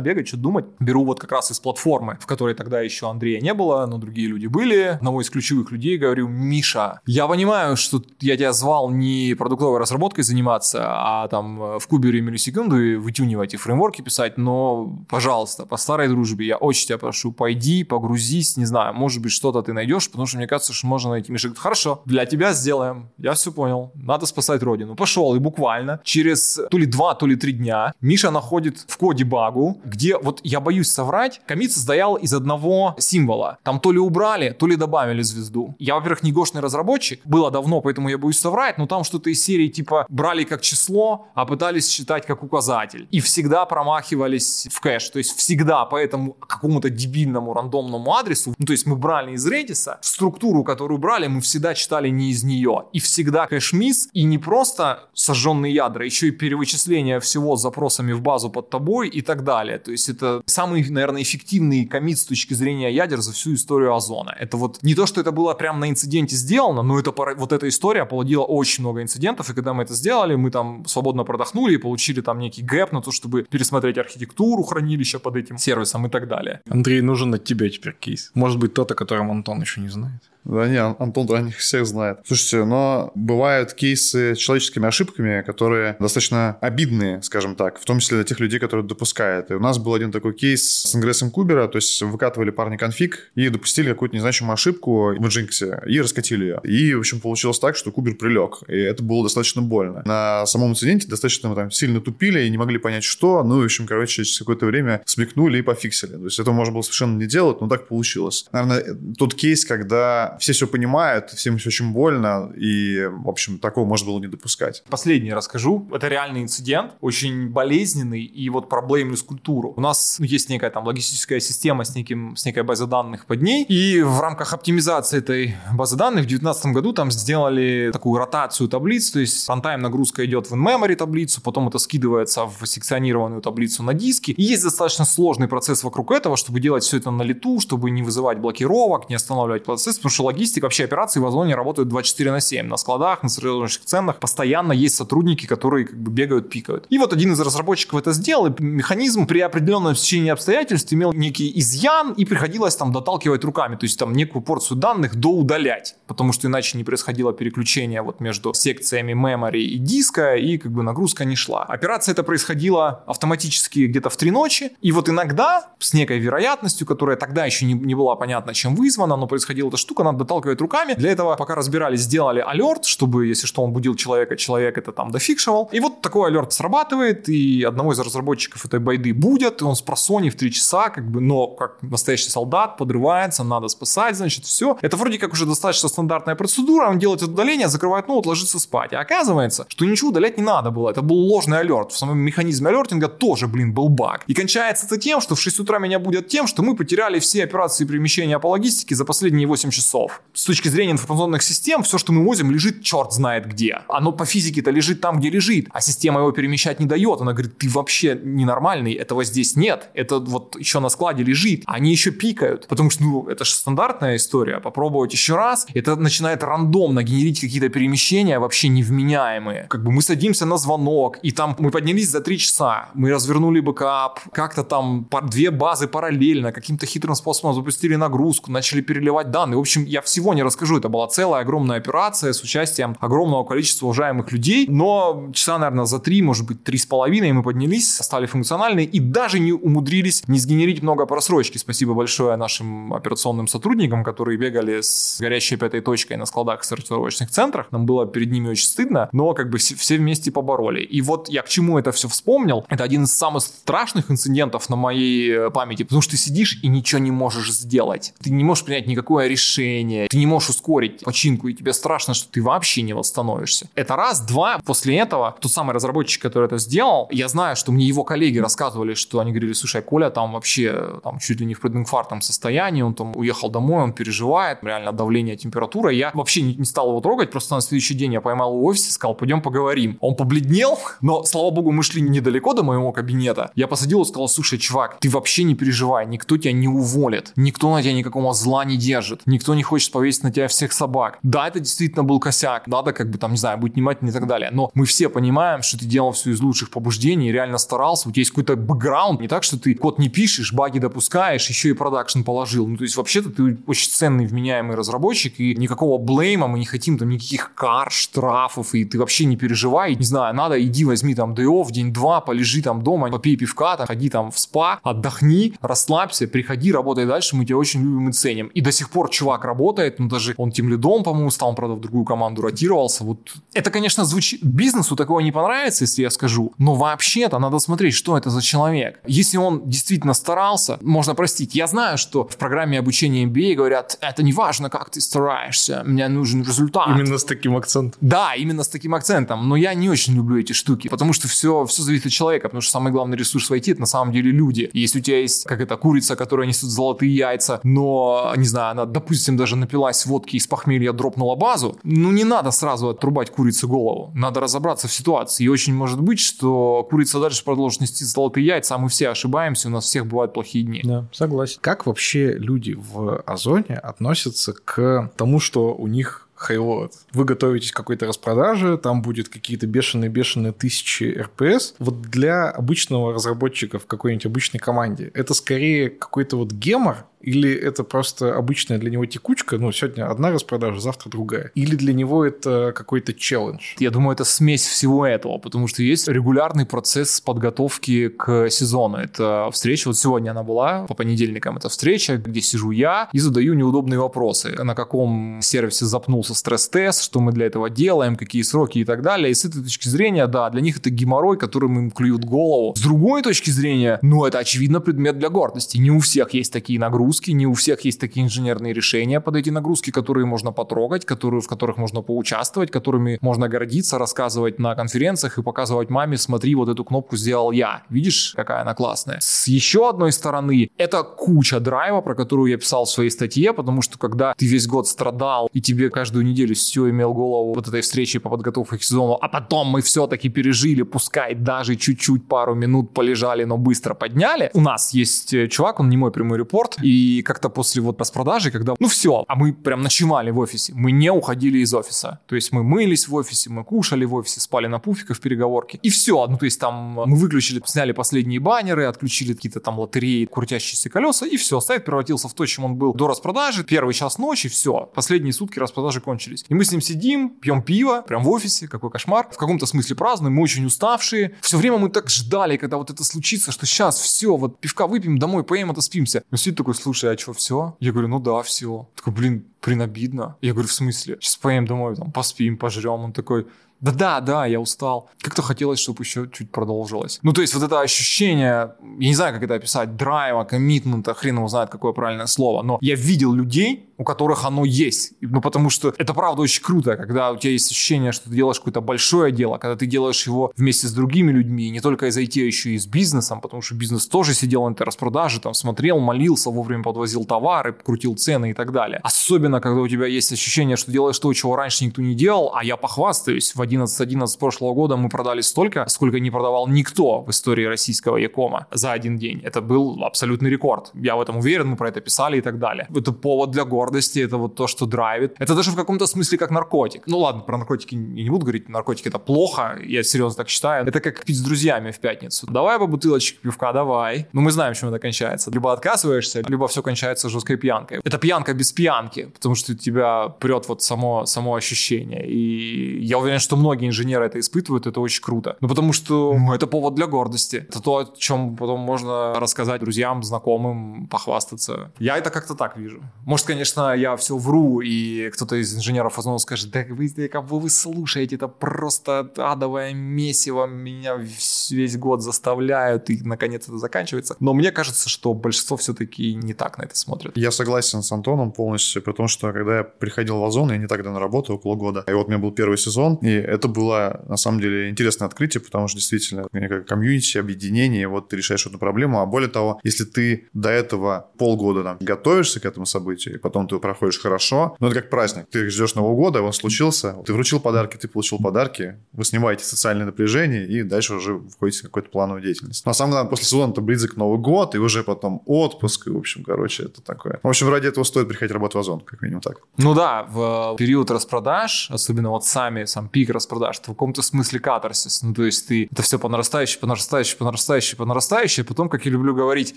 [0.00, 0.66] бегать, что думать.
[0.80, 4.28] Беру вот как раз из платформы, в которой тогда еще Андрея не было, но другие
[4.28, 4.96] люди были.
[4.96, 10.24] Одного из ключевых людей говорю, Миша, я понимаю, что я тебя звал не продуктовой разработкой
[10.24, 16.08] заниматься, а там э, в кубере миллисекунды вытюнивать и фреймворки писать, но, пожалуйста, по старой
[16.08, 20.26] дружбе я очень тебя прошу, пойди, погрузись, не знаю, может быть, что-то ты найдешь, потому
[20.26, 21.32] что мне кажется, что можно найти.
[21.32, 24.83] Миша говорит, хорошо, для тебя сделаем, я все понял, надо спасать родину.
[24.96, 29.24] Пошел, и буквально через то ли два, то ли три дня Миша находит в коде
[29.24, 33.58] багу, где, вот я боюсь соврать, комит состоял из одного символа.
[33.62, 35.74] Там то ли убрали, то ли добавили звезду.
[35.78, 39.42] Я, во-первых, не гошный разработчик, было давно, поэтому я боюсь соврать, но там что-то из
[39.44, 43.08] серии типа брали как число, а пытались считать как указатель.
[43.10, 45.08] И всегда промахивались в кэш.
[45.10, 49.46] То есть всегда по этому какому-то дебильному рандомному адресу, ну то есть мы брали из
[49.46, 52.84] Redis, структуру, которую брали, мы всегда читали не из нее.
[52.92, 54.73] И всегда кэш-мисс, и не просто
[55.12, 59.78] сожженные ядра, еще и перевычисление всего с запросами в базу под тобой и так далее.
[59.78, 64.34] То есть это самый, наверное, эффективный комит с точки зрения ядер за всю историю Озона.
[64.38, 67.68] Это вот не то, что это было прямо на инциденте сделано, но это вот эта
[67.68, 71.78] история породила очень много инцидентов, и когда мы это сделали, мы там свободно продохнули и
[71.78, 76.28] получили там некий гэп на то, чтобы пересмотреть архитектуру хранилища под этим сервисом и так
[76.28, 76.60] далее.
[76.68, 78.30] Андрей, нужен от тебя теперь кейс.
[78.34, 80.22] Может быть, тот, о котором Антон еще не знает.
[80.44, 82.18] Да не, Антон про них всех знает.
[82.24, 88.18] Слушайте, но бывают кейсы с человеческими ошибками, которые достаточно обидные, скажем так, в том числе
[88.18, 89.50] для тех людей, которые допускают.
[89.50, 93.30] И у нас был один такой кейс с ингрессом кубера, то есть выкатывали парни конфиг
[93.34, 96.60] и допустили какую-то незначимую ошибку в Nginx и раскатили ее.
[96.62, 100.02] И, в общем, получилось так, что кубер прилег, и это было достаточно больно.
[100.04, 103.86] На самом инциденте достаточно там сильно тупили и не могли понять, что, ну, в общем,
[103.86, 106.16] короче, через какое-то время смекнули и пофиксили.
[106.16, 108.46] То есть это можно было совершенно не делать, но так получилось.
[108.52, 108.84] Наверное,
[109.16, 114.10] тот кейс, когда все все понимают, всем все очень больно, и, в общем, такого можно
[114.10, 114.82] было не допускать.
[114.88, 115.88] Последний расскажу.
[115.92, 119.74] Это реальный инцидент, очень болезненный, и вот проблемную культуру.
[119.76, 123.42] У нас ну, есть некая там логистическая система с, неким, с некой базой данных под
[123.42, 128.68] ней, и в рамках оптимизации этой базы данных в 2019 году там сделали такую ротацию
[128.68, 133.82] таблиц, то есть фронтайм нагрузка идет в in-memory таблицу, потом это скидывается в секционированную таблицу
[133.82, 134.32] на диске.
[134.32, 138.02] И есть достаточно сложный процесс вокруг этого, чтобы делать все это на лету, чтобы не
[138.02, 142.40] вызывать блокировок, не останавливать процесс, потому что логистика, вообще операции в Озоне работают 24 на
[142.40, 142.66] 7.
[142.66, 146.86] На складах, на сырьевочных ценах постоянно есть сотрудники, которые как бы бегают, пикают.
[146.90, 151.52] И вот один из разработчиков это сделал, и механизм при определенном течении обстоятельств имел некий
[151.58, 156.48] изъян, и приходилось там доталкивать руками, то есть там некую порцию данных доудалять, потому что
[156.48, 161.36] иначе не происходило переключение вот между секциями memory и диска, и как бы нагрузка не
[161.36, 161.62] шла.
[161.64, 167.16] Операция это происходила автоматически где-то в три ночи, и вот иногда с некой вероятностью, которая
[167.16, 170.94] тогда еще не, не была понятна, чем вызвана, но происходила эта штука, надо доталкивать руками.
[170.94, 175.10] Для этого, пока разбирались, сделали алерт, чтобы, если что, он будил человека, человек это там
[175.10, 175.68] дофикшивал.
[175.72, 179.82] И вот такой алерт срабатывает, и одного из разработчиков этой байды будет, и он с
[179.82, 184.78] просони в три часа, как бы, но как настоящий солдат подрывается, надо спасать, значит, все.
[184.80, 188.92] Это вроде как уже достаточно стандартная процедура, он делает удаление, закрывает ноут, ложится спать.
[188.92, 191.92] А оказывается, что ничего удалять не надо было, это был ложный алерт.
[191.92, 194.24] В самом механизме алертинга тоже, блин, был баг.
[194.26, 197.44] И кончается это тем, что в 6 утра меня будят тем, что мы потеряли все
[197.44, 200.03] операции перемещения по логистике за последние 8 часов.
[200.32, 203.80] С точки зрения информационных систем, все, что мы возим, лежит черт знает где.
[203.88, 207.20] Оно по физике-то лежит там, где лежит, а система его перемещать не дает.
[207.20, 209.90] Она говорит, ты вообще ненормальный, этого здесь нет.
[209.94, 211.62] Это вот еще на складе лежит.
[211.66, 214.60] Они еще пикают, потому что, ну, это же стандартная история.
[214.60, 219.66] Попробовать еще раз, это начинает рандомно генерить какие-то перемещения вообще невменяемые.
[219.68, 223.60] Как бы мы садимся на звонок, и там мы поднялись за три часа, мы развернули
[223.60, 229.56] бэкап, как-то там две базы параллельно, каким-то хитрым способом запустили нагрузку, начали переливать данные.
[229.56, 230.78] В общем, я всего не расскажу.
[230.78, 234.66] Это была целая огромная операция с участием огромного количества уважаемых людей.
[234.68, 238.98] Но часа, наверное, за три, может быть, три с половиной мы поднялись, стали функциональны и
[238.98, 241.58] даже не умудрились не сгенерить много просрочки.
[241.58, 247.30] Спасибо большое нашим операционным сотрудникам, которые бегали с горящей пятой точкой на складах в сортировочных
[247.30, 247.68] центрах.
[247.70, 250.82] Нам было перед ними очень стыдно, но как бы все вместе побороли.
[250.82, 252.64] И вот я к чему это все вспомнил.
[252.68, 256.68] Это один из самых страшных инцидентов на моей э, памяти, потому что ты сидишь и
[256.68, 258.12] ничего не можешь сделать.
[258.22, 259.73] Ты не можешь принять никакое решение,
[260.08, 263.68] ты не можешь ускорить починку, и тебе страшно, что ты вообще не восстановишься.
[263.74, 264.20] Это раз.
[264.20, 268.38] Два, после этого тот самый разработчик, который это сделал, я знаю, что мне его коллеги
[268.38, 272.82] рассказывали, что они говорили, слушай, Коля там вообще там чуть ли не в прединфарктном состоянии,
[272.82, 275.90] он там уехал домой, он переживает, реально давление, температура.
[275.90, 278.64] Я вообще не, не стал его трогать, просто на следующий день я поймал его в
[278.64, 279.98] офисе, сказал, пойдем поговорим.
[280.00, 283.50] Он побледнел, но, слава богу, мы шли недалеко до моего кабинета.
[283.54, 287.72] Я посадил и сказал, слушай, чувак, ты вообще не переживай, никто тебя не уволит, никто
[287.72, 291.18] на тебя никакого зла не держит, никто не хочет повесить на тебя всех собак.
[291.22, 294.26] Да, это действительно был косяк, надо как бы там, не знаю, быть внимательным и так
[294.26, 298.12] далее, но мы все понимаем, что ты делал все из лучших побуждений, реально старался, у
[298.12, 301.72] тебя есть какой-то бэкграунд, не так, что ты код не пишешь, баги допускаешь, еще и
[301.72, 302.66] продакшн положил.
[302.66, 306.98] Ну, то есть вообще-то ты очень ценный, вменяемый разработчик, и никакого блейма мы не хотим,
[306.98, 311.34] там никаких кар, штрафов, и ты вообще не переживай, не знаю, надо, иди возьми там
[311.34, 316.26] day off, день-два, полежи там дома, попей пивка, там, ходи там в спа, отдохни, расслабься,
[316.26, 318.48] приходи, работай дальше, мы тебя очень любим и ценим.
[318.48, 319.53] И до сих пор чувак работает,
[319.98, 323.04] ну даже он тем лидом, по-моему, стал, правда, в другую команду ротировался.
[323.04, 323.18] Вот
[323.52, 324.42] это, конечно, звучит...
[324.42, 329.00] Бизнесу такого не понравится, если я скажу, но вообще-то надо смотреть, что это за человек.
[329.06, 331.54] Если он действительно старался, можно простить.
[331.54, 336.08] Я знаю, что в программе обучения MBA говорят, это не важно, как ты стараешься, мне
[336.08, 336.88] нужен результат.
[336.88, 337.98] Именно с таким акцентом.
[338.00, 339.48] Да, именно с таким акцентом.
[339.48, 342.60] Но я не очень люблю эти штуки, потому что все, все зависит от человека, потому
[342.60, 344.70] что самый главный ресурс в IT это на самом деле люди.
[344.72, 348.84] Если у тебя есть как это курица, которая несет золотые яйца, но, не знаю, она,
[348.84, 354.10] допустим, даже напилась водки из похмелья, дропнула базу, ну не надо сразу отрубать курице голову.
[354.14, 355.44] Надо разобраться в ситуации.
[355.44, 359.68] И очень может быть, что курица дальше продолжит нести золотые яйца, а мы все ошибаемся,
[359.68, 360.80] у нас всех бывают плохие дни.
[360.82, 361.58] Да, согласен.
[361.60, 366.92] Как вообще люди в Озоне относятся к тому, что у них хайлот.
[367.12, 371.74] Вы готовитесь к какой-то распродаже, там будет какие-то бешеные-бешеные тысячи РПС.
[371.78, 377.84] Вот для обычного разработчика в какой-нибудь обычной команде это скорее какой-то вот гемор, или это
[377.84, 381.50] просто обычная для него текучка, ну, сегодня одна распродажа, завтра другая.
[381.54, 383.74] Или для него это какой-то челлендж.
[383.78, 388.98] Я думаю, это смесь всего этого, потому что есть регулярный процесс подготовки к сезону.
[388.98, 393.54] Это встреча, вот сегодня она была, по понедельникам это встреча, где сижу я и задаю
[393.54, 394.50] неудобные вопросы.
[394.62, 399.30] На каком сервисе запнулся стресс-тест, что мы для этого делаем, какие сроки и так далее.
[399.30, 402.74] И с этой точки зрения, да, для них это геморрой, которым им клюют голову.
[402.76, 405.78] С другой точки зрения, ну, это очевидно предмет для гордости.
[405.78, 409.36] Не у всех есть такие нагрузки, нагрузки, не у всех есть такие инженерные решения под
[409.36, 414.74] эти нагрузки, которые можно потрогать, которые, в которых можно поучаствовать, которыми можно гордиться, рассказывать на
[414.74, 417.82] конференциях и показывать маме, смотри, вот эту кнопку сделал я.
[417.90, 419.18] Видишь, какая она классная.
[419.20, 423.82] С еще одной стороны, это куча драйва, про которую я писал в своей статье, потому
[423.82, 427.80] что когда ты весь год страдал, и тебе каждую неделю все имел голову вот этой
[427.80, 432.92] встречи по подготовке к сезону, а потом мы все-таки пережили, пускай даже чуть-чуть пару минут
[432.94, 434.50] полежали, но быстро подняли.
[434.54, 438.00] У нас есть э, чувак, он не мой прямой репорт, и И как-то после вот
[438.00, 442.20] распродажи, когда, ну все, а мы прям ночевали в офисе, мы не уходили из офиса.
[442.26, 445.78] То есть мы мылись в офисе, мы кушали в офисе, спали на пуфиках в переговорке.
[445.82, 446.26] И все.
[446.26, 446.74] Ну то есть там
[447.06, 451.60] мы выключили, сняли последние баннеры, отключили какие-то там лотереи, крутящиеся колеса, и все.
[451.60, 453.64] Сайт превратился в то, чем он был до распродажи.
[453.64, 454.90] Первый час ночи, все.
[454.94, 456.44] Последние сутки распродажи кончились.
[456.48, 459.28] И мы с ним сидим, пьем пиво, прям в офисе, какой кошмар.
[459.30, 461.34] В каком-то смысле празднуем, мы очень уставшие.
[461.42, 465.18] Все время мы так ждали, когда вот это случится, что сейчас все, вот пивка выпьем,
[465.18, 466.22] домой поем, отоспимся.
[466.30, 467.76] Он сидит такой, слушай, а что, все?
[467.80, 468.88] Я говорю, ну да, все.
[468.94, 470.36] Такой, блин, блин, обидно.
[470.40, 471.16] Я говорю, в смысле?
[471.20, 473.00] Сейчас поем домой, там, поспим, пожрем.
[473.00, 473.46] Он такой,
[473.80, 475.10] да-да, да, я устал.
[475.20, 477.18] Как-то хотелось, чтобы еще чуть продолжилось.
[477.22, 481.36] Ну, то есть вот это ощущение, я не знаю, как это описать, драйва, коммитмента, хрен
[481.36, 485.12] его знает, какое правильное слово, но я видел людей, у которых оно есть.
[485.20, 488.58] Ну, потому что это правда очень круто, когда у тебя есть ощущение, что ты делаешь
[488.58, 492.42] какое-то большое дело, когда ты делаешь его вместе с другими людьми, не только из IT,
[492.42, 496.00] а еще и с бизнесом, потому что бизнес тоже сидел на этой распродаже, там смотрел,
[496.00, 499.00] молился, вовремя подвозил товары, крутил цены и так далее.
[499.02, 502.64] Особенно, когда у тебя есть ощущение, что делаешь то, чего раньше никто не делал, а
[502.64, 507.64] я похвастаюсь, в 11.11 прошлого года мы продали столько, сколько не продавал никто в истории
[507.64, 509.40] российского Якома за один день.
[509.44, 510.90] Это был абсолютный рекорд.
[510.94, 512.86] Я в этом уверен, мы про это писали и так далее.
[512.94, 515.34] Это повод для гордости, это вот то, что драйвит.
[515.38, 517.02] Это даже в каком-то смысле как наркотик.
[517.06, 520.86] Ну ладно, про наркотики не буду говорить, наркотики это плохо, я серьезно так считаю.
[520.86, 522.46] Это как пить с друзьями в пятницу.
[522.50, 524.26] Давай по бутылочке пивка, давай.
[524.32, 525.50] Ну мы знаем, чем это кончается.
[525.50, 528.00] Либо отказываешься, либо все кончается жесткой пьянкой.
[528.04, 532.26] Это пьянка без пьянки, потому что тебя прет вот само, само ощущение.
[532.26, 535.58] И я уверен, что многие инженеры это испытывают, это очень круто.
[535.60, 537.56] Ну, потому что ну, это повод для гордости.
[537.68, 541.92] Это то, о чем потом можно рассказать друзьям, знакомым, похвастаться.
[541.98, 543.02] Я это как-то так вижу.
[543.26, 547.58] Может, конечно, я все вру, и кто-то из инженеров возможно скажет, да вы, да, кого
[547.58, 554.36] вы слушаете, это просто адовое месиво, меня весь год заставляют, и наконец это заканчивается.
[554.40, 557.36] Но мне кажется, что большинство все-таки не так на это смотрят.
[557.36, 561.02] Я согласен с Антоном полностью, потому что когда я приходил в Озон, я не так
[561.02, 564.36] давно работал, около года, и вот у меня был первый сезон, и это было, на
[564.36, 569.20] самом деле, интересное открытие, потому что действительно, как комьюнити, объединение, вот ты решаешь эту проблему,
[569.20, 573.68] а более того, если ты до этого полгода там готовишься к этому событию, и потом
[573.68, 577.60] ты проходишь хорошо, ну это как праздник, ты ждешь Нового года, он случился, ты вручил
[577.60, 582.42] подарки, ты получил подарки, вы снимаете социальное напряжение, и дальше уже входите в какую-то плановую
[582.42, 582.84] деятельность.
[582.86, 586.16] На самом деле, после сезона это близок Новый год, и уже потом отпуск, и, в
[586.16, 587.40] общем, короче, это такое.
[587.42, 589.58] В общем, ради этого стоит приходить работать в Озон, как минимум так.
[589.76, 595.22] Ну да, в период распродаж, особенно вот сами, сам пик распродаж, в каком-то смысле катарсис.
[595.22, 598.66] Ну, то есть ты это все по нарастающей, по нарастающей, по нарастающей, по нарастающей, а
[598.66, 599.76] потом, как я люблю говорить,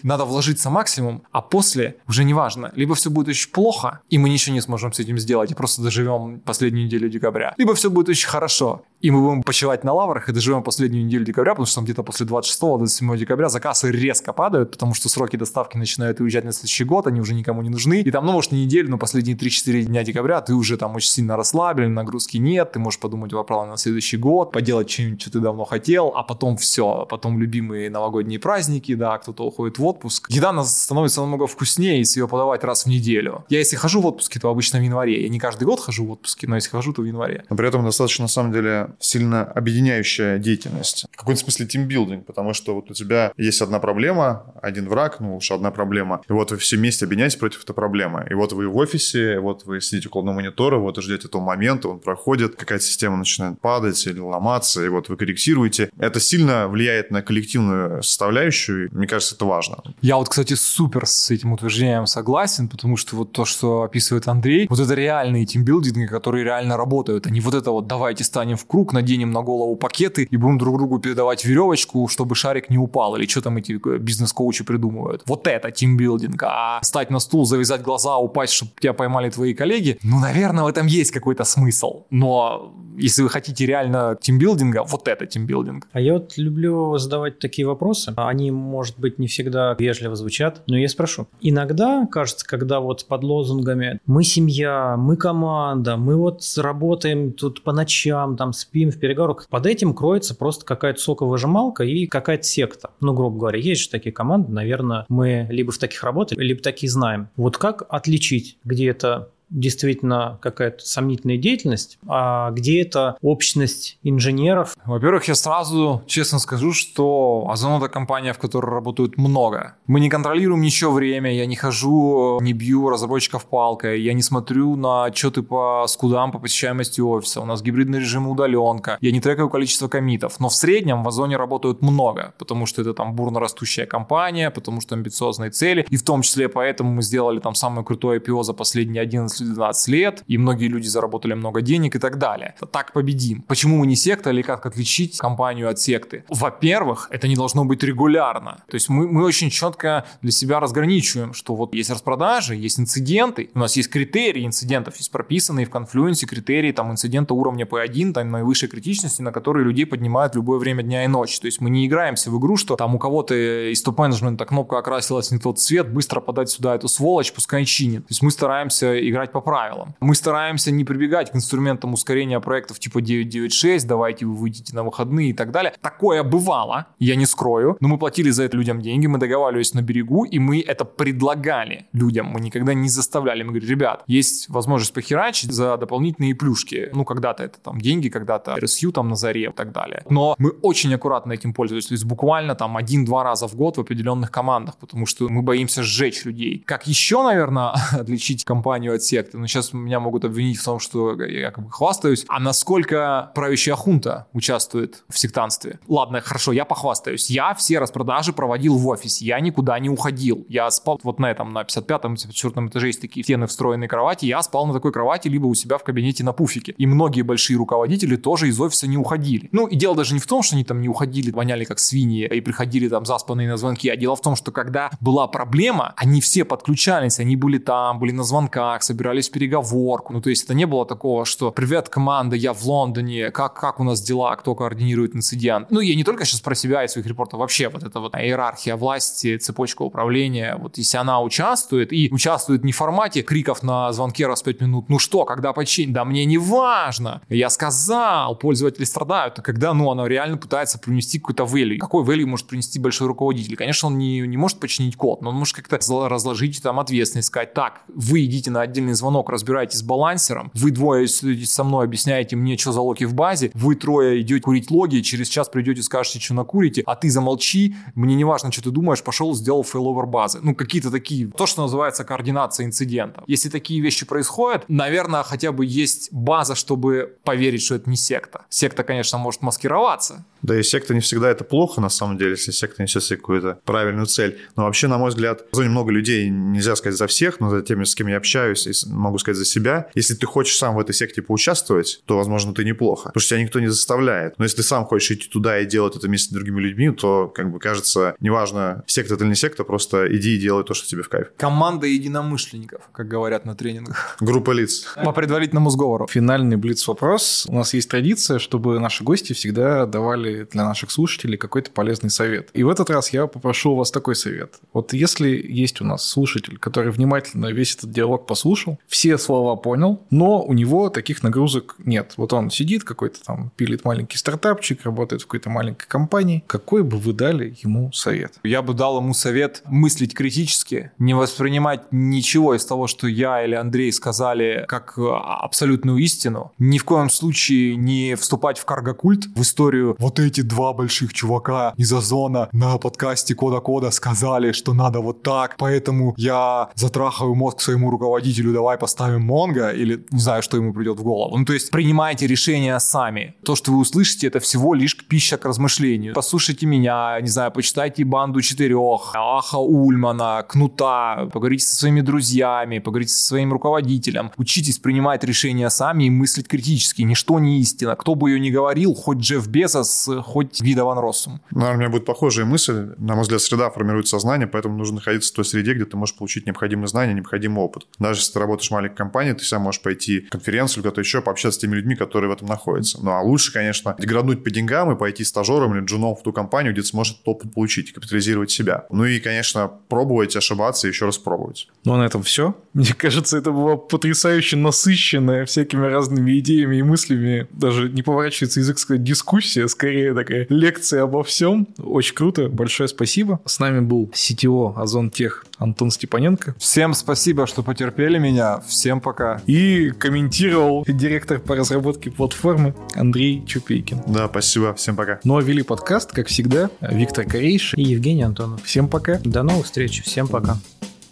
[0.03, 2.71] надо вложиться максимум, а после уже не важно.
[2.75, 5.81] Либо все будет очень плохо, и мы ничего не сможем с этим сделать, и просто
[5.81, 7.53] доживем последнюю неделю декабря.
[7.57, 11.25] Либо все будет очень хорошо, и мы будем почивать на лаврах и доживем последнюю неделю
[11.25, 15.77] декабря, потому что там где-то после 26-27 декабря заказы резко падают, потому что сроки доставки
[15.77, 18.01] начинают уезжать на следующий год, они уже никому не нужны.
[18.01, 21.09] И там, ну, может, не неделю, но последние 3-4 дня декабря ты уже там очень
[21.09, 25.31] сильно расслаблен, нагрузки нет, ты можешь подумать о плане на следующий год, поделать что-нибудь, что
[25.31, 30.29] ты давно хотел, а потом все, потом любимые новогодние праздники, да, кто-то уходит в отпуск.
[30.29, 33.45] Еда становится намного вкуснее, если ее подавать раз в неделю.
[33.49, 35.21] Я если хожу в отпуске, то обычно в январе.
[35.21, 37.45] Я не каждый год хожу в отпуске, но если хожу, то в январе.
[37.49, 41.05] Но при этом достаточно, на самом деле, сильно объединяющая деятельность.
[41.11, 45.37] В каком-то смысле тимбилдинг, потому что вот у тебя есть одна проблема, один враг, ну
[45.37, 48.25] уж одна проблема, и вот вы все вместе объединяетесь против этой проблемы.
[48.29, 51.99] И вот вы в офисе, вот вы сидите около монитора, вот ждете этого момента, он
[51.99, 55.89] проходит, какая-то система начинает падать или ломаться, и вот вы корректируете.
[55.97, 59.83] Это сильно влияет на коллективную составляющую, и мне кажется, это важно.
[60.01, 64.67] Я вот, кстати, супер с этим утверждением согласен, потому что вот то, что описывает Андрей,
[64.69, 68.93] вот это реальные тимбилдинги, которые реально работают, не вот это вот давайте станем в круг,
[68.93, 73.27] наденем на голову пакеты и будем друг другу передавать веревочку, чтобы шарик не упал, или
[73.27, 75.23] что там эти э, бизнес-коучи придумывают.
[75.25, 76.41] Вот это тимбилдинг.
[76.43, 80.67] А стать на стул, завязать глаза, упасть, чтобы тебя поймали твои коллеги, ну, наверное, в
[80.67, 82.05] этом есть какой-то смысл.
[82.09, 85.87] Но если вы хотите реально тимбилдинга, вот это тимбилдинг.
[85.91, 88.13] А я вот люблю задавать такие вопросы.
[88.17, 91.27] Они, может быть, не всегда вежливо звучат, но я спрошу.
[91.41, 97.71] Иногда, кажется, когда вот под лозунгами «мы семья», «мы команда», «мы вот работаем тут по
[97.71, 102.89] ночам, там спим в переговорах», под этим кроется просто какая-то соковыжималка и какая-то секта.
[102.99, 106.89] Ну, грубо говоря, есть же такие команды, наверное, мы либо в таких работали, либо такие
[106.89, 107.29] знаем.
[107.35, 114.75] Вот как отличить, где это действительно какая-то сомнительная деятельность, а где это общность инженеров.
[114.85, 119.75] Во-первых, я сразу честно скажу, что Озон это компания, в которой работают много.
[119.87, 124.75] Мы не контролируем ничего время, я не хожу, не бью разработчиков палкой, я не смотрю
[124.75, 129.49] на отчеты по скудам, по посещаемости офиса, у нас гибридный режим удаленка, я не трекаю
[129.49, 133.85] количество комитов, но в среднем в Озоне работают много, потому что это там бурно растущая
[133.85, 138.19] компания, потому что амбициозные цели, и в том числе поэтому мы сделали там самое крутое
[138.19, 139.03] IPO за последние
[139.41, 142.55] 11-12 лет, и многие люди заработали много денег и так далее.
[142.71, 143.41] Так победим.
[143.43, 146.23] Почему мы не секта или как отличить компанию от секты?
[146.29, 148.63] Во-первых, это не должно быть регулярно.
[148.67, 153.49] То есть мы, мы очень четко для себя разграничиваем, что вот есть распродажи, есть инциденты,
[153.53, 158.29] у нас есть критерии инцидентов, есть прописанные в конфлюенсе критерии там инцидента уровня P1, там
[158.29, 161.39] наивысшей критичности, на которые людей поднимают в любое время дня и ночи.
[161.39, 163.35] То есть мы не играемся в игру, что там у кого-то
[163.71, 168.07] из топ-менеджмента кнопка окрасилась не тот цвет, быстро подать сюда эту сволочь, пускай чинит.
[168.07, 169.95] То есть мы стараемся играть по правилам.
[169.99, 175.29] Мы стараемся не прибегать к инструментам ускорения проектов типа 996, давайте вы выйдете на выходные
[175.29, 175.73] и так далее.
[175.81, 179.81] Такое бывало, я не скрою, но мы платили за это людям деньги, мы договаривались на
[179.81, 183.43] берегу, и мы это предлагали людям, мы никогда не заставляли.
[183.43, 186.89] Мы говорили, ребят, есть возможность похерачить за дополнительные плюшки.
[186.93, 190.03] Ну, когда-то это там деньги, когда-то RSU там на заре и так далее.
[190.09, 193.81] Но мы очень аккуратно этим пользуемся, то есть буквально там один-два раза в год в
[193.81, 196.63] определенных командах, потому что мы боимся сжечь людей.
[196.65, 199.37] Как еще, наверное, отличить компанию от секты?
[199.37, 202.25] Ну, сейчас меня могут обвинить в том, что я как бы хвастаюсь.
[202.27, 205.79] А насколько правящая хунта участвует в сектанстве?
[205.87, 207.29] Ладно, хорошо, я похвастаюсь.
[207.29, 210.45] Я все распродажи проводил в офисе, я никуда не уходил.
[210.49, 214.25] Я спал вот на этом, на 55-м, 54-м этаже есть такие стены встроенные кровати.
[214.25, 216.73] Я спал на такой кровати, либо у себя в кабинете на пуфике.
[216.77, 219.49] И многие большие руководители тоже из офиса не уходили.
[219.51, 222.27] Ну, и дело даже не в том, что они там не уходили, воняли как свиньи
[222.27, 226.21] и приходили там заспанные на звонки, а дело в том, что когда была проблема, они
[226.21, 230.13] все подключались, они были там, были на звонках, собирались в переговорку.
[230.13, 233.79] Ну, то есть это не было такого, что «Привет, команда, я в Лондоне, как, как
[233.79, 237.07] у нас дела, кто координирует инцидент?» Ну, я не только сейчас про себя и своих
[237.07, 242.63] репортов, вообще вот эта вот иерархия власти, цепочка управления, вот если она участвует, и участвует
[242.63, 245.93] не в формате криков на звонке раз в 5 минут, ну что, когда починить?
[245.93, 247.21] Да мне не важно.
[247.29, 249.39] Я сказал, пользователи страдают.
[249.39, 251.77] А когда, ну, оно реально пытается принести какой-то value.
[251.77, 253.55] Какой value может принести большой руководитель?
[253.55, 255.77] Конечно, он не, не может починить код, но он может как-то
[256.07, 261.07] разложить там ответственность, сказать, так, вы идите на отдельный звонок, разбирайтесь с балансером, вы двое
[261.07, 265.29] со мной, объясняете мне, что за локи в базе, вы трое идете курить логи, через
[265.29, 269.33] час придете, скажете, что накурите, а ты замолчи, мне не важно, что ты думаешь, пошел,
[269.35, 270.39] сделал failover базы.
[270.41, 273.23] Ну, какие-то такие, то, что называется координация инцидентов.
[273.27, 278.45] Если такие вещи происходят, наверное, хотя бы есть база, чтобы поверить, что это не секта.
[278.49, 282.51] Секта, конечно, может маскироваться, да и секта не всегда это плохо, на самом деле, если
[282.51, 284.39] секта несет себе какую-то правильную цель.
[284.55, 287.61] Но вообще, на мой взгляд, в зоне много людей, нельзя сказать за всех, но за
[287.61, 289.89] теми, с кем я общаюсь, могу сказать за себя.
[289.95, 293.09] Если ты хочешь сам в этой секте поучаствовать, то, возможно, ты неплохо.
[293.09, 294.37] Потому что тебя никто не заставляет.
[294.37, 297.27] Но если ты сам хочешь идти туда и делать это вместе с другими людьми, то,
[297.27, 300.87] как бы, кажется, неважно, секта это или не секта, просто иди и делай то, что
[300.87, 301.27] тебе в кайф.
[301.37, 304.17] Команда единомышленников, как говорят на тренингах.
[304.19, 304.85] Группа лиц.
[305.03, 306.07] По предварительному сговору.
[306.07, 307.45] Финальный блиц-вопрос.
[307.49, 312.49] У нас есть традиция, чтобы наши гости всегда давали для наших слушателей какой-то полезный совет.
[312.53, 314.55] И в этот раз я попрошу у вас такой совет.
[314.73, 320.01] Вот если есть у нас слушатель, который внимательно весь этот диалог послушал, все слова понял,
[320.09, 322.13] но у него таких нагрузок нет.
[322.17, 326.43] Вот он сидит какой-то там, пилит маленький стартапчик, работает в какой-то маленькой компании.
[326.47, 328.33] Какой бы вы дали ему совет?
[328.43, 333.55] Я бы дал ему совет мыслить критически, не воспринимать ничего из того, что я или
[333.55, 336.51] Андрей сказали, как абсолютную истину.
[336.57, 341.73] Ни в коем случае не вступать в каргокульт, в историю вот эти два больших чувака
[341.77, 347.61] из Озона на подкасте Кода Кода сказали, что надо вот так, поэтому я затрахаю мозг
[347.61, 351.37] своему руководителю, давай поставим Монго, или не знаю, что ему придет в голову.
[351.37, 353.35] Ну, то есть принимайте решения сами.
[353.43, 356.15] То, что вы услышите, это всего лишь пища к размышлению.
[356.15, 363.13] Послушайте меня, не знаю, почитайте банду четырех, Аха Ульмана, Кнута, поговорите со своими друзьями, поговорите
[363.13, 364.31] со своим руководителем.
[364.37, 367.03] Учитесь принимать решения сами и мыслить критически.
[367.03, 367.95] Ничто не истина.
[367.95, 371.41] Кто бы ее ни говорил, хоть Джефф Безос, хоть Гида Ван Россум.
[371.51, 372.95] Наверное, у меня будет похожая мысль.
[372.97, 376.15] На мой взгляд, среда формирует сознание, поэтому нужно находиться в той среде, где ты можешь
[376.15, 377.85] получить необходимые знания, необходимый опыт.
[377.99, 381.21] Даже если работаешь в маленькой компании, ты сам можешь пойти в конференцию или куда-то еще,
[381.21, 382.99] пообщаться с теми людьми, которые в этом находятся.
[383.01, 386.73] Ну, а лучше, конечно, деграднуть по деньгам и пойти стажером или джуном в ту компанию,
[386.73, 388.85] где ты сможешь опыт получить, капитализировать себя.
[388.89, 391.67] Ну и, конечно, пробовать, ошибаться и еще раз пробовать.
[391.83, 392.55] Ну, а на этом все.
[392.73, 397.47] Мне кажется, это было потрясающе насыщенная всякими разными идеями и мыслями.
[397.51, 401.67] Даже не поворачивается язык сказать дискуссия, скорее такая лекция обо всем.
[401.77, 402.47] Очень круто.
[402.47, 403.41] Большое спасибо.
[403.45, 406.55] С нами был CTO Озон Тех Антон Степаненко.
[406.59, 408.36] Всем спасибо, что потерпели меня.
[408.37, 408.61] Меня.
[408.67, 409.41] Всем пока.
[409.47, 414.03] И комментировал директор по разработке платформы Андрей Чупейкин.
[414.07, 414.73] Да, спасибо.
[414.75, 415.19] Всем пока.
[415.23, 417.73] Ну а вели подкаст, как всегда, Виктор Корейш.
[417.75, 418.63] И Евгений Антонов.
[418.63, 419.19] Всем пока.
[419.23, 420.03] До новых встреч.
[420.03, 420.57] Всем пока.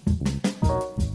[0.07, 1.14] Thank you.